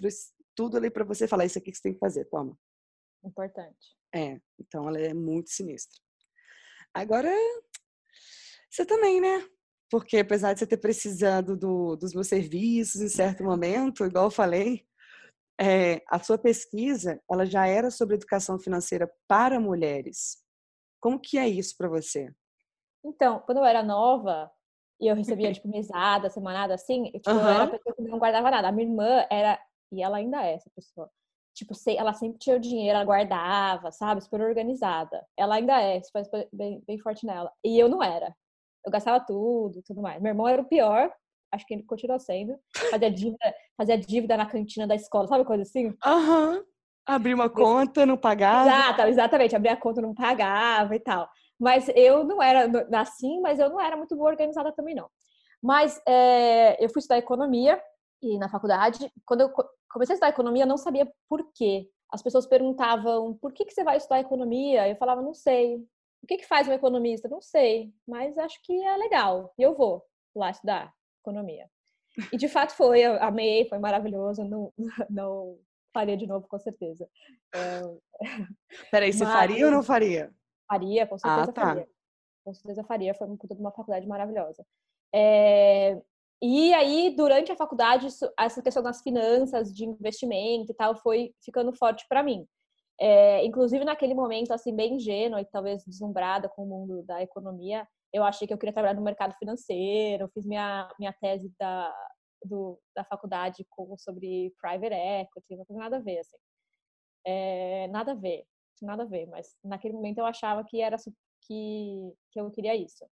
tudo, 0.56 0.78
ali 0.78 0.90
para 0.90 1.04
você 1.04 1.28
falar 1.28 1.46
isso 1.46 1.58
aqui 1.58 1.72
que 1.72 1.78
você 1.78 1.84
tem 1.84 1.94
que 1.94 2.00
fazer, 2.00 2.26
toma. 2.26 2.58
Importante. 3.24 3.96
É, 4.14 4.40
então 4.60 4.88
ela 4.88 5.00
é 5.00 5.14
muito 5.14 5.50
sinistra. 5.50 5.98
Agora, 6.94 7.32
você 8.70 8.86
também, 8.86 9.22
né? 9.22 9.48
Porque 9.90 10.18
apesar 10.18 10.54
de 10.54 10.60
você 10.60 10.68
ter 10.68 10.78
precisado 10.78 11.58
do, 11.58 11.96
dos 11.96 12.14
meus 12.14 12.28
serviços 12.28 13.02
em 13.02 13.10
certo 13.10 13.44
momento, 13.44 14.06
igual 14.06 14.26
eu 14.26 14.32
falei, 14.32 14.86
é, 15.60 16.02
a 16.08 16.18
sua 16.20 16.38
pesquisa 16.38 17.22
ela 17.30 17.46
já 17.46 17.68
era 17.68 17.92
sobre 17.92 18.16
educação 18.16 18.58
financeira 18.58 19.12
para 19.28 19.60
mulheres. 19.60 20.42
Como 21.00 21.20
que 21.20 21.38
é 21.38 21.48
isso 21.48 21.76
para 21.78 21.90
você? 21.90 22.34
Então, 23.04 23.40
quando 23.42 23.58
eu 23.58 23.66
era 23.66 23.84
nova 23.84 24.50
e 25.00 25.08
eu 25.08 25.16
recebia 25.16 25.52
tipo 25.52 25.68
mesada, 25.68 26.30
semanada 26.30 26.74
assim, 26.74 27.12
tipo, 27.12 27.30
uhum. 27.32 27.40
eu 27.40 27.48
era 27.48 27.68
pessoa 27.68 27.96
que 27.96 28.02
não 28.04 28.20
guardava 28.20 28.52
nada. 28.52 28.68
A 28.68 28.72
minha 28.72 28.88
irmã 28.88 29.26
era 29.30 29.60
e 29.92 30.02
ela 30.02 30.18
ainda 30.18 30.44
é 30.46 30.54
essa 30.54 30.70
pessoa. 30.76 31.10
tipo, 31.54 31.74
ela 31.98 32.14
sempre 32.14 32.40
tinha 32.40 32.56
o 32.56 32.60
dinheiro, 32.60 32.96
ela 32.96 33.06
guardava, 33.06 33.92
sabe? 33.92 34.22
Super 34.22 34.42
organizada. 34.42 35.26
Ela 35.38 35.56
ainda 35.56 35.82
é, 35.82 35.98
isso 35.98 36.10
faz 36.12 36.30
bem, 36.52 36.82
bem 36.88 36.98
forte 37.00 37.26
nela. 37.26 37.52
E 37.64 37.78
eu 37.78 37.90
não 37.90 38.02
era. 38.02 38.34
Eu 38.86 38.92
gastava 38.92 39.20
tudo, 39.24 39.82
tudo 39.86 40.02
mais. 40.02 40.22
Meu 40.22 40.32
irmão 40.32 40.48
era 40.48 40.62
o 40.62 40.68
pior, 40.68 41.14
acho 41.52 41.66
que 41.66 41.74
ele 41.74 41.84
continua 41.84 42.20
sendo. 42.20 42.58
Fazia 42.90 43.12
dívida, 43.12 43.56
fazia 43.78 43.98
dívida 43.98 44.38
na 44.38 44.46
cantina 44.46 44.88
da 44.88 44.96
escola, 44.96 45.28
sabe 45.28 45.46
coisa 45.46 45.64
assim? 45.64 45.94
Aham. 46.06 46.56
Uhum. 46.56 46.64
Abrir 47.06 47.34
uma 47.34 47.50
conta, 47.50 48.06
não 48.06 48.16
pagava. 48.16 48.70
Exato, 48.70 49.02
exatamente. 49.02 49.56
Abrir 49.56 49.70
a 49.70 49.78
conta, 49.78 50.02
não 50.02 50.14
pagava 50.14 50.96
e 50.96 51.00
tal. 51.00 51.28
Mas 51.60 51.90
eu 51.96 52.24
não 52.24 52.42
era 52.42 52.70
assim, 53.00 53.42
mas 53.42 53.60
eu 53.60 53.70
não 53.70 53.82
era 53.82 53.98
muito 53.98 54.16
boa 54.16 54.30
organizada 54.30 54.72
também, 54.72 54.96
não. 54.96 55.10
Mas 55.62 56.02
é, 56.08 56.84
eu 56.84 56.90
fui 56.90 57.00
estudar 57.00 57.18
economia 57.18 57.82
e 58.22 58.38
na 58.38 58.50
faculdade. 58.50 59.12
Quando 59.26 59.42
eu 59.42 59.52
comecei 59.90 60.14
a 60.14 60.16
estudar 60.16 60.30
economia, 60.30 60.64
eu 60.64 60.68
não 60.68 60.78
sabia 60.78 61.12
por 61.28 61.52
quê. 61.54 61.90
As 62.10 62.22
pessoas 62.22 62.46
perguntavam, 62.46 63.34
por 63.36 63.54
que, 63.54 63.66
que 63.66 63.74
você 63.74 63.84
vai 63.84 63.98
estudar 63.98 64.20
economia? 64.20 64.88
Eu 64.88 64.96
falava, 64.98 65.22
não 65.22 65.34
sei. 65.34 65.78
O 66.24 66.28
que, 66.28 66.38
que 66.38 66.48
faz 66.48 66.68
um 66.68 66.74
economista? 66.74 67.28
Não 67.28 67.42
sei, 67.42 67.92
mas 68.08 68.38
acho 68.38 68.60
que 68.64 68.74
é 68.84 68.98
legal. 68.98 69.54
E 69.58 69.64
eu 69.64 69.76
vou 69.76 70.04
lá 70.36 70.52
estudar 70.52 70.94
economia. 71.22 71.70
E 72.32 72.38
de 72.38 72.48
fato 72.48 72.76
foi, 72.76 73.02
eu 73.02 73.22
amei, 73.24 73.68
foi 73.68 73.80
maravilhoso. 73.80 74.44
Não, 74.44 74.74
não 75.10 75.58
faria 75.94 76.18
de 76.18 76.28
novo, 76.28 76.48
com 76.48 76.60
certeza. 76.60 77.08
É... 77.56 77.82
Peraí, 78.92 79.14
você 79.14 79.24
mas... 79.24 79.34
faria 79.34 79.66
ou 79.66 79.72
não 79.72 79.84
faria? 79.84 80.32
Faria, 80.68 81.08
com 81.08 81.18
certeza 81.18 81.50
ah, 81.50 81.54
tá. 81.54 81.62
faria. 81.62 81.88
Com 82.44 82.54
certeza 82.54 82.84
faria, 82.84 83.14
foi 83.14 83.28
uma 83.28 83.72
faculdade 83.72 84.08
maravilhosa. 84.08 84.66
É, 85.14 86.02
e 86.42 86.74
aí, 86.74 87.16
durante 87.16 87.52
a 87.52 87.56
faculdade, 87.56 88.08
isso, 88.08 88.32
essa 88.40 88.62
questão 88.62 88.82
das 88.82 89.02
finanças, 89.02 89.72
de 89.74 89.86
investimento 89.86 90.72
e 90.72 90.76
tal, 90.76 90.96
foi 90.96 91.34
ficando 91.44 91.72
forte 91.74 92.06
para 92.10 92.24
mim. 92.24 92.48
É, 93.00 93.46
inclusive, 93.46 93.86
naquele 93.86 94.14
momento, 94.14 94.52
assim, 94.52 94.76
bem 94.76 94.96
ingênua 94.96 95.42
e 95.42 95.46
talvez 95.46 95.84
deslumbrada 95.86 96.50
com 96.50 96.64
o 96.64 96.68
mundo 96.68 97.04
da 97.04 97.22
economia, 97.22 97.88
eu 98.14 98.24
achei 98.24 98.48
que 98.48 98.54
eu 98.54 98.58
queria 98.58 98.74
trabalhar 98.74 98.96
no 98.96 99.04
mercado 99.04 99.34
financeiro, 99.38 100.30
fiz 100.34 100.46
minha, 100.46 100.90
minha 101.00 101.14
tese 101.14 101.52
da, 101.60 101.94
do, 102.44 102.80
da 102.96 103.04
faculdade 103.04 103.66
com, 103.70 103.98
sobre 103.98 104.54
private 104.60 104.94
equity, 104.94 105.56
não 105.56 105.66
tem 105.66 105.78
nada 105.78 105.98
a 105.98 106.00
ver, 106.00 106.20
assim. 106.20 106.38
É, 107.26 107.88
nada 107.90 108.14
a 108.14 108.16
ver, 108.16 108.44
nada 108.82 109.04
a 109.04 109.06
ver, 109.06 109.28
mas 109.28 109.56
naquele 109.64 109.94
momento 109.94 110.18
eu 110.18 110.26
achava 110.26 110.64
que 110.64 110.82
era 110.82 110.98
que, 111.44 112.14
que 112.32 112.40
eu 112.40 112.50
queria 112.52 112.76
isso. 112.76 113.06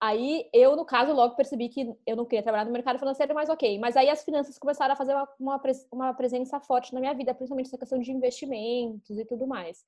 Aí 0.00 0.48
eu, 0.52 0.76
no 0.76 0.84
caso, 0.84 1.12
logo 1.12 1.34
percebi 1.34 1.68
que 1.68 1.92
eu 2.06 2.14
não 2.14 2.24
queria 2.24 2.42
trabalhar 2.42 2.64
no 2.64 2.70
mercado 2.70 2.98
financeiro, 2.98 3.34
mas 3.34 3.48
ok. 3.48 3.78
Mas 3.80 3.96
aí 3.96 4.08
as 4.08 4.22
finanças 4.24 4.56
começaram 4.56 4.94
a 4.94 4.96
fazer 4.96 5.12
uma, 5.12 5.28
uma, 5.40 5.62
uma 5.90 6.14
presença 6.14 6.60
forte 6.60 6.94
na 6.94 7.00
minha 7.00 7.14
vida, 7.14 7.34
principalmente 7.34 7.66
essa 7.66 7.78
questão 7.78 7.98
de 7.98 8.12
investimentos 8.12 9.18
e 9.18 9.24
tudo 9.24 9.46
mais. 9.46 9.84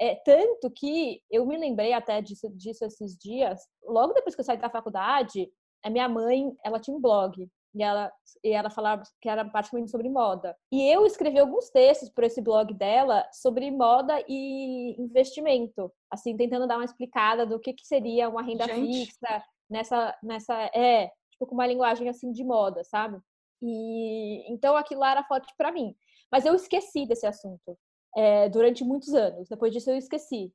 É, 0.00 0.16
tanto 0.16 0.68
que 0.70 1.22
eu 1.30 1.46
me 1.46 1.56
lembrei 1.56 1.92
até 1.92 2.20
disso, 2.20 2.50
disso 2.50 2.84
esses 2.84 3.16
dias. 3.16 3.60
Logo 3.84 4.12
depois 4.12 4.34
que 4.34 4.40
eu 4.40 4.44
saí 4.44 4.56
da 4.56 4.68
faculdade, 4.68 5.48
a 5.84 5.88
minha 5.88 6.08
mãe, 6.08 6.52
ela 6.64 6.80
tinha 6.80 6.96
um 6.96 7.00
blog. 7.00 7.48
E 7.74 7.82
ela, 7.82 8.12
e 8.44 8.50
ela 8.50 8.68
falava 8.68 9.02
que 9.20 9.28
era 9.28 9.44
praticamente 9.44 9.90
sobre 9.90 10.08
moda. 10.08 10.56
E 10.70 10.86
eu 10.88 11.06
escrevi 11.06 11.38
alguns 11.38 11.70
textos 11.70 12.10
para 12.10 12.26
esse 12.26 12.42
blog 12.42 12.74
dela 12.74 13.26
sobre 13.32 13.70
moda 13.70 14.22
e 14.28 14.94
investimento. 15.00 15.90
Assim, 16.10 16.36
tentando 16.36 16.66
dar 16.66 16.76
uma 16.76 16.84
explicada 16.84 17.46
do 17.46 17.58
que, 17.58 17.72
que 17.72 17.86
seria 17.86 18.28
uma 18.28 18.42
renda 18.42 18.66
Gente. 18.66 19.06
fixa, 19.06 19.44
nessa, 19.70 20.18
nessa, 20.22 20.54
é, 20.74 21.10
tipo, 21.30 21.46
com 21.46 21.54
uma 21.54 21.66
linguagem 21.66 22.08
assim 22.08 22.30
de 22.30 22.44
moda, 22.44 22.84
sabe? 22.84 23.18
E 23.62 24.44
então 24.52 24.76
aquilo 24.76 25.00
lá 25.00 25.12
era 25.12 25.24
forte 25.24 25.52
para 25.56 25.72
mim. 25.72 25.94
Mas 26.30 26.44
eu 26.44 26.54
esqueci 26.54 27.06
desse 27.06 27.26
assunto 27.26 27.78
é, 28.16 28.48
durante 28.48 28.84
muitos 28.84 29.14
anos. 29.14 29.48
Depois 29.48 29.72
disso 29.72 29.90
eu 29.90 29.96
esqueci. 29.96 30.52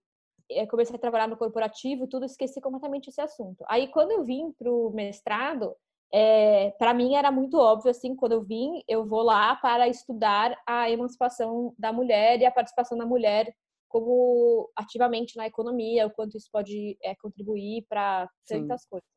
Eu 0.50 0.64
é, 0.64 0.68
comecei 0.68 0.96
a 0.96 1.00
trabalhar 1.00 1.28
no 1.28 1.38
corporativo, 1.38 2.08
tudo 2.08 2.26
esqueci 2.26 2.62
completamente 2.62 3.10
esse 3.10 3.22
assunto. 3.22 3.64
Aí 3.68 3.88
quando 3.88 4.12
eu 4.12 4.24
vim 4.24 4.52
pro 4.52 4.92
mestrado, 4.92 5.76
é, 6.14 6.72
para 6.80 6.94
mim 6.94 7.16
era 7.16 7.32
muito 7.32 7.58
óbvio 7.58 7.92
assim, 7.92 8.16
quando 8.16 8.34
eu 8.34 8.44
vim, 8.44 8.82
eu 8.88 9.06
vou 9.06 9.22
lá 9.22 9.56
para 9.56 9.88
estudar 9.88 10.58
a 10.66 10.90
emancipação 10.90 11.74
da 11.78 11.92
mulher 11.92 12.40
e 12.40 12.46
a 12.46 12.52
participação 12.52 12.98
da 12.98 13.06
mulher 13.06 13.54
como 13.90 14.70
ativamente 14.76 15.38
na 15.38 15.48
economia, 15.48 16.08
o 16.08 16.12
quanto 16.12 16.38
isso 16.38 16.50
pode 16.52 16.98
é, 17.02 17.16
contribuir 17.16 17.86
para 17.90 18.30
tantas 18.46 18.82
Sim. 18.82 18.88
coisas. 18.90 19.08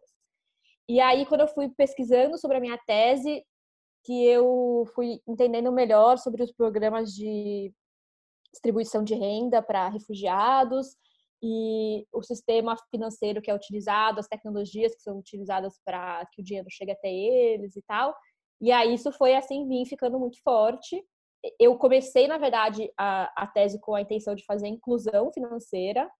E 0.89 1.01
aí, 1.01 1.27
quando 1.27 1.43
eu 1.43 1.49
fui 1.49 1.69
pesquisando 1.69 2.39
sobre 2.39 2.57
a 2.57 2.61
minha 2.61 2.79
tese, 2.87 3.45
que 4.05 4.25
eu 4.25 4.85
fui 4.95 5.21
entendendo 5.27 5.71
melhor 5.73 6.19
sobre 6.19 6.43
os 6.43 6.53
programas 6.53 7.13
de 7.13 7.73
distribuição 8.53 9.05
de 9.05 9.15
renda 9.15 9.63
para 9.63 9.89
refugiados 9.89 10.97
e 11.43 12.07
o 12.13 12.23
sistema 12.23 12.77
financeiro 12.91 13.41
que 13.41 13.51
é 13.51 13.55
utilizado, 13.55 14.21
as 14.21 14.29
tecnologias 14.29 14.95
que 14.95 15.03
são 15.03 15.19
utilizadas 15.19 15.81
para 15.85 16.27
que 16.33 16.43
o 16.43 16.45
dinheiro 16.45 16.69
chegue 16.71 16.93
até 16.93 17.13
eles 17.13 17.77
e 17.77 17.83
tal. 17.83 18.15
E 18.61 18.71
aí 18.73 18.95
isso 18.95 19.11
foi 19.13 19.35
assim, 19.35 19.67
mim 19.67 19.87
ficando 19.87 20.19
muito 20.19 20.41
forte 20.43 21.03
eu 21.59 21.77
comecei, 21.77 22.27
na 22.27 22.39
verdade, 22.39 22.91
a, 22.99 23.43
a 23.43 23.47
tese 23.47 23.81
com 23.81 23.95
a 23.95 24.01
intenção 24.01 24.35
de 24.35 24.45
fazer 24.45 24.69
inclusão 24.69 25.33
financeira. 25.33 26.11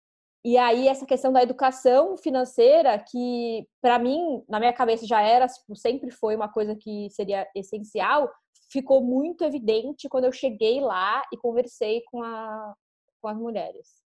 E 0.45 0.57
aí, 0.57 0.89
essa 0.89 1.05
questão 1.05 1.33
da 1.33 1.43
educação 1.43 2.17
financeira, 2.17 2.99
que 2.99 3.67
para 3.83 3.99
mim, 3.99 4.43
na 4.49 4.59
minha 4.59 4.73
cabeça 4.73 5.07
já 5.07 5.21
era, 5.21 5.47
tipo, 5.47 5.77
sempre 5.77 6.11
foi 6.11 6.35
uma 6.35 6.51
coisa 6.51 6.75
que 6.75 7.11
seria 7.11 7.47
essencial, 7.55 8.31
ficou 8.73 9.03
muito 9.03 9.45
evidente 9.45 10.09
quando 10.09 10.25
eu 10.25 10.33
cheguei 10.33 10.81
lá 10.81 11.23
e 11.33 11.37
conversei 11.37 12.03
com, 12.11 12.23
a, 12.23 12.75
com 13.21 13.29
as 13.29 13.37
mulheres. 13.37 14.01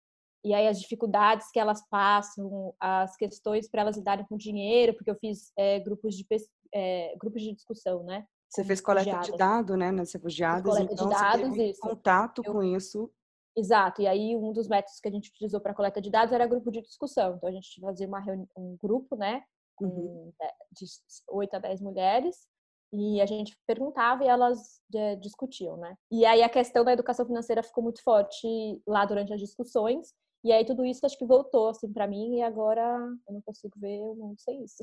E 0.45 0.53
aí, 0.53 0.67
as 0.67 0.81
dificuldades 0.81 1.51
que 1.51 1.59
elas 1.59 1.87
passam, 1.89 2.75
as 2.81 3.17
questões 3.17 3.69
para 3.69 3.83
elas 3.83 3.97
lidarem 3.97 4.27
com 4.27 4.37
dinheiro, 4.37 4.95
porque 4.95 5.11
eu 5.11 5.17
fiz 5.17 5.53
é, 5.57 5.79
grupos, 5.81 6.17
de, 6.17 6.27
é, 6.75 7.15
grupos 7.17 7.43
de 7.43 7.55
discussão, 7.55 8.03
né? 8.03 8.27
Você 8.49 8.65
fez 8.65 8.81
coleta 8.81 9.19
de 9.21 9.37
dados, 9.37 9.79
né, 9.79 9.91
nas 9.91 10.13
refugiadas, 10.13 10.63
coleta 10.63 10.93
então 10.93 11.09
de 11.09 11.15
dados, 11.15 11.49
você 11.49 11.71
isso. 11.71 11.81
contato 11.81 12.43
eu... 12.45 12.53
com 12.53 12.63
isso. 12.63 13.11
Exato, 13.57 14.03
e 14.03 14.07
aí 14.07 14.37
um 14.37 14.53
dos 14.53 14.67
métodos 14.67 14.99
que 14.99 15.09
a 15.09 15.11
gente 15.11 15.31
utilizou 15.31 15.61
para 15.61 15.75
coleta 15.75 16.01
de 16.01 16.11
dados 16.11 16.35
era 16.35 16.47
grupo 16.47 16.71
de 16.71 16.83
discussão. 16.83 17.37
Então 17.37 17.49
a 17.49 17.53
gente 17.53 17.81
fazia 17.81 18.07
uma 18.07 18.21
reuni... 18.21 18.47
um 18.57 18.77
grupo, 18.83 19.17
né, 19.17 19.43
com 19.75 19.87
uhum. 19.87 20.33
de 20.73 20.87
8 21.29 21.55
a 21.55 21.59
10 21.61 21.81
mulheres, 21.81 22.47
e 22.93 23.21
a 23.23 23.27
gente 23.27 23.57
perguntava 23.67 24.23
e 24.23 24.29
elas 24.29 24.83
é, 24.95 25.17
discutiam, 25.17 25.79
né? 25.79 25.97
E 26.11 26.27
aí 26.27 26.43
a 26.43 26.49
questão 26.49 26.85
da 26.85 26.93
educação 26.93 27.25
financeira 27.25 27.63
ficou 27.63 27.83
muito 27.83 28.03
forte 28.03 28.47
lá 28.87 29.07
durante 29.07 29.33
as 29.33 29.41
discussões, 29.41 30.13
e 30.45 30.53
aí 30.53 30.65
tudo 30.65 30.85
isso 30.85 31.05
acho 31.07 31.19
que 31.19 31.25
voltou 31.25 31.69
assim 31.69 31.93
para 31.93 32.07
mim 32.07 32.37
e 32.37 32.43
agora 32.43 32.83
eu 33.29 33.35
não 33.35 33.43
consigo 33.43 33.75
ver 33.79 34.01
o 34.01 34.15
mundo 34.15 34.41
sem 34.41 34.65
isso. 34.65 34.83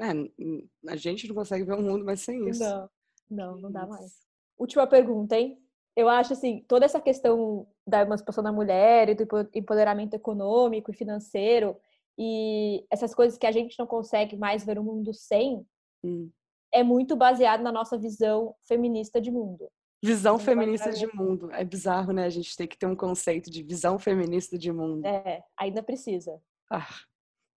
É, 0.00 0.90
a 0.90 0.96
gente 0.96 1.28
não 1.28 1.34
consegue 1.34 1.64
ver 1.64 1.74
o 1.74 1.82
mundo 1.82 2.04
mais 2.04 2.20
sem 2.22 2.48
isso. 2.48 2.60
Não. 2.62 2.88
Não, 3.30 3.56
não 3.56 3.72
dá 3.72 3.86
mais. 3.86 4.12
Última 4.58 4.86
pergunta, 4.86 5.36
hein? 5.36 5.58
Eu 5.96 6.08
acho 6.08 6.32
assim, 6.32 6.64
toda 6.68 6.84
essa 6.84 7.00
questão 7.00 7.66
da 7.86 8.00
emancipação 8.00 8.42
da 8.42 8.52
mulher 8.52 9.08
e 9.08 9.14
do 9.14 9.26
empoderamento 9.54 10.14
econômico 10.14 10.90
e 10.90 10.96
financeiro 10.96 11.76
e 12.18 12.84
essas 12.90 13.14
coisas 13.14 13.38
que 13.38 13.46
a 13.46 13.52
gente 13.52 13.78
não 13.78 13.86
consegue 13.86 14.36
mais 14.36 14.64
ver 14.64 14.78
o 14.78 14.84
mundo 14.84 15.12
sem, 15.14 15.66
hum. 16.04 16.30
é 16.72 16.82
muito 16.82 17.16
baseado 17.16 17.62
na 17.62 17.72
nossa 17.72 17.98
visão 17.98 18.54
feminista 18.66 19.20
de 19.20 19.30
mundo. 19.30 19.70
Visão 20.04 20.38
feminista 20.38 20.90
de 20.90 21.06
mundo. 21.14 21.50
É 21.52 21.64
bizarro, 21.64 22.12
né? 22.12 22.24
A 22.24 22.30
gente 22.30 22.56
tem 22.56 22.66
que 22.66 22.76
ter 22.76 22.86
um 22.86 22.96
conceito 22.96 23.50
de 23.50 23.62
visão 23.62 23.98
feminista 23.98 24.58
de 24.58 24.72
mundo. 24.72 25.06
É, 25.06 25.44
ainda 25.56 25.82
precisa. 25.82 26.40
Ah. 26.68 26.88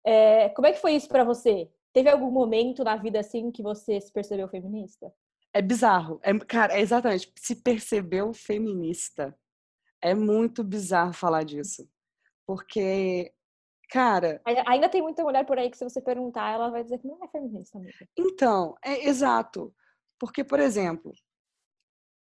É, 0.06 0.50
como 0.50 0.68
é 0.68 0.72
que 0.72 0.80
foi 0.80 0.94
isso 0.94 1.08
para 1.08 1.24
você? 1.24 1.68
Teve 1.92 2.10
algum 2.10 2.30
momento 2.30 2.84
na 2.84 2.98
vida 2.98 3.20
assim 3.20 3.52
que 3.52 3.64
você 3.64 4.00
se 4.00 4.12
percebeu 4.12 4.48
feminista? 4.48 5.12
É 5.52 5.62
bizarro. 5.62 6.20
É, 6.22 6.38
cara, 6.38 6.78
é 6.78 6.82
exatamente. 6.82 7.34
Se 7.38 7.56
percebeu 7.56 8.32
feminista. 8.34 9.36
É 10.02 10.14
muito 10.14 10.64
bizarro 10.64 11.14
falar 11.14 11.44
disso. 11.44 11.90
Porque, 12.46 13.34
cara. 13.90 14.40
Ainda 14.68 14.88
tem 14.88 15.02
muita 15.02 15.24
mulher 15.24 15.46
por 15.46 15.58
aí 15.58 15.72
que, 15.72 15.78
se 15.78 15.84
você 15.84 16.00
perguntar, 16.00 16.54
ela 16.54 16.70
vai 16.70 16.84
dizer 16.84 17.00
que 17.00 17.08
não 17.08 17.24
é 17.24 17.28
feminista, 17.30 17.80
amiga. 17.80 18.08
Então, 18.16 18.76
é 18.84 19.08
exato. 19.08 19.74
Porque, 20.20 20.44
por 20.44 20.60
exemplo, 20.60 21.12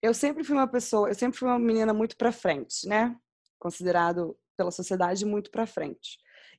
eu 0.05 0.13
sempre 0.13 0.45
fui 0.45 0.55
uma 0.55 0.69
pessoa, 0.69 1.09
eu 1.09 1.15
sempre 1.15 1.39
fui 1.39 1.49
uma 1.49 1.59
menina 1.59 1.95
muito 1.95 2.15
para 2.17 2.31
frente, 2.31 2.87
né? 2.87 3.17
Considerado 3.59 4.37
pela 4.55 4.71
sociedade 4.71 5.25
muito 5.25 5.51
para 5.51 5.67
frente. 5.67 6.19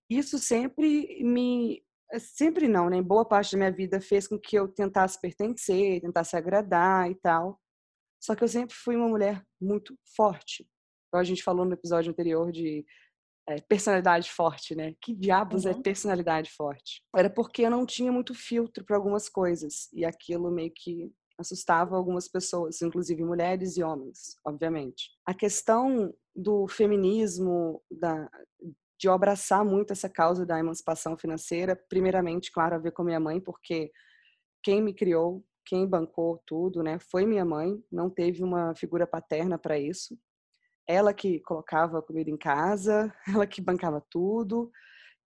Isso 0.09 0.39
sempre 0.39 1.23
me 1.23 1.83
é, 2.11 2.17
sempre 2.17 2.67
não, 2.67 2.89
né? 2.89 2.99
Boa 3.03 3.23
parte 3.23 3.51
da 3.51 3.57
minha 3.59 3.71
vida 3.71 4.01
fez 4.01 4.27
com 4.27 4.39
que 4.39 4.57
eu 4.57 4.67
tentasse 4.67 5.21
pertencer, 5.21 6.01
tentasse 6.01 6.35
agradar 6.35 7.09
e 7.11 7.13
tal. 7.13 7.61
Só 8.19 8.33
que 8.33 8.43
eu 8.43 8.47
sempre 8.47 8.75
fui 8.75 8.95
uma 8.95 9.07
mulher 9.07 9.45
muito 9.61 9.95
forte. 10.15 10.67
Então 11.07 11.19
a 11.19 11.23
gente 11.23 11.43
falou 11.43 11.65
no 11.65 11.73
episódio 11.73 12.11
anterior 12.11 12.51
de 12.51 12.83
é, 13.47 13.61
personalidade 13.61 14.31
forte, 14.31 14.73
né? 14.73 14.95
Que 14.99 15.13
diabos 15.13 15.67
é 15.67 15.71
uhum. 15.71 15.79
é 15.79 15.83
personalidade 15.83 16.51
forte? 16.51 17.03
Era 17.15 17.29
porque 17.29 17.61
eu 17.61 17.69
não 17.69 17.85
tinha 17.85 18.11
muito 18.11 18.33
filtro 18.33 18.83
para 18.83 18.97
algumas 18.97 19.29
coisas 19.29 19.87
e 19.93 20.03
aquilo 20.03 20.49
meio 20.49 20.71
que 20.75 21.11
assustava 21.37 21.95
algumas 21.95 22.27
pessoas, 22.27 22.81
inclusive 22.81 23.23
mulheres 23.23 23.77
e 23.77 23.83
homens, 23.83 24.37
obviamente. 24.45 25.11
A 25.25 25.33
questão 25.33 26.13
do 26.35 26.67
feminismo, 26.67 27.81
da, 27.89 28.29
de 28.99 29.07
eu 29.07 29.13
abraçar 29.13 29.63
muito 29.63 29.91
essa 29.91 30.09
causa 30.09 30.45
da 30.45 30.59
emancipação 30.59 31.17
financeira, 31.17 31.75
primeiramente, 31.89 32.51
claro, 32.51 32.75
a 32.75 32.79
ver 32.79 32.91
com 32.91 33.03
minha 33.03 33.19
mãe, 33.19 33.39
porque 33.39 33.91
quem 34.63 34.81
me 34.81 34.93
criou, 34.93 35.45
quem 35.65 35.87
bancou 35.87 36.41
tudo, 36.45 36.81
né, 36.83 36.99
foi 36.99 37.25
minha 37.25 37.45
mãe, 37.45 37.83
não 37.91 38.09
teve 38.09 38.43
uma 38.43 38.73
figura 38.75 39.05
paterna 39.05 39.57
para 39.57 39.77
isso. 39.77 40.17
Ela 40.87 41.13
que 41.13 41.39
colocava 41.41 42.01
comida 42.01 42.29
em 42.29 42.37
casa, 42.37 43.13
ela 43.27 43.47
que 43.47 43.61
bancava 43.61 44.03
tudo, 44.09 44.71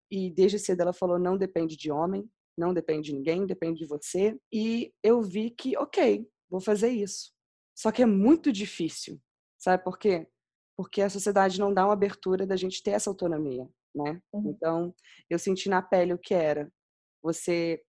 e 0.10 0.32
desde 0.32 0.58
cedo 0.58 0.82
ela 0.82 0.94
falou: 0.94 1.20
não 1.20 1.38
depende 1.38 1.78
de 1.78 1.92
homem, 1.92 2.28
não 2.60 2.74
depende 2.74 3.10
de 3.10 3.16
ninguém, 3.16 3.46
depende 3.46 3.80
de 3.80 3.88
você. 3.88 4.38
E 4.52 4.94
eu 5.04 5.22
vi 5.22 5.50
que, 5.50 5.78
ok, 5.78 6.28
vou 6.50 6.62
fazer 6.62 6.90
isso. 6.90 7.32
Só 7.76 7.92
que 7.92 8.02
é 8.02 8.06
muito 8.06 8.52
difícil, 8.52 9.20
sabe 9.58 9.84
por 9.84 9.98
quê? 9.98 10.28
Porque 10.78 11.02
a 11.02 11.10
sociedade 11.10 11.60
não 11.60 11.74
dá 11.74 11.86
uma 11.86 11.94
abertura 11.94 12.46
da 12.46 12.56
gente 12.56 12.84
ter 12.84 12.92
essa 12.92 13.10
autonomia, 13.10 13.68
né? 13.96 14.22
Uhum. 14.34 14.52
Então, 14.52 14.96
eu 15.30 15.40
senti 15.40 15.70
na 15.70 15.82
pele 15.82 16.14
o 16.14 16.18
que 16.18 16.34
era 16.34 16.72
você 17.22 17.82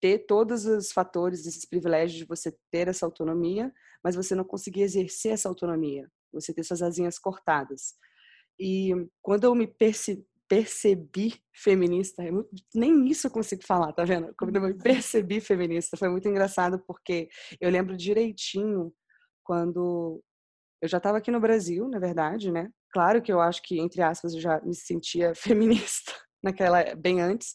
ter 0.00 0.26
todos 0.26 0.66
os 0.66 0.92
fatores, 0.92 1.46
esses 1.46 1.64
privilégios 1.64 2.18
de 2.18 2.26
você 2.26 2.54
ter 2.70 2.88
essa 2.88 3.06
autonomia, 3.06 3.72
mas 4.02 4.14
você 4.14 4.34
não 4.34 4.44
conseguir 4.44 4.82
exercer 4.82 5.32
essa 5.32 5.48
autonomia, 5.48 6.10
você 6.30 6.52
ter 6.52 6.62
suas 6.62 6.82
asinhas 6.82 7.18
cortadas. 7.18 7.94
E 8.58 8.92
quando 9.22 9.44
eu 9.44 9.54
me 9.54 9.66
percebi 9.66 10.26
percebi 10.48 11.34
feminista, 11.54 12.22
nem 12.74 13.06
isso 13.08 13.26
eu 13.26 13.30
consigo 13.30 13.62
falar, 13.66 13.92
tá 13.92 14.04
vendo? 14.04 14.34
Quando 14.38 14.56
eu 14.56 14.62
me 14.62 14.74
percebi 14.74 15.40
feminista, 15.40 15.96
foi 15.96 16.08
muito 16.08 16.28
engraçado 16.28 16.82
porque 16.86 17.28
eu 17.60 17.70
lembro 17.70 17.96
direitinho 17.96 18.92
quando 19.42 20.22
eu 20.82 20.88
já 20.88 20.98
estava 20.98 21.18
aqui 21.18 21.30
no 21.30 21.40
Brasil, 21.40 21.88
na 21.88 21.98
verdade, 21.98 22.50
né? 22.50 22.70
Claro 22.92 23.22
que 23.22 23.32
eu 23.32 23.40
acho 23.40 23.62
que 23.62 23.80
entre 23.80 24.02
aspas 24.02 24.34
eu 24.34 24.40
já 24.40 24.60
me 24.60 24.74
sentia 24.74 25.34
feminista 25.36 26.12
naquela 26.42 26.94
bem 26.94 27.20
antes, 27.20 27.54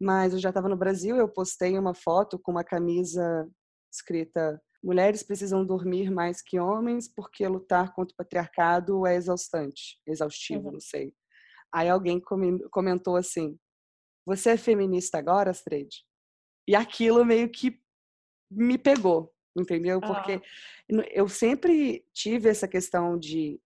mas 0.00 0.32
eu 0.32 0.38
já 0.38 0.48
estava 0.48 0.68
no 0.68 0.76
Brasil, 0.76 1.16
eu 1.16 1.28
postei 1.28 1.78
uma 1.78 1.94
foto 1.94 2.38
com 2.38 2.52
uma 2.52 2.64
camisa 2.64 3.46
escrita 3.92 4.60
Mulheres 4.82 5.22
precisam 5.22 5.64
dormir 5.64 6.10
mais 6.10 6.40
que 6.40 6.58
homens 6.58 7.06
porque 7.06 7.46
lutar 7.46 7.92
contra 7.92 8.14
o 8.14 8.16
patriarcado 8.16 9.06
é 9.06 9.14
exaustante, 9.14 10.00
exaustivo, 10.06 10.66
uhum. 10.66 10.72
não 10.72 10.80
sei. 10.80 11.12
Aí 11.72 11.88
alguém 11.88 12.20
comentou 12.70 13.16
assim: 13.16 13.58
Você 14.26 14.50
é 14.50 14.56
feminista 14.56 15.18
agora, 15.18 15.50
Astrid? 15.50 15.88
E 16.68 16.74
aquilo 16.74 17.24
meio 17.24 17.48
que 17.48 17.80
me 18.50 18.76
pegou, 18.76 19.32
entendeu? 19.56 20.00
Porque 20.00 20.32
ah. 20.32 21.04
eu 21.12 21.28
sempre 21.28 22.04
tive 22.12 22.48
essa 22.48 22.66
questão 22.66 23.18
de 23.18 23.60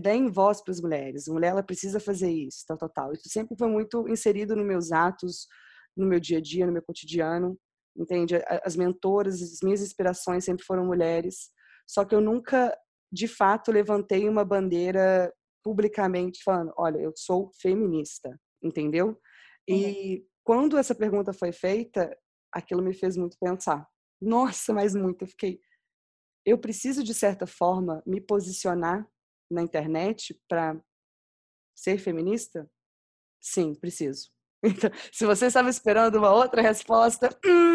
deem 0.00 0.28
voz 0.28 0.60
para 0.60 0.72
as 0.72 0.80
mulheres. 0.80 1.28
A 1.28 1.32
mulher 1.32 1.48
ela 1.48 1.62
precisa 1.62 2.00
fazer 2.00 2.30
isso, 2.30 2.64
tal, 2.66 2.76
tal, 2.76 2.88
tal. 2.88 3.12
Isso 3.12 3.28
sempre 3.28 3.56
foi 3.56 3.68
muito 3.68 4.08
inserido 4.08 4.56
nos 4.56 4.66
meus 4.66 4.90
atos, 4.90 5.46
no 5.96 6.06
meu 6.06 6.18
dia 6.18 6.38
a 6.38 6.40
dia, 6.40 6.66
no 6.66 6.72
meu 6.72 6.82
cotidiano, 6.82 7.56
entende? 7.96 8.34
As 8.64 8.76
mentoras, 8.76 9.40
as 9.40 9.60
minhas 9.62 9.80
inspirações 9.80 10.44
sempre 10.44 10.64
foram 10.64 10.84
mulheres. 10.84 11.50
Só 11.86 12.04
que 12.04 12.14
eu 12.14 12.20
nunca, 12.20 12.76
de 13.12 13.28
fato, 13.28 13.70
levantei 13.70 14.28
uma 14.28 14.44
bandeira 14.44 15.32
publicamente 15.62 16.42
falando, 16.42 16.72
olha, 16.76 16.98
eu 16.98 17.12
sou 17.16 17.50
feminista, 17.60 18.38
entendeu? 18.62 19.18
E 19.68 19.74
uhum. 20.18 20.26
quando 20.44 20.78
essa 20.78 20.94
pergunta 20.94 21.32
foi 21.32 21.52
feita, 21.52 22.16
aquilo 22.52 22.82
me 22.82 22.94
fez 22.94 23.16
muito 23.16 23.36
pensar. 23.38 23.86
Nossa, 24.20 24.72
mas 24.72 24.94
muito. 24.94 25.22
Eu 25.22 25.28
fiquei. 25.28 25.60
Eu 26.44 26.58
preciso, 26.58 27.02
de 27.02 27.14
certa 27.14 27.46
forma, 27.46 28.02
me 28.06 28.20
posicionar 28.20 29.06
na 29.50 29.62
internet 29.62 30.40
para 30.48 30.80
ser 31.74 31.98
feminista? 31.98 32.68
Sim, 33.40 33.74
preciso. 33.74 34.30
Então, 34.64 34.90
se 35.10 35.26
você 35.26 35.46
estava 35.46 35.68
esperando 35.68 36.18
uma 36.18 36.30
outra 36.32 36.62
resposta, 36.62 37.28
hum, 37.44 37.71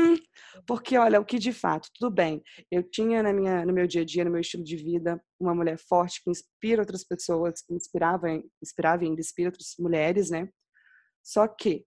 porque 0.65 0.97
olha, 0.97 1.19
o 1.19 1.25
que 1.25 1.37
de 1.37 1.51
fato, 1.51 1.89
tudo 1.93 2.13
bem, 2.13 2.41
eu 2.71 2.83
tinha 2.83 3.21
na 3.23 3.33
minha, 3.33 3.65
no 3.65 3.73
meu 3.73 3.87
dia 3.87 4.01
a 4.01 4.05
dia, 4.05 4.23
no 4.23 4.31
meu 4.31 4.41
estilo 4.41 4.63
de 4.63 4.75
vida, 4.75 5.21
uma 5.39 5.53
mulher 5.53 5.77
forte 5.77 6.21
que 6.23 6.29
inspira 6.29 6.81
outras 6.81 7.03
pessoas, 7.03 7.61
que 7.61 7.73
inspirava, 7.73 8.27
inspirava 8.61 9.03
e 9.03 9.07
ainda 9.07 9.21
inspira 9.21 9.49
outras 9.49 9.75
mulheres, 9.79 10.29
né? 10.29 10.49
Só 11.23 11.47
que 11.47 11.85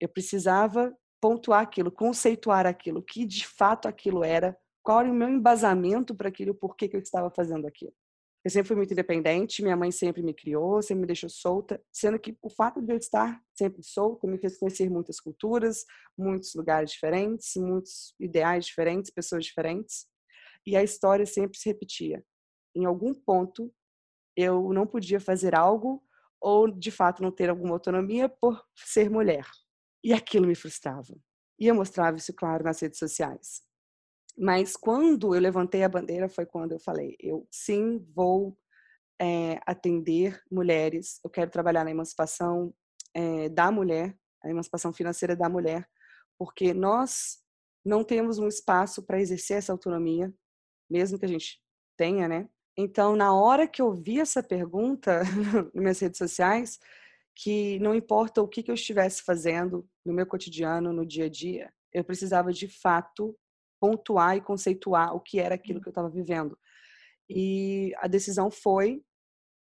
eu 0.00 0.08
precisava 0.08 0.94
pontuar 1.20 1.62
aquilo, 1.62 1.92
conceituar 1.92 2.66
aquilo, 2.66 3.02
que 3.02 3.26
de 3.26 3.46
fato 3.46 3.86
aquilo 3.86 4.24
era, 4.24 4.56
qual 4.82 5.00
era 5.00 5.10
o 5.10 5.14
meu 5.14 5.28
embasamento 5.28 6.14
para 6.14 6.28
aquilo, 6.28 6.54
por 6.54 6.74
que 6.74 6.90
eu 6.92 7.00
estava 7.00 7.30
fazendo 7.30 7.66
aquilo. 7.66 7.92
Eu 8.42 8.50
sempre 8.50 8.68
fui 8.68 8.76
muito 8.76 8.92
independente, 8.92 9.62
minha 9.62 9.76
mãe 9.76 9.90
sempre 9.90 10.22
me 10.22 10.32
criou, 10.32 10.80
sempre 10.80 11.02
me 11.02 11.06
deixou 11.06 11.28
solta, 11.28 11.82
sendo 11.92 12.18
que 12.18 12.36
o 12.40 12.48
fato 12.48 12.80
de 12.80 12.92
eu 12.92 12.96
estar 12.96 13.38
sempre 13.54 13.82
solta 13.82 14.26
me 14.26 14.38
fez 14.38 14.58
conhecer 14.58 14.88
muitas 14.88 15.20
culturas, 15.20 15.84
muitos 16.16 16.54
lugares 16.54 16.90
diferentes, 16.90 17.52
muitos 17.56 18.14
ideais 18.18 18.64
diferentes, 18.64 19.10
pessoas 19.10 19.44
diferentes. 19.44 20.06
E 20.66 20.74
a 20.74 20.82
história 20.82 21.26
sempre 21.26 21.58
se 21.58 21.68
repetia. 21.68 22.24
Em 22.74 22.86
algum 22.86 23.12
ponto, 23.12 23.70
eu 24.34 24.72
não 24.72 24.86
podia 24.86 25.20
fazer 25.20 25.54
algo 25.54 26.02
ou, 26.40 26.70
de 26.70 26.90
fato, 26.90 27.22
não 27.22 27.30
ter 27.30 27.50
alguma 27.50 27.74
autonomia 27.74 28.26
por 28.26 28.64
ser 28.74 29.10
mulher. 29.10 29.44
E 30.02 30.14
aquilo 30.14 30.46
me 30.46 30.54
frustrava. 30.54 31.14
E 31.58 31.66
eu 31.66 31.74
mostrava 31.74 32.16
isso, 32.16 32.32
claro, 32.32 32.64
nas 32.64 32.80
redes 32.80 32.98
sociais. 32.98 33.60
Mas 34.40 34.74
quando 34.74 35.34
eu 35.34 35.40
levantei 35.40 35.84
a 35.84 35.88
bandeira 35.88 36.26
foi 36.26 36.46
quando 36.46 36.72
eu 36.72 36.80
falei, 36.80 37.14
eu 37.20 37.46
sim 37.50 37.98
vou 38.14 38.56
é, 39.20 39.60
atender 39.66 40.42
mulheres, 40.50 41.20
eu 41.22 41.28
quero 41.28 41.50
trabalhar 41.50 41.84
na 41.84 41.90
emancipação 41.90 42.72
é, 43.12 43.50
da 43.50 43.70
mulher, 43.70 44.16
a 44.42 44.48
emancipação 44.48 44.94
financeira 44.94 45.36
da 45.36 45.46
mulher, 45.46 45.86
porque 46.38 46.72
nós 46.72 47.42
não 47.84 48.02
temos 48.02 48.38
um 48.38 48.48
espaço 48.48 49.02
para 49.02 49.20
exercer 49.20 49.58
essa 49.58 49.72
autonomia, 49.72 50.32
mesmo 50.88 51.18
que 51.18 51.26
a 51.26 51.28
gente 51.28 51.60
tenha, 51.94 52.26
né? 52.26 52.48
Então, 52.74 53.14
na 53.14 53.34
hora 53.34 53.68
que 53.68 53.82
eu 53.82 53.92
vi 53.92 54.20
essa 54.20 54.42
pergunta 54.42 55.20
nas 55.74 55.74
minhas 55.74 56.00
redes 56.00 56.16
sociais, 56.16 56.78
que 57.36 57.78
não 57.80 57.94
importa 57.94 58.40
o 58.40 58.48
que, 58.48 58.62
que 58.62 58.70
eu 58.70 58.74
estivesse 58.74 59.22
fazendo 59.22 59.86
no 60.02 60.14
meu 60.14 60.26
cotidiano, 60.26 60.94
no 60.94 61.04
dia 61.04 61.26
a 61.26 61.28
dia, 61.28 61.70
eu 61.92 62.02
precisava 62.02 62.54
de 62.54 62.68
fato 62.68 63.36
pontuar 63.80 64.36
e 64.36 64.40
conceituar 64.42 65.14
o 65.14 65.20
que 65.20 65.40
era 65.40 65.54
aquilo 65.54 65.78
uhum. 65.78 65.82
que 65.82 65.88
eu 65.88 65.92
estava 65.92 66.10
vivendo. 66.10 66.56
E 67.28 67.92
a 67.98 68.06
decisão 68.06 68.50
foi 68.50 69.02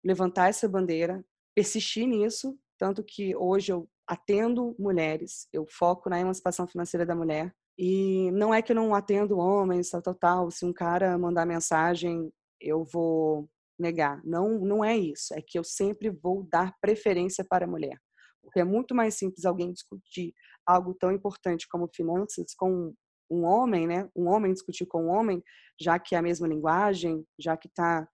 levantar 0.04 0.50
essa 0.50 0.68
bandeira, 0.68 1.24
persistir 1.56 2.08
nisso, 2.08 2.58
tanto 2.78 3.04
que 3.04 3.36
hoje 3.36 3.72
eu 3.72 3.90
atendo 4.08 4.76
mulheres, 4.80 5.48
eu 5.54 5.68
foco 5.70 6.10
na 6.10 6.20
emancipação 6.20 6.68
financeira 6.68 7.06
da 7.06 7.16
mulher. 7.16 7.54
E 7.78 8.32
não 8.32 8.54
é 8.54 8.62
que 8.62 8.72
eu 8.72 8.76
não 8.76 8.94
atendo 8.94 9.38
homens, 9.38 9.90
tal, 9.90 10.02
tal, 10.02 10.16
tal. 10.16 10.52
Se 10.52 10.66
um 10.66 10.74
cara 10.74 11.18
mandar 11.18 11.46
mensagem, 11.46 12.32
eu 12.60 12.84
vou 12.84 13.48
negar. 13.78 14.22
Não, 14.26 14.60
não 14.60 14.84
é 14.84 14.98
isso. 14.98 15.34
É 15.34 15.42
que 15.42 15.58
eu 15.58 15.64
sempre 15.64 16.10
vou 16.10 16.46
dar 16.52 16.76
preferência 16.82 17.46
para 17.48 17.66
a 17.66 17.68
mulher. 17.70 17.98
Porque 18.42 18.60
é 18.60 18.64
muito 18.64 18.96
mais 18.96 19.14
simples 19.16 19.46
alguém 19.46 19.72
discutir 19.72 20.34
algo 20.66 20.94
tão 20.94 21.12
importante 21.12 21.68
como 21.70 21.90
finanças 21.94 22.54
com 22.58 22.94
um 23.30 23.44
homem, 23.44 23.88
né? 23.88 24.10
Um 24.16 24.28
homem 24.28 24.54
discutir 24.54 24.86
com 24.86 25.06
um 25.06 25.10
homem, 25.10 25.44
já 25.80 26.00
que 26.00 26.16
é 26.16 26.18
a 26.18 26.22
mesma 26.22 26.48
linguagem, 26.48 27.26
já 27.40 27.56
que 27.56 27.70
tá 27.70 28.08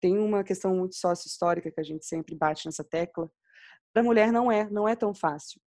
tem 0.00 0.18
uma 0.18 0.42
questão 0.42 0.74
muito 0.74 0.94
sócio-histórica 0.96 1.70
que 1.70 1.80
a 1.80 1.84
gente 1.84 2.06
sempre 2.06 2.34
bate 2.34 2.66
nessa 2.66 2.82
tecla. 2.82 3.30
Para 3.92 4.02
a 4.02 4.04
mulher 4.04 4.32
não 4.32 4.50
é, 4.50 4.68
não 4.70 4.88
é 4.88 4.96
tão 4.96 5.14
fácil. 5.14 5.60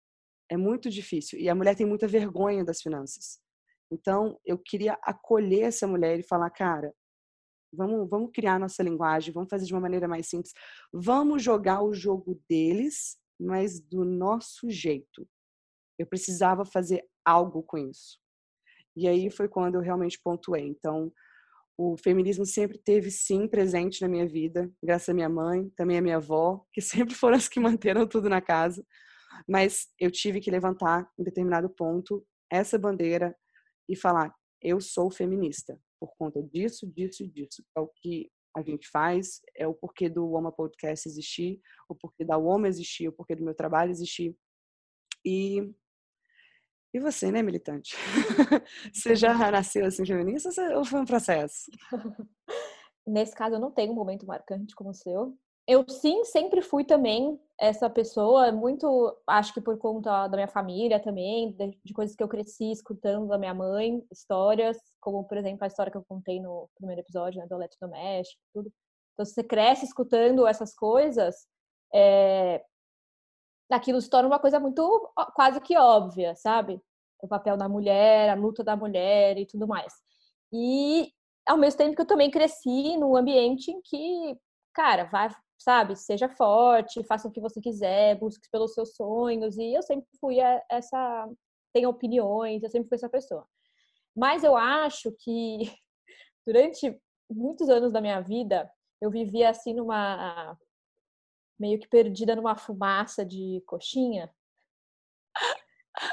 É 0.50 0.58
muito 0.58 0.90
difícil 0.90 1.40
e 1.40 1.48
a 1.48 1.56
mulher 1.56 1.76
tem 1.76 1.86
muita 1.86 2.08
vergonha 2.08 2.66
das 2.66 2.82
finanças. 2.82 3.40
Então, 3.92 4.40
eu 4.44 4.58
queria 4.58 4.98
acolher 5.04 5.66
essa 5.66 5.86
mulher 5.86 6.20
e 6.20 6.24
falar, 6.24 6.50
cara, 6.50 6.92
vamos, 7.72 8.10
vamos 8.10 8.32
criar 8.34 8.60
nossa 8.60 8.82
linguagem, 8.82 9.34
vamos 9.34 9.50
fazer 9.50 9.66
de 9.66 9.74
uma 9.74 9.82
maneira 9.82 10.08
mais 10.08 10.28
simples, 10.28 10.54
vamos 10.92 11.44
jogar 11.44 11.84
o 11.84 11.94
jogo 11.94 12.42
deles, 12.50 13.18
mas 13.40 13.80
do 13.80 14.04
nosso 14.04 14.70
jeito. 14.70 15.28
Eu 16.00 16.08
precisava 16.08 16.66
fazer 16.66 17.06
algo 17.24 17.62
com 17.64 17.78
isso. 17.78 18.20
E 18.96 19.08
aí 19.08 19.30
foi 19.30 19.48
quando 19.48 19.76
eu 19.76 19.82
realmente 19.82 20.20
pontuei. 20.24 20.68
Então, 20.68 21.12
o 21.78 21.98
feminismo 21.98 22.46
sempre 22.46 22.78
teve 22.78 23.10
sim 23.10 23.48
presente 23.48 24.02
na 24.02 24.08
minha 24.08 24.28
vida, 24.28 24.72
graças 24.82 25.10
à 25.10 25.14
minha 25.14 25.30
mãe, 25.30 25.70
também 25.76 25.98
à 25.98 26.02
minha 26.02 26.18
avó, 26.18 26.64
que 26.72 26.82
sempre 26.82 27.16
foram 27.16 27.38
as 27.38 27.48
que 27.48 27.60
manteram 27.60 28.08
tudo 28.08 28.30
na 28.30 28.42
casa. 28.42 28.86
Mas 29.48 29.88
eu 30.00 30.12
tive 30.12 30.40
que 30.40 30.52
levantar 30.52 31.10
em 31.18 31.24
determinado 31.24 31.70
ponto 31.70 32.26
essa 32.52 32.78
bandeira 32.78 33.36
e 33.90 33.96
falar: 33.96 34.34
eu 34.62 34.80
sou 34.80 35.10
feminista 35.12 35.80
por 36.00 36.14
conta 36.18 36.42
disso, 36.42 36.88
disso 36.88 37.24
e 37.24 37.28
disso. 37.28 37.64
É 37.76 37.80
o 37.80 37.88
que 37.88 38.30
a 38.56 38.62
gente 38.62 38.88
faz, 38.90 39.42
é 39.58 39.68
o 39.68 39.74
porquê 39.74 40.08
do 40.08 40.28
Woman 40.28 40.52
Podcast 40.52 41.10
existir, 41.10 41.60
o 41.90 41.96
porquê 41.96 42.24
da 42.24 42.38
Woman 42.38 42.68
existir, 42.68 43.08
o 43.08 43.12
porquê 43.12 43.36
do 43.36 43.44
meu 43.44 43.56
trabalho 43.56 43.90
existir. 43.90 44.36
E 45.26 45.74
E 46.94 47.00
você, 47.00 47.32
né, 47.32 47.42
militante? 47.42 47.96
você 48.94 49.16
já 49.16 49.34
nasceu 49.52 49.86
assim 49.86 50.06
feminista 50.06 50.50
ou 50.78 50.86
foi 50.86 51.00
um 51.00 51.06
processo? 51.06 51.72
Nesse 53.06 53.34
caso, 53.34 53.56
eu 53.56 53.60
não 53.60 53.72
tenho 53.72 53.92
um 53.92 53.96
momento 53.96 54.28
marcante 54.28 54.76
como 54.76 54.92
o 54.92 54.94
seu. 54.94 55.36
Eu 55.68 55.86
sim 55.90 56.24
sempre 56.26 56.62
fui 56.62 56.84
também 56.84 57.40
essa 57.60 57.90
pessoa, 57.90 58.52
muito, 58.52 59.18
acho 59.26 59.54
que 59.54 59.62
por 59.62 59.78
conta 59.78 60.28
da 60.28 60.38
minha 60.38 60.48
família 60.48 61.00
também, 61.00 61.56
de, 61.84 61.94
coisas 61.94 62.16
que 62.16 62.22
eu 62.22 62.28
cresci 62.28 62.72
escutando 62.72 63.28
da 63.28 63.38
minha 63.38 63.54
mãe, 63.54 64.06
histórias, 64.12 64.78
como 65.00 65.24
por 65.24 65.38
exemplo 65.38 65.64
a 65.64 65.68
história 65.68 65.92
que 65.92 65.98
eu 65.98 66.06
contei 66.08 66.42
no 66.42 66.70
primeiro 66.76 67.02
episódio, 67.02 67.40
né, 67.40 67.48
do 67.48 67.56
eletrodoméstico, 67.56 68.42
tudo. 68.54 68.72
Então, 69.14 69.26
se 69.26 69.34
você 69.34 69.44
cresce 69.44 69.86
escutando 69.86 70.46
essas 70.46 70.76
coisas, 70.76 71.48
é, 71.94 72.62
aquilo 73.76 74.02
se 74.02 74.10
torna 74.10 74.28
uma 74.28 74.40
coisa 74.40 74.60
muito 74.60 75.12
quase 75.36 75.60
que 75.62 75.78
óbvia, 75.78 76.36
sabe? 76.36 76.82
O 77.22 77.28
papel 77.28 77.58
da 77.58 77.70
mulher, 77.70 78.30
a 78.30 78.36
luta 78.36 78.64
da 78.64 78.76
mulher 78.76 79.38
e 79.38 79.46
tudo 79.46 79.68
mais. 79.68 79.94
E 80.52 81.12
ao 81.46 81.58
mesmo 81.58 81.78
tempo 81.78 81.96
que 81.96 82.02
eu 82.02 82.08
também 82.08 82.32
cresci 82.32 82.98
num 82.98 83.16
ambiente 83.16 83.72
em 83.72 83.82
que, 83.82 84.38
cara, 84.74 85.06
vai, 85.06 85.30
sabe, 85.58 85.96
seja 85.96 86.30
forte, 86.30 87.04
faça 87.06 87.28
o 87.28 87.32
que 87.32 87.42
você 87.42 87.60
quiser, 87.62 88.18
busque 88.20 88.50
pelos 88.52 88.74
seus 88.74 88.96
sonhos. 88.96 89.58
E 89.58 89.74
eu 89.74 89.82
sempre 89.84 90.08
fui 90.20 90.38
essa, 90.70 91.30
tem 91.74 91.86
opiniões, 91.86 92.64
eu 92.64 92.70
sempre 92.70 92.90
fui 92.90 92.96
essa 92.96 93.10
pessoa. 93.10 93.48
Mas 94.16 94.44
eu 94.44 94.56
acho 94.56 95.12
que 95.20 95.60
durante 96.46 97.00
muitos 97.30 97.70
anos 97.70 97.92
da 97.92 98.02
minha 98.02 98.22
vida, 98.22 98.70
eu 99.02 99.10
vivia 99.10 99.50
assim 99.50 99.74
numa 99.74 100.58
meio 101.64 101.80
que 101.80 101.88
perdida 101.88 102.36
numa 102.36 102.58
fumaça 102.58 103.26
de 103.26 103.64
coxinha. 103.66 104.30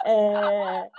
É, 0.07 0.91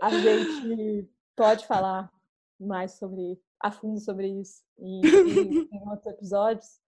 a 0.00 0.10
gente 0.10 1.06
pode 1.36 1.66
falar 1.66 2.10
mais 2.58 2.92
sobre 2.92 3.38
a 3.60 3.70
fundo 3.70 4.00
sobre 4.00 4.28
isso 4.28 4.62
em, 4.78 5.02
em, 5.02 5.68
em 5.72 5.88
outros 5.90 6.06
episódios 6.06 6.80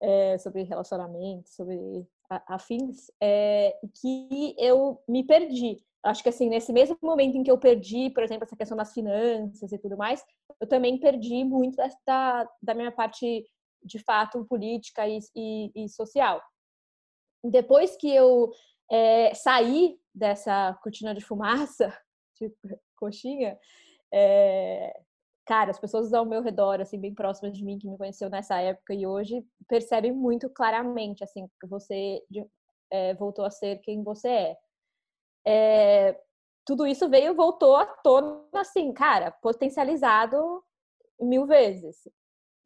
é, 0.00 0.36
sobre 0.38 0.64
relacionamento, 0.64 1.48
sobre 1.48 2.08
afins, 2.48 3.08
é, 3.22 3.78
que 4.00 4.56
eu 4.58 5.00
me 5.06 5.24
perdi. 5.24 5.80
Acho 6.02 6.24
que 6.24 6.28
assim 6.28 6.48
nesse 6.48 6.72
mesmo 6.72 6.98
momento 7.00 7.36
em 7.36 7.44
que 7.44 7.50
eu 7.52 7.58
perdi, 7.58 8.10
por 8.10 8.24
exemplo, 8.24 8.42
essa 8.44 8.56
questão 8.56 8.76
das 8.76 8.92
finanças 8.92 9.70
e 9.70 9.78
tudo 9.78 9.96
mais, 9.96 10.24
eu 10.60 10.66
também 10.66 10.98
perdi 10.98 11.44
muito 11.44 11.76
da, 12.04 12.48
da 12.60 12.74
minha 12.74 12.90
parte 12.90 13.46
de 13.84 13.98
fato 13.98 14.44
política 14.44 15.06
e, 15.08 15.18
e, 15.34 15.84
e 15.84 15.88
social. 15.88 16.42
Depois 17.44 17.96
que 17.96 18.14
eu 18.14 18.52
é, 18.90 19.34
saí 19.34 19.98
dessa 20.14 20.78
cortina 20.82 21.14
de 21.14 21.24
fumaça, 21.24 21.96
de 22.40 22.52
coxinha, 22.96 23.58
é, 24.12 24.92
cara, 25.46 25.70
as 25.70 25.78
pessoas 25.78 26.12
ao 26.12 26.24
meu 26.24 26.42
redor, 26.42 26.80
assim, 26.80 27.00
bem 27.00 27.14
próximas 27.14 27.56
de 27.56 27.64
mim, 27.64 27.78
que 27.78 27.88
me 27.88 27.96
conheceu 27.96 28.30
nessa 28.30 28.60
época 28.60 28.94
e 28.94 29.06
hoje, 29.06 29.44
percebem 29.68 30.12
muito 30.12 30.48
claramente, 30.50 31.24
assim, 31.24 31.48
que 31.60 31.66
você 31.66 32.22
é, 32.90 33.14
voltou 33.14 33.44
a 33.44 33.50
ser 33.50 33.78
quem 33.78 34.02
você 34.02 34.28
é. 34.28 34.56
é. 35.46 36.20
Tudo 36.64 36.86
isso 36.86 37.08
veio, 37.08 37.34
voltou 37.34 37.74
à 37.74 37.86
tona, 37.86 38.44
assim, 38.54 38.92
cara, 38.92 39.32
potencializado 39.32 40.62
mil 41.20 41.44
vezes. 41.44 42.08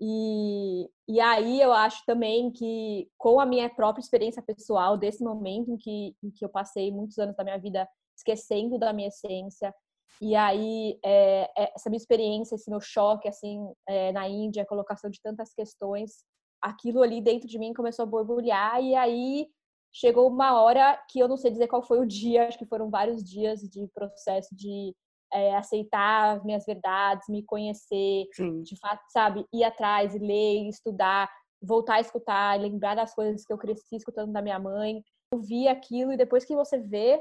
E, 0.01 0.90
e 1.09 1.20
aí 1.20 1.61
eu 1.61 1.72
acho 1.72 2.03
também 2.07 2.51
que, 2.51 3.09
com 3.16 3.40
a 3.40 3.47
minha 3.47 3.68
própria 3.68 4.03
experiência 4.03 4.42
pessoal, 4.42 4.97
desse 4.97 5.24
momento 5.24 5.70
em 5.70 5.76
que, 5.76 6.14
em 6.22 6.30
que 6.30 6.44
eu 6.44 6.49
passei 6.49 6.92
muitos 6.92 7.18
anos 7.18 7.34
da 7.34 7.44
minha 7.44 7.59
vida 7.59 7.88
esquecendo 8.16 8.78
da 8.78 8.92
minha 8.92 9.09
essência, 9.09 9.74
e 10.20 10.34
aí 10.34 10.99
é, 11.05 11.51
essa 11.74 11.90
minha 11.90 11.99
experiência, 11.99 12.55
esse 12.55 12.70
meu 12.70 12.80
choque, 12.80 13.28
assim, 13.28 13.59
é, 13.88 14.12
na 14.12 14.28
Índia, 14.28 14.62
a 14.62 14.66
colocação 14.66 15.11
de 15.11 15.20
tantas 15.20 15.53
questões, 15.53 16.24
aquilo 16.62 17.03
ali 17.03 17.20
dentro 17.20 17.47
de 17.47 17.59
mim 17.59 17.74
começou 17.74 18.03
a 18.05 18.07
borbulhar, 18.07 18.82
e 18.82 18.94
aí 18.94 19.47
chegou 19.92 20.28
uma 20.28 20.61
hora 20.61 20.99
que 21.11 21.18
eu 21.18 21.28
não 21.28 21.36
sei 21.36 21.51
dizer 21.51 21.68
qual 21.68 21.82
foi 21.82 22.01
o 22.01 22.07
dia, 22.07 22.49
acho 22.49 22.59
que 22.59 22.66
foram 22.66 22.90
vários 22.90 23.22
dias 23.22 23.61
de 23.61 23.86
processo 23.94 24.55
de 24.55 24.94
é, 25.33 25.57
aceitar 25.57 26.37
as 26.37 26.45
minhas 26.45 26.64
verdades, 26.64 27.29
me 27.29 27.45
conhecer, 27.45 28.27
Sim. 28.33 28.62
de 28.62 28.77
fato, 28.79 29.03
sabe, 29.11 29.47
ir 29.53 29.64
atrás, 29.64 30.14
ler, 30.14 30.68
estudar, 30.68 31.31
voltar 31.62 31.95
a 31.95 32.01
escutar, 32.01 32.61
lembrar 32.61 32.95
das 32.95 33.14
coisas 33.14 33.45
que 33.45 33.53
eu 33.53 33.59
cresci 33.59 33.97
escutando 33.97 34.33
da 34.33 34.43
minha 34.43 34.59
mãe, 34.59 35.03
ouvir 35.33 35.68
aquilo 35.68 36.12
e 36.12 36.16
depois 36.16 36.45
que 36.45 36.55
você 36.55 36.79
vê, 36.79 37.20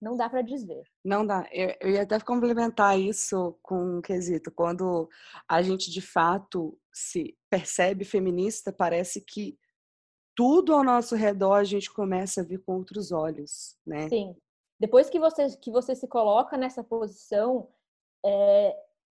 não 0.00 0.16
dá 0.16 0.28
para 0.28 0.42
desver. 0.42 0.82
Não 1.04 1.26
dá. 1.26 1.48
Eu, 1.50 1.74
eu 1.80 1.90
ia 1.90 2.02
até 2.02 2.18
complementar 2.20 2.98
isso 2.98 3.58
com 3.62 3.98
um 3.98 4.02
quesito. 4.02 4.50
Quando 4.50 5.08
a 5.48 5.62
gente 5.62 5.90
de 5.90 6.00
fato 6.00 6.78
se 6.92 7.36
percebe 7.50 8.04
feminista, 8.04 8.72
parece 8.72 9.20
que 9.20 9.58
tudo 10.36 10.74
ao 10.74 10.84
nosso 10.84 11.14
redor 11.14 11.54
a 11.54 11.64
gente 11.64 11.92
começa 11.92 12.40
a 12.40 12.44
ver 12.44 12.58
com 12.58 12.74
outros 12.74 13.12
olhos, 13.12 13.76
né? 13.86 14.08
Sim. 14.08 14.36
Depois 14.84 15.08
que 15.08 15.18
você, 15.18 15.56
que 15.56 15.70
você 15.70 15.94
se 15.94 16.06
coloca 16.06 16.58
nessa 16.58 16.84
posição, 16.84 17.70
é, 18.22 18.76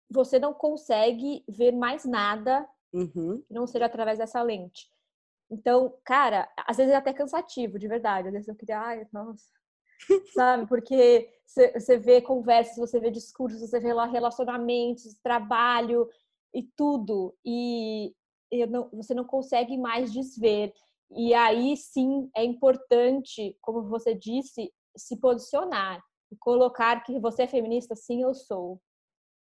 você 0.09 0.39
não 0.39 0.55
consegue 0.55 1.45
ver 1.49 1.73
mais 1.73 2.05
nada 2.05 2.65
uhum. 2.93 3.43
que 3.45 3.53
não 3.53 3.67
seja 3.67 3.87
através 3.87 4.17
dessa 4.17 4.41
lente. 4.43 4.89
Então, 5.51 5.99
cara, 6.05 6.49
às 6.69 6.77
vezes 6.77 6.93
é 6.93 6.97
até 6.97 7.13
cansativo, 7.13 7.81
de 7.81 7.89
verdade. 7.89 8.29
Às 8.29 8.35
vezes 8.35 8.47
eu 8.47 8.55
queria, 8.55 8.79
ai, 8.79 9.09
nossa, 9.13 9.45
sabe? 10.35 10.69
Porque 10.69 11.29
você 11.45 11.99
vê 11.99 12.23
conversas, 12.23 12.77
você 12.77 13.01
vê 13.01 13.11
discursos, 13.11 13.61
você 13.61 13.81
vê 13.81 13.93
lá 13.93 14.07
relacionamentos, 14.07 15.17
trabalho 15.21 16.09
e 16.55 16.63
tudo. 16.77 17.37
E 17.45 18.15
não, 18.71 18.89
você 18.93 19.13
não 19.15 19.25
consegue 19.25 19.77
mais 19.77 20.13
desver. 20.13 20.73
E 21.11 21.35
aí 21.35 21.77
sim 21.77 22.31
é 22.37 22.45
importante, 22.45 23.59
como 23.61 23.83
você 23.89 24.15
disse, 24.15 24.73
se 24.97 25.17
posicionar 25.19 26.03
e 26.31 26.37
colocar 26.37 27.03
que 27.03 27.19
você 27.21 27.43
é 27.43 27.47
feminista, 27.47 27.95
sim, 27.95 28.23
eu 28.23 28.35
sou. 28.35 28.81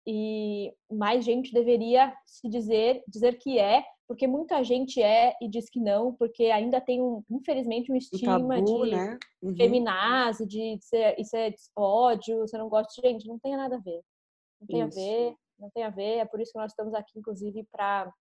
E 0.06 0.72
mais 0.90 1.24
gente 1.24 1.52
deveria 1.52 2.14
se 2.24 2.48
dizer, 2.48 3.02
dizer 3.06 3.38
que 3.38 3.58
é, 3.58 3.84
porque 4.08 4.26
muita 4.26 4.64
gente 4.64 5.00
é 5.00 5.34
e 5.40 5.48
diz 5.48 5.68
que 5.70 5.78
não, 5.78 6.14
porque 6.14 6.46
ainda 6.46 6.80
tem, 6.80 7.00
um, 7.00 7.22
infelizmente, 7.30 7.92
um 7.92 7.96
estigma 7.96 8.56
tabu, 8.56 8.84
de 8.84 8.90
né? 8.90 9.18
uhum. 9.42 9.54
feminazi, 9.54 10.46
de 10.46 10.78
ser, 10.80 11.14
isso 11.18 11.36
é 11.36 11.54
ódio, 11.76 12.40
você 12.40 12.58
não 12.58 12.68
gosta 12.68 13.00
de 13.00 13.08
gente, 13.08 13.28
não 13.28 13.38
tem 13.38 13.56
nada 13.56 13.76
a 13.76 13.80
ver. 13.80 14.00
Não 14.60 14.66
tem 14.66 14.82
isso. 14.82 14.98
a 14.98 15.02
ver, 15.02 15.36
não 15.58 15.70
tem 15.70 15.82
a 15.84 15.90
ver, 15.90 16.16
é 16.16 16.24
por 16.24 16.40
isso 16.40 16.52
que 16.52 16.58
nós 16.58 16.72
estamos 16.72 16.94
aqui, 16.94 17.18
inclusive, 17.18 17.64
para 17.70 18.12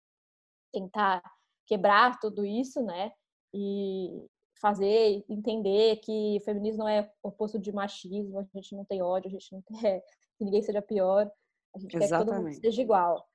tentar 0.72 1.24
quebrar 1.66 2.20
tudo 2.20 2.46
isso, 2.46 2.84
né? 2.84 3.12
E, 3.54 4.28
fazer 4.62 5.24
entender 5.30 5.98
que 5.98 6.38
o 6.38 6.44
feminismo 6.44 6.80
não 6.80 6.90
é 6.90 7.10
oposto 7.24 7.58
de 7.58 7.72
machismo, 7.72 8.40
a 8.40 8.44
gente 8.54 8.76
não 8.76 8.86
tem 8.86 9.02
ódio, 9.02 9.28
a 9.28 9.32
gente 9.32 9.52
não 9.52 9.62
quer 9.80 10.02
que 10.38 10.46
ninguém 10.46 10.62
seja 10.62 10.82
pior, 10.82 11.30
a 11.76 11.80
gente 11.80 11.96
Exatamente. 11.96 12.10
quer 12.10 12.20
que 12.20 12.26
todo 12.26 12.44
mundo 12.44 12.62
seja 12.62 12.82
igual. 12.82 13.28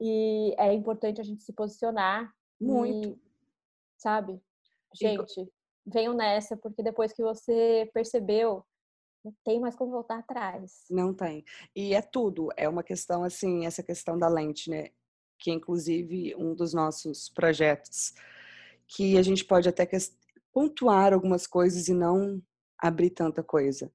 E 0.00 0.54
é 0.58 0.72
importante 0.72 1.20
a 1.20 1.24
gente 1.24 1.42
se 1.42 1.52
posicionar 1.52 2.32
muito, 2.60 3.10
e, 3.10 3.22
sabe? 3.96 4.40
Gente, 4.94 5.40
e... 5.40 5.48
venham 5.86 6.14
nessa, 6.14 6.56
porque 6.56 6.82
depois 6.82 7.12
que 7.12 7.22
você 7.22 7.88
percebeu, 7.94 8.64
não 9.24 9.32
tem 9.44 9.60
mais 9.60 9.76
como 9.76 9.92
voltar 9.92 10.18
atrás. 10.18 10.84
Não 10.90 11.14
tem. 11.14 11.44
E 11.74 11.94
é 11.94 12.02
tudo, 12.02 12.48
é 12.56 12.68
uma 12.68 12.82
questão 12.82 13.22
assim, 13.22 13.66
essa 13.66 13.82
questão 13.82 14.18
da 14.18 14.28
lente, 14.28 14.68
né? 14.68 14.88
Que 15.38 15.52
inclusive 15.52 16.34
um 16.36 16.54
dos 16.54 16.74
nossos 16.74 17.28
projetos 17.28 18.12
que 18.88 19.16
a 19.16 19.22
gente 19.22 19.44
pode 19.44 19.68
até 19.68 19.86
pontuar 20.52 21.12
algumas 21.12 21.46
coisas 21.46 21.88
e 21.88 21.94
não 21.94 22.42
abrir 22.78 23.10
tanta 23.10 23.42
coisa. 23.42 23.92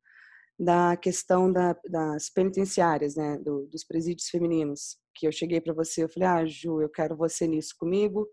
Da 0.60 0.98
questão 0.98 1.52
da, 1.52 1.76
das 1.88 2.30
penitenciárias, 2.30 3.16
né, 3.16 3.38
do, 3.38 3.68
dos 3.68 3.84
presídios 3.84 4.28
femininos, 4.30 4.98
que 5.14 5.28
eu 5.28 5.32
cheguei 5.32 5.62
para 5.62 5.74
você, 5.74 6.04
eu 6.04 6.10
falei, 6.10 6.28
ah, 6.28 6.46
Ju, 6.46 6.82
eu 6.82 6.90
quero 6.90 7.16
você 7.16 7.46
nisso 7.46 7.76
comigo, 7.78 8.28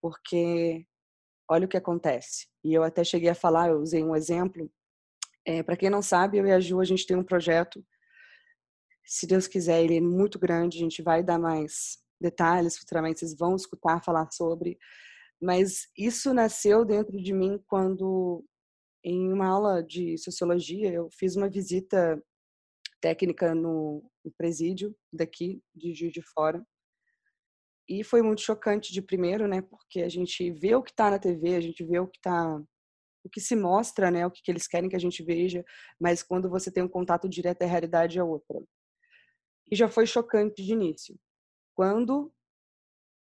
porque 0.00 0.84
olha 1.48 1.66
o 1.66 1.68
que 1.68 1.76
acontece. 1.76 2.48
E 2.64 2.74
eu 2.74 2.82
até 2.82 3.04
cheguei 3.04 3.28
a 3.28 3.34
falar, 3.34 3.68
eu 3.70 3.78
usei 3.78 4.02
um 4.02 4.14
exemplo. 4.14 4.70
É, 5.46 5.62
para 5.62 5.76
quem 5.76 5.90
não 5.90 6.02
sabe, 6.02 6.38
eu 6.38 6.46
e 6.46 6.52
a 6.52 6.60
Ju, 6.60 6.80
a 6.80 6.84
gente 6.84 7.06
tem 7.06 7.16
um 7.16 7.24
projeto, 7.24 7.84
se 9.04 9.26
Deus 9.26 9.46
quiser, 9.46 9.82
ele 9.82 9.96
é 9.96 10.00
muito 10.00 10.38
grande, 10.38 10.78
a 10.78 10.80
gente 10.80 11.00
vai 11.02 11.22
dar 11.22 11.38
mais 11.38 11.98
detalhes 12.20 12.76
futuramente, 12.76 13.20
vocês 13.20 13.36
vão 13.36 13.56
escutar 13.56 14.02
falar 14.02 14.28
sobre, 14.30 14.78
mas 15.40 15.88
isso 15.96 16.32
nasceu 16.34 16.84
dentro 16.84 17.16
de 17.16 17.32
mim 17.32 17.58
quando, 17.66 18.44
em 19.04 19.32
uma 19.32 19.46
aula 19.46 19.82
de 19.82 20.18
sociologia, 20.18 20.92
eu 20.92 21.08
fiz 21.12 21.36
uma 21.36 21.48
visita 21.48 22.22
técnica 23.00 23.54
no, 23.54 24.02
no 24.24 24.32
presídio 24.36 24.94
daqui, 25.12 25.62
de 25.74 25.94
Juiz 25.94 26.12
de 26.12 26.22
Fora. 26.22 26.64
E 27.88 28.04
foi 28.04 28.20
muito 28.20 28.42
chocante 28.42 28.92
de 28.92 29.00
primeiro, 29.00 29.48
né? 29.48 29.62
Porque 29.62 30.02
a 30.02 30.08
gente 30.08 30.50
vê 30.52 30.74
o 30.74 30.82
que 30.82 30.90
está 30.90 31.10
na 31.10 31.18
TV, 31.18 31.54
a 31.54 31.60
gente 31.60 31.84
vê 31.84 31.98
o 31.98 32.06
que 32.06 32.18
está 32.18 32.60
o 33.24 33.30
que 33.30 33.40
se 33.40 33.54
mostra, 33.54 34.10
né, 34.10 34.26
o 34.26 34.30
que, 34.30 34.42
que 34.42 34.50
eles 34.50 34.66
querem 34.66 34.88
que 34.88 34.96
a 34.96 35.00
gente 35.00 35.22
veja, 35.22 35.64
mas 36.00 36.22
quando 36.22 36.48
você 36.48 36.70
tem 36.70 36.82
um 36.82 36.88
contato 36.88 37.28
direto, 37.28 37.62
a 37.62 37.66
realidade 37.66 38.18
é 38.18 38.22
outra. 38.22 38.58
E 39.70 39.76
já 39.76 39.88
foi 39.88 40.06
chocante 40.06 40.62
de 40.64 40.72
início. 40.72 41.14
Quando 41.74 42.32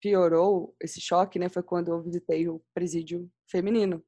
piorou 0.01 0.75
esse 0.81 1.01
choque, 1.01 1.39
né, 1.39 1.49
foi 1.49 1.63
quando 1.63 1.89
eu 1.93 2.03
visitei 2.03 2.49
o 2.49 2.63
presídio 2.75 3.31
feminino. 3.51 4.03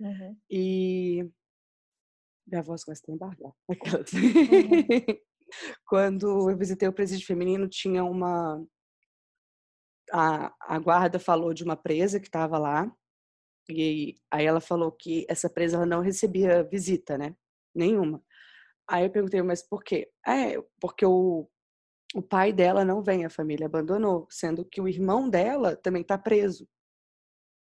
Uhum. 0.00 0.36
E 0.50 1.30
minha 2.46 2.62
voz 2.62 2.84
começa 2.84 3.02
a 3.08 3.12
embargar. 3.12 3.52
Uhum. 3.68 3.76
quando 5.86 6.50
eu 6.50 6.56
visitei 6.56 6.88
o 6.88 6.92
presídio 6.92 7.26
feminino, 7.26 7.68
tinha 7.68 8.04
uma 8.04 8.64
a, 10.12 10.52
a 10.60 10.78
guarda 10.78 11.18
falou 11.18 11.54
de 11.54 11.64
uma 11.64 11.76
presa 11.76 12.20
que 12.20 12.26
estava 12.26 12.58
lá 12.58 12.90
e 13.68 14.18
aí 14.30 14.44
ela 14.44 14.60
falou 14.60 14.92
que 14.92 15.24
essa 15.28 15.48
presa 15.48 15.76
ela 15.76 15.86
não 15.86 16.00
recebia 16.00 16.64
visita, 16.64 17.16
né? 17.16 17.34
Nenhuma. 17.74 18.22
Aí 18.88 19.04
eu 19.04 19.10
perguntei, 19.10 19.40
mas 19.42 19.62
por 19.62 19.82
quê? 19.82 20.10
É, 20.26 20.60
porque 20.80 21.06
o, 21.06 21.48
o 22.14 22.22
pai 22.22 22.52
dela 22.52 22.84
não 22.84 23.02
vem, 23.02 23.24
a 23.24 23.30
família 23.30 23.66
abandonou, 23.66 24.26
sendo 24.30 24.64
que 24.64 24.80
o 24.80 24.88
irmão 24.88 25.28
dela 25.28 25.76
também 25.76 26.02
está 26.02 26.18
preso 26.18 26.68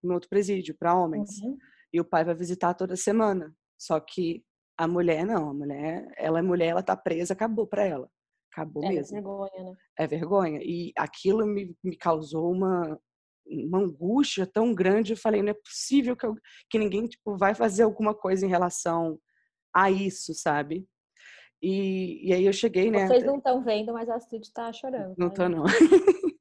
no 0.04 0.14
outro 0.14 0.30
presídio 0.30 0.76
para 0.78 0.96
homens. 0.96 1.30
Uhum. 1.42 1.58
E 1.94 2.02
o 2.02 2.06
pai 2.06 2.24
vai 2.24 2.34
visitar 2.34 2.74
toda 2.74 2.96
semana. 2.96 3.54
Só 3.78 4.00
que 4.00 4.44
a 4.78 4.88
mulher 4.88 5.26
não, 5.26 5.50
a 5.50 5.54
mulher, 5.54 6.08
ela 6.18 6.40
é 6.40 6.42
mulher, 6.42 6.70
ela 6.70 6.84
tá 6.84 6.96
presa, 6.96 7.34
acabou 7.34 7.68
para 7.68 7.86
ela. 7.86 8.10
Acabou 8.52 8.84
é 8.84 8.90
mesmo. 8.90 9.18
É 9.18 9.22
vergonha, 9.22 9.64
né? 9.64 9.76
É 9.98 10.08
vergonha. 10.08 10.60
E 10.64 10.92
aquilo 10.98 11.46
me, 11.46 11.76
me 11.84 11.96
causou 11.96 12.52
uma, 12.52 13.00
uma 13.46 13.80
angústia 13.80 14.46
tão 14.46 14.74
grande. 14.74 15.14
Eu 15.14 15.18
falei, 15.18 15.42
não 15.42 15.52
é 15.52 15.54
possível 15.54 16.16
que, 16.16 16.26
eu, 16.26 16.36
que 16.70 16.80
ninguém 16.80 17.08
tipo, 17.08 17.38
vai 17.38 17.54
fazer 17.54 17.84
alguma 17.84 18.14
coisa 18.14 18.46
em 18.46 18.50
relação 18.50 19.20
a 19.74 19.90
isso, 19.90 20.34
sabe? 20.34 20.86
E, 21.62 22.30
e 22.30 22.34
aí 22.34 22.46
eu 22.46 22.54
cheguei, 22.54 22.90
né? 22.90 23.08
Vocês 23.08 23.24
não 23.24 23.38
estão 23.38 23.64
vendo, 23.64 23.94
mas 23.94 24.10
a 24.10 24.16
Astrid 24.16 24.52
tá 24.52 24.72
chorando. 24.74 25.14
Não 25.18 25.30
tá, 25.30 25.44
tô, 25.44 25.50
não. 25.50 25.64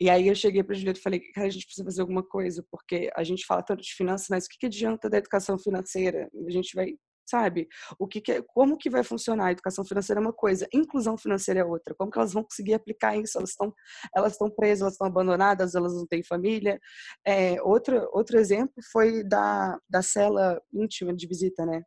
e 0.00 0.08
aí 0.08 0.26
eu 0.26 0.34
cheguei 0.34 0.62
para 0.62 0.74
Julieta 0.74 0.98
e 0.98 1.02
falei, 1.02 1.20
cara, 1.32 1.46
a 1.46 1.50
gente 1.50 1.66
precisa 1.66 1.84
fazer 1.84 2.00
alguma 2.00 2.22
coisa, 2.22 2.64
porque 2.70 3.10
a 3.14 3.22
gente 3.22 3.44
fala 3.44 3.62
tanto 3.62 3.82
de 3.82 3.94
finanças, 3.94 4.28
mas 4.30 4.46
o 4.46 4.48
que, 4.48 4.58
que 4.58 4.66
adianta 4.66 5.10
da 5.10 5.18
educação 5.18 5.58
financeira? 5.58 6.30
A 6.46 6.50
gente 6.50 6.74
vai 6.74 6.94
sabe? 7.26 7.68
O 7.98 8.06
que, 8.06 8.20
que 8.20 8.32
é, 8.32 8.42
como 8.42 8.76
que 8.76 8.90
vai 8.90 9.02
funcionar? 9.02 9.46
A 9.46 9.52
educação 9.52 9.84
financeira 9.84 10.20
é 10.20 10.22
uma 10.22 10.32
coisa, 10.32 10.68
inclusão 10.72 11.16
financeira 11.16 11.60
é 11.60 11.64
outra. 11.64 11.94
Como 11.94 12.10
que 12.10 12.18
elas 12.18 12.32
vão 12.32 12.42
conseguir 12.44 12.74
aplicar 12.74 13.16
isso? 13.16 13.38
Elas 13.38 13.50
estão 13.50 13.72
elas 14.14 14.32
estão 14.32 14.50
presas, 14.50 14.82
elas 14.82 14.94
estão 14.94 15.06
abandonadas, 15.06 15.74
elas 15.74 15.94
não 15.94 16.06
têm 16.06 16.22
família. 16.22 16.78
É, 17.26 17.60
outro 17.62 18.08
outro 18.12 18.38
exemplo 18.38 18.74
foi 18.92 19.24
da 19.24 19.78
da 19.88 20.02
cela 20.02 20.60
íntima 20.72 21.14
de 21.14 21.26
visita, 21.26 21.64
né? 21.66 21.82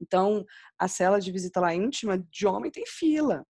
Então, 0.00 0.44
a 0.78 0.88
cela 0.88 1.20
de 1.20 1.32
visita 1.32 1.60
lá 1.60 1.74
íntima 1.74 2.18
de 2.18 2.46
homem 2.46 2.70
tem 2.70 2.84
fila. 2.86 3.46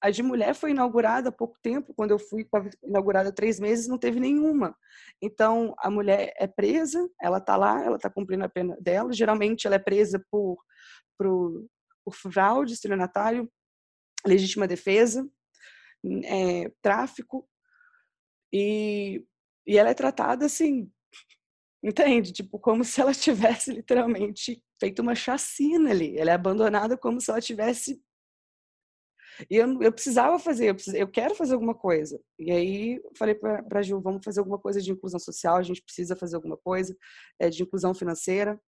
A 0.00 0.10
de 0.10 0.22
mulher 0.22 0.54
foi 0.54 0.70
inaugurada 0.70 1.28
há 1.28 1.32
pouco 1.32 1.58
tempo, 1.60 1.92
quando 1.92 2.12
eu 2.12 2.18
fui, 2.18 2.48
inaugurada 2.84 3.30
há 3.30 3.32
três 3.32 3.58
meses, 3.58 3.88
não 3.88 3.98
teve 3.98 4.20
nenhuma. 4.20 4.76
Então, 5.20 5.74
a 5.78 5.90
mulher 5.90 6.32
é 6.36 6.46
presa, 6.46 7.08
ela 7.20 7.38
está 7.38 7.56
lá, 7.56 7.82
ela 7.82 7.96
está 7.96 8.08
cumprindo 8.08 8.44
a 8.44 8.48
pena 8.48 8.76
dela. 8.80 9.12
Geralmente, 9.12 9.66
ela 9.66 9.76
é 9.76 9.80
presa 9.80 10.24
por, 10.30 10.56
por, 11.18 11.66
por 12.04 12.14
fraude, 12.14 12.74
estelionatário, 12.74 13.50
legítima 14.24 14.68
defesa, 14.68 15.28
é, 16.24 16.70
tráfico. 16.80 17.48
E, 18.52 19.24
e 19.66 19.76
ela 19.76 19.90
é 19.90 19.94
tratada 19.94 20.46
assim, 20.46 20.88
entende? 21.82 22.32
Tipo, 22.32 22.58
como 22.60 22.84
se 22.84 23.00
ela 23.00 23.12
tivesse 23.14 23.72
literalmente 23.72 24.62
feito 24.80 25.00
uma 25.00 25.14
chacina 25.14 25.90
ali. 25.90 26.18
Ela 26.18 26.30
é 26.30 26.34
abandonada 26.34 26.96
como 26.96 27.20
se 27.20 27.30
ela 27.30 27.40
tivesse 27.40 28.00
e 29.48 29.56
eu, 29.56 29.80
eu 29.82 29.92
precisava 29.92 30.38
fazer, 30.38 30.70
eu, 30.70 30.76
eu 30.94 31.08
quero 31.08 31.34
fazer 31.34 31.54
alguma 31.54 31.74
coisa. 31.74 32.20
E 32.38 32.50
aí 32.50 33.00
falei 33.16 33.34
para 33.34 33.78
a 33.78 33.82
Gil, 33.82 34.00
vamos 34.00 34.24
fazer 34.24 34.40
alguma 34.40 34.58
coisa 34.58 34.80
de 34.80 34.90
inclusão 34.90 35.20
social, 35.20 35.56
a 35.56 35.62
gente 35.62 35.82
precisa 35.82 36.16
fazer 36.16 36.36
alguma 36.36 36.56
coisa 36.56 36.96
é, 37.38 37.48
de 37.48 37.62
inclusão 37.62 37.94
financeira, 37.94 38.60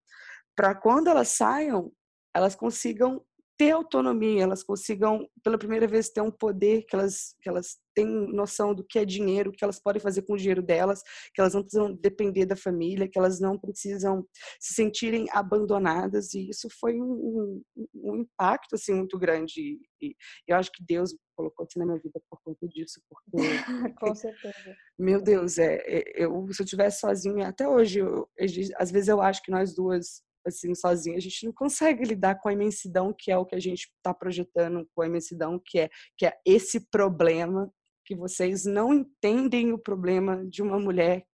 para 0.57 0.75
quando 0.75 1.09
elas 1.09 1.29
saiam, 1.29 1.93
elas 2.35 2.55
consigam 2.55 3.25
ter 3.61 3.73
autonomia, 3.73 4.43
elas 4.43 4.63
consigam 4.63 5.29
pela 5.45 5.59
primeira 5.59 5.87
vez 5.87 6.09
ter 6.09 6.23
um 6.23 6.31
poder, 6.31 6.87
que 6.89 6.97
elas, 6.97 7.37
que 7.43 7.47
elas 7.47 7.77
têm 7.95 8.07
noção 8.07 8.75
do 8.75 8.83
que 8.83 8.99
é 8.99 9.05
dinheiro, 9.05 9.53
que 9.53 9.63
elas 9.63 9.79
podem 9.79 10.01
fazer 10.01 10.23
com 10.23 10.33
o 10.33 10.37
dinheiro 10.39 10.63
delas, 10.63 11.03
que 11.35 11.43
elas 11.43 11.53
não 11.53 11.61
precisam 11.61 11.95
depender 11.95 12.47
da 12.47 12.57
família, 12.57 13.07
que 13.07 13.19
elas 13.19 13.39
não 13.39 13.59
precisam 13.59 14.27
se 14.59 14.73
sentirem 14.73 15.27
abandonadas 15.31 16.33
e 16.33 16.49
isso 16.49 16.69
foi 16.81 16.99
um, 16.99 17.63
um, 17.77 17.87
um 17.97 18.17
impacto 18.23 18.77
assim 18.77 18.95
muito 18.95 19.19
grande 19.19 19.79
e 20.01 20.17
eu 20.49 20.57
acho 20.57 20.73
que 20.73 20.83
Deus 20.83 21.15
colocou 21.37 21.67
assim 21.67 21.81
na 21.81 21.85
minha 21.85 21.99
vida 21.99 22.19
por 22.31 22.41
conta 22.43 22.67
disso, 22.67 22.99
porque 23.11 23.31
com 24.01 24.15
certeza. 24.17 24.75
Meu 24.99 25.21
Deus, 25.21 25.59
é, 25.59 25.77
é 25.85 26.25
eu 26.25 26.49
se 26.51 26.63
eu 26.63 26.67
tivesse 26.67 27.01
sozinha 27.01 27.49
até 27.49 27.69
hoje, 27.69 27.99
eu, 27.99 28.27
às 28.79 28.91
vezes 28.91 29.09
eu 29.09 29.21
acho 29.21 29.43
que 29.43 29.51
nós 29.51 29.75
duas 29.75 30.23
assim, 30.47 30.75
sozinha. 30.75 31.17
A 31.17 31.21
gente 31.21 31.47
não 31.47 31.53
consegue 31.53 32.05
lidar 32.05 32.37
com 32.37 32.49
a 32.49 32.53
imensidão 32.53 33.15
que 33.17 33.31
é 33.31 33.37
o 33.37 33.47
que 33.47 33.55
a 33.55 33.61
gente 33.61 33.91
está 33.97 34.13
projetando, 34.15 34.89
com 34.95 35.03
a 35.03 35.07
imensidão 35.07 35.61
que 35.65 35.81
é, 35.81 35.91
que 36.17 36.27
é 36.27 36.37
esse 36.45 36.89
problema 36.91 37.73
que 38.05 38.15
vocês 38.15 38.65
não 38.65 38.93
entendem 38.93 39.73
o 39.73 39.79
problema 39.79 40.45
de 40.47 40.63
uma 40.63 40.79
mulher 40.79 41.25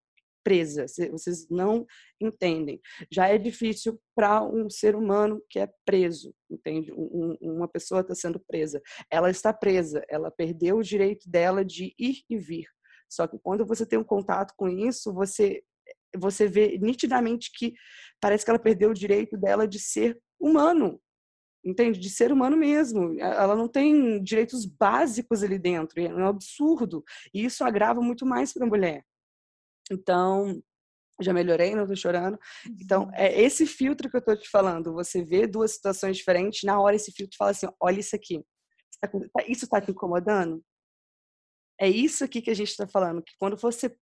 presa. 0.46 0.86
Vocês 1.10 1.48
não 1.50 1.84
entendem. 2.20 2.80
Já 3.10 3.26
é 3.26 3.36
difícil 3.36 4.00
para 4.14 4.44
um 4.44 4.70
ser 4.70 4.94
humano 4.94 5.42
que 5.50 5.58
é 5.58 5.68
preso, 5.84 6.32
entende? 6.48 6.92
Um, 6.92 7.36
uma 7.40 7.66
pessoa 7.66 8.02
está 8.02 8.14
sendo 8.14 8.38
presa. 8.38 8.80
Ela 9.10 9.28
está 9.28 9.52
presa, 9.52 10.04
ela 10.08 10.30
perdeu 10.30 10.76
o 10.76 10.82
direito 10.84 11.28
dela 11.28 11.64
de 11.64 11.92
ir 11.98 12.22
e 12.30 12.38
vir. 12.38 12.66
Só 13.08 13.26
que 13.26 13.38
quando 13.40 13.66
você 13.66 13.84
tem 13.84 13.98
um 13.98 14.04
contato 14.04 14.54
com 14.56 14.68
isso, 14.68 15.12
você 15.12 15.62
você 16.16 16.46
vê 16.46 16.78
nitidamente 16.78 17.50
que 17.54 17.74
parece 18.20 18.44
que 18.44 18.50
ela 18.50 18.58
perdeu 18.58 18.90
o 18.90 18.94
direito 18.94 19.36
dela 19.36 19.66
de 19.66 19.78
ser 19.78 20.18
humano, 20.40 21.00
entende? 21.64 21.98
De 21.98 22.10
ser 22.10 22.32
humano 22.32 22.56
mesmo. 22.56 23.18
Ela 23.20 23.54
não 23.54 23.68
tem 23.68 24.22
direitos 24.22 24.64
básicos 24.64 25.42
ali 25.42 25.58
dentro, 25.58 26.00
é 26.00 26.14
um 26.14 26.28
absurdo. 26.28 27.02
E 27.32 27.44
isso 27.44 27.64
agrava 27.64 28.00
muito 28.00 28.24
mais 28.26 28.52
para 28.52 28.64
a 28.64 28.68
mulher. 28.68 29.04
Então, 29.90 30.62
já 31.20 31.32
melhorei, 31.32 31.74
não 31.74 31.82
estou 31.82 31.96
chorando. 31.96 32.38
Então, 32.80 33.10
é 33.14 33.40
esse 33.40 33.66
filtro 33.66 34.10
que 34.10 34.16
eu 34.16 34.20
estou 34.20 34.36
te 34.36 34.48
falando. 34.48 34.92
Você 34.94 35.24
vê 35.24 35.46
duas 35.46 35.72
situações 35.72 36.16
diferentes, 36.16 36.62
na 36.64 36.80
hora 36.80 36.96
esse 36.96 37.12
filtro 37.12 37.36
fala 37.36 37.52
assim: 37.52 37.66
olha 37.80 38.00
isso 38.00 38.14
aqui. 38.14 38.44
Tá 39.00 39.08
tá, 39.08 39.44
isso 39.48 39.64
está 39.64 39.80
te 39.80 39.90
incomodando? 39.90 40.62
É 41.78 41.88
isso 41.88 42.24
aqui 42.24 42.40
que 42.40 42.50
a 42.50 42.54
gente 42.54 42.70
está 42.70 42.86
falando, 42.86 43.22
que 43.22 43.32
quando 43.38 43.56
você 43.56 43.94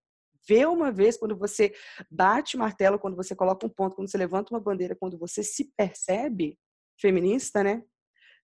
vê 0.47 0.65
uma 0.65 0.91
vez, 0.91 1.17
quando 1.17 1.37
você 1.37 1.73
bate 2.09 2.55
o 2.55 2.59
martelo, 2.59 2.99
quando 2.99 3.15
você 3.15 3.35
coloca 3.35 3.65
um 3.65 3.69
ponto, 3.69 3.95
quando 3.95 4.09
você 4.09 4.17
levanta 4.17 4.53
uma 4.53 4.59
bandeira, 4.59 4.95
quando 4.95 5.17
você 5.17 5.43
se 5.43 5.71
percebe 5.75 6.57
feminista, 6.99 7.63
né? 7.63 7.83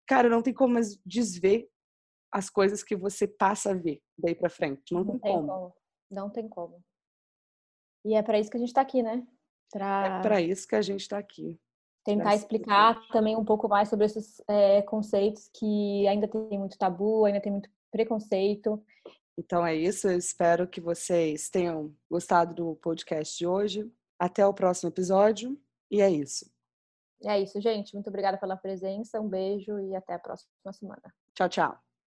Cara, 0.07 0.29
não 0.29 0.41
tem 0.41 0.53
como 0.53 0.79
desver 1.05 1.67
as 2.31 2.49
coisas 2.49 2.83
que 2.83 2.95
você 2.95 3.27
passa 3.27 3.71
a 3.71 3.73
ver 3.73 4.01
daí 4.17 4.35
para 4.35 4.49
frente. 4.49 4.93
Não, 4.93 5.03
não 5.03 5.19
tem, 5.19 5.19
tem 5.19 5.31
como. 5.33 5.47
como. 5.47 5.73
Não 6.09 6.29
tem 6.29 6.49
como. 6.49 6.83
E 8.05 8.15
é 8.15 8.23
para 8.23 8.39
isso 8.39 8.49
que 8.49 8.57
a 8.57 8.59
gente 8.59 8.69
está 8.69 8.81
aqui, 8.81 9.03
né? 9.03 9.25
Pra... 9.71 10.19
É 10.19 10.21
para 10.21 10.41
isso 10.41 10.67
que 10.67 10.75
a 10.75 10.81
gente 10.81 11.01
está 11.01 11.17
aqui. 11.17 11.59
Tentar 12.03 12.33
explicar 12.33 12.99
também 13.09 13.37
um 13.37 13.45
pouco 13.45 13.67
mais 13.67 13.87
sobre 13.87 14.05
esses 14.07 14.41
é, 14.49 14.81
conceitos 14.81 15.49
que 15.53 16.07
ainda 16.07 16.27
tem 16.27 16.57
muito 16.57 16.77
tabu, 16.77 17.25
ainda 17.25 17.39
tem 17.39 17.51
muito 17.51 17.69
preconceito 17.91 18.83
então 19.41 19.65
é 19.65 19.75
isso, 19.75 20.07
eu 20.07 20.17
espero 20.17 20.67
que 20.67 20.79
vocês 20.79 21.49
tenham 21.49 21.95
gostado 22.07 22.53
do 22.53 22.75
podcast 22.75 23.35
de 23.35 23.47
hoje. 23.47 23.91
Até 24.19 24.45
o 24.45 24.53
próximo 24.53 24.89
episódio 24.89 25.59
e 25.89 25.99
é 25.99 26.09
isso. 26.09 26.45
É 27.23 27.39
isso, 27.39 27.59
gente. 27.59 27.93
Muito 27.95 28.07
obrigada 28.07 28.37
pela 28.37 28.55
presença, 28.55 29.19
um 29.19 29.27
beijo 29.27 29.79
e 29.79 29.95
até 29.95 30.13
a 30.13 30.19
próxima 30.19 30.71
semana. 30.71 31.13
Tchau, 31.35 31.49
tchau. 31.49 31.90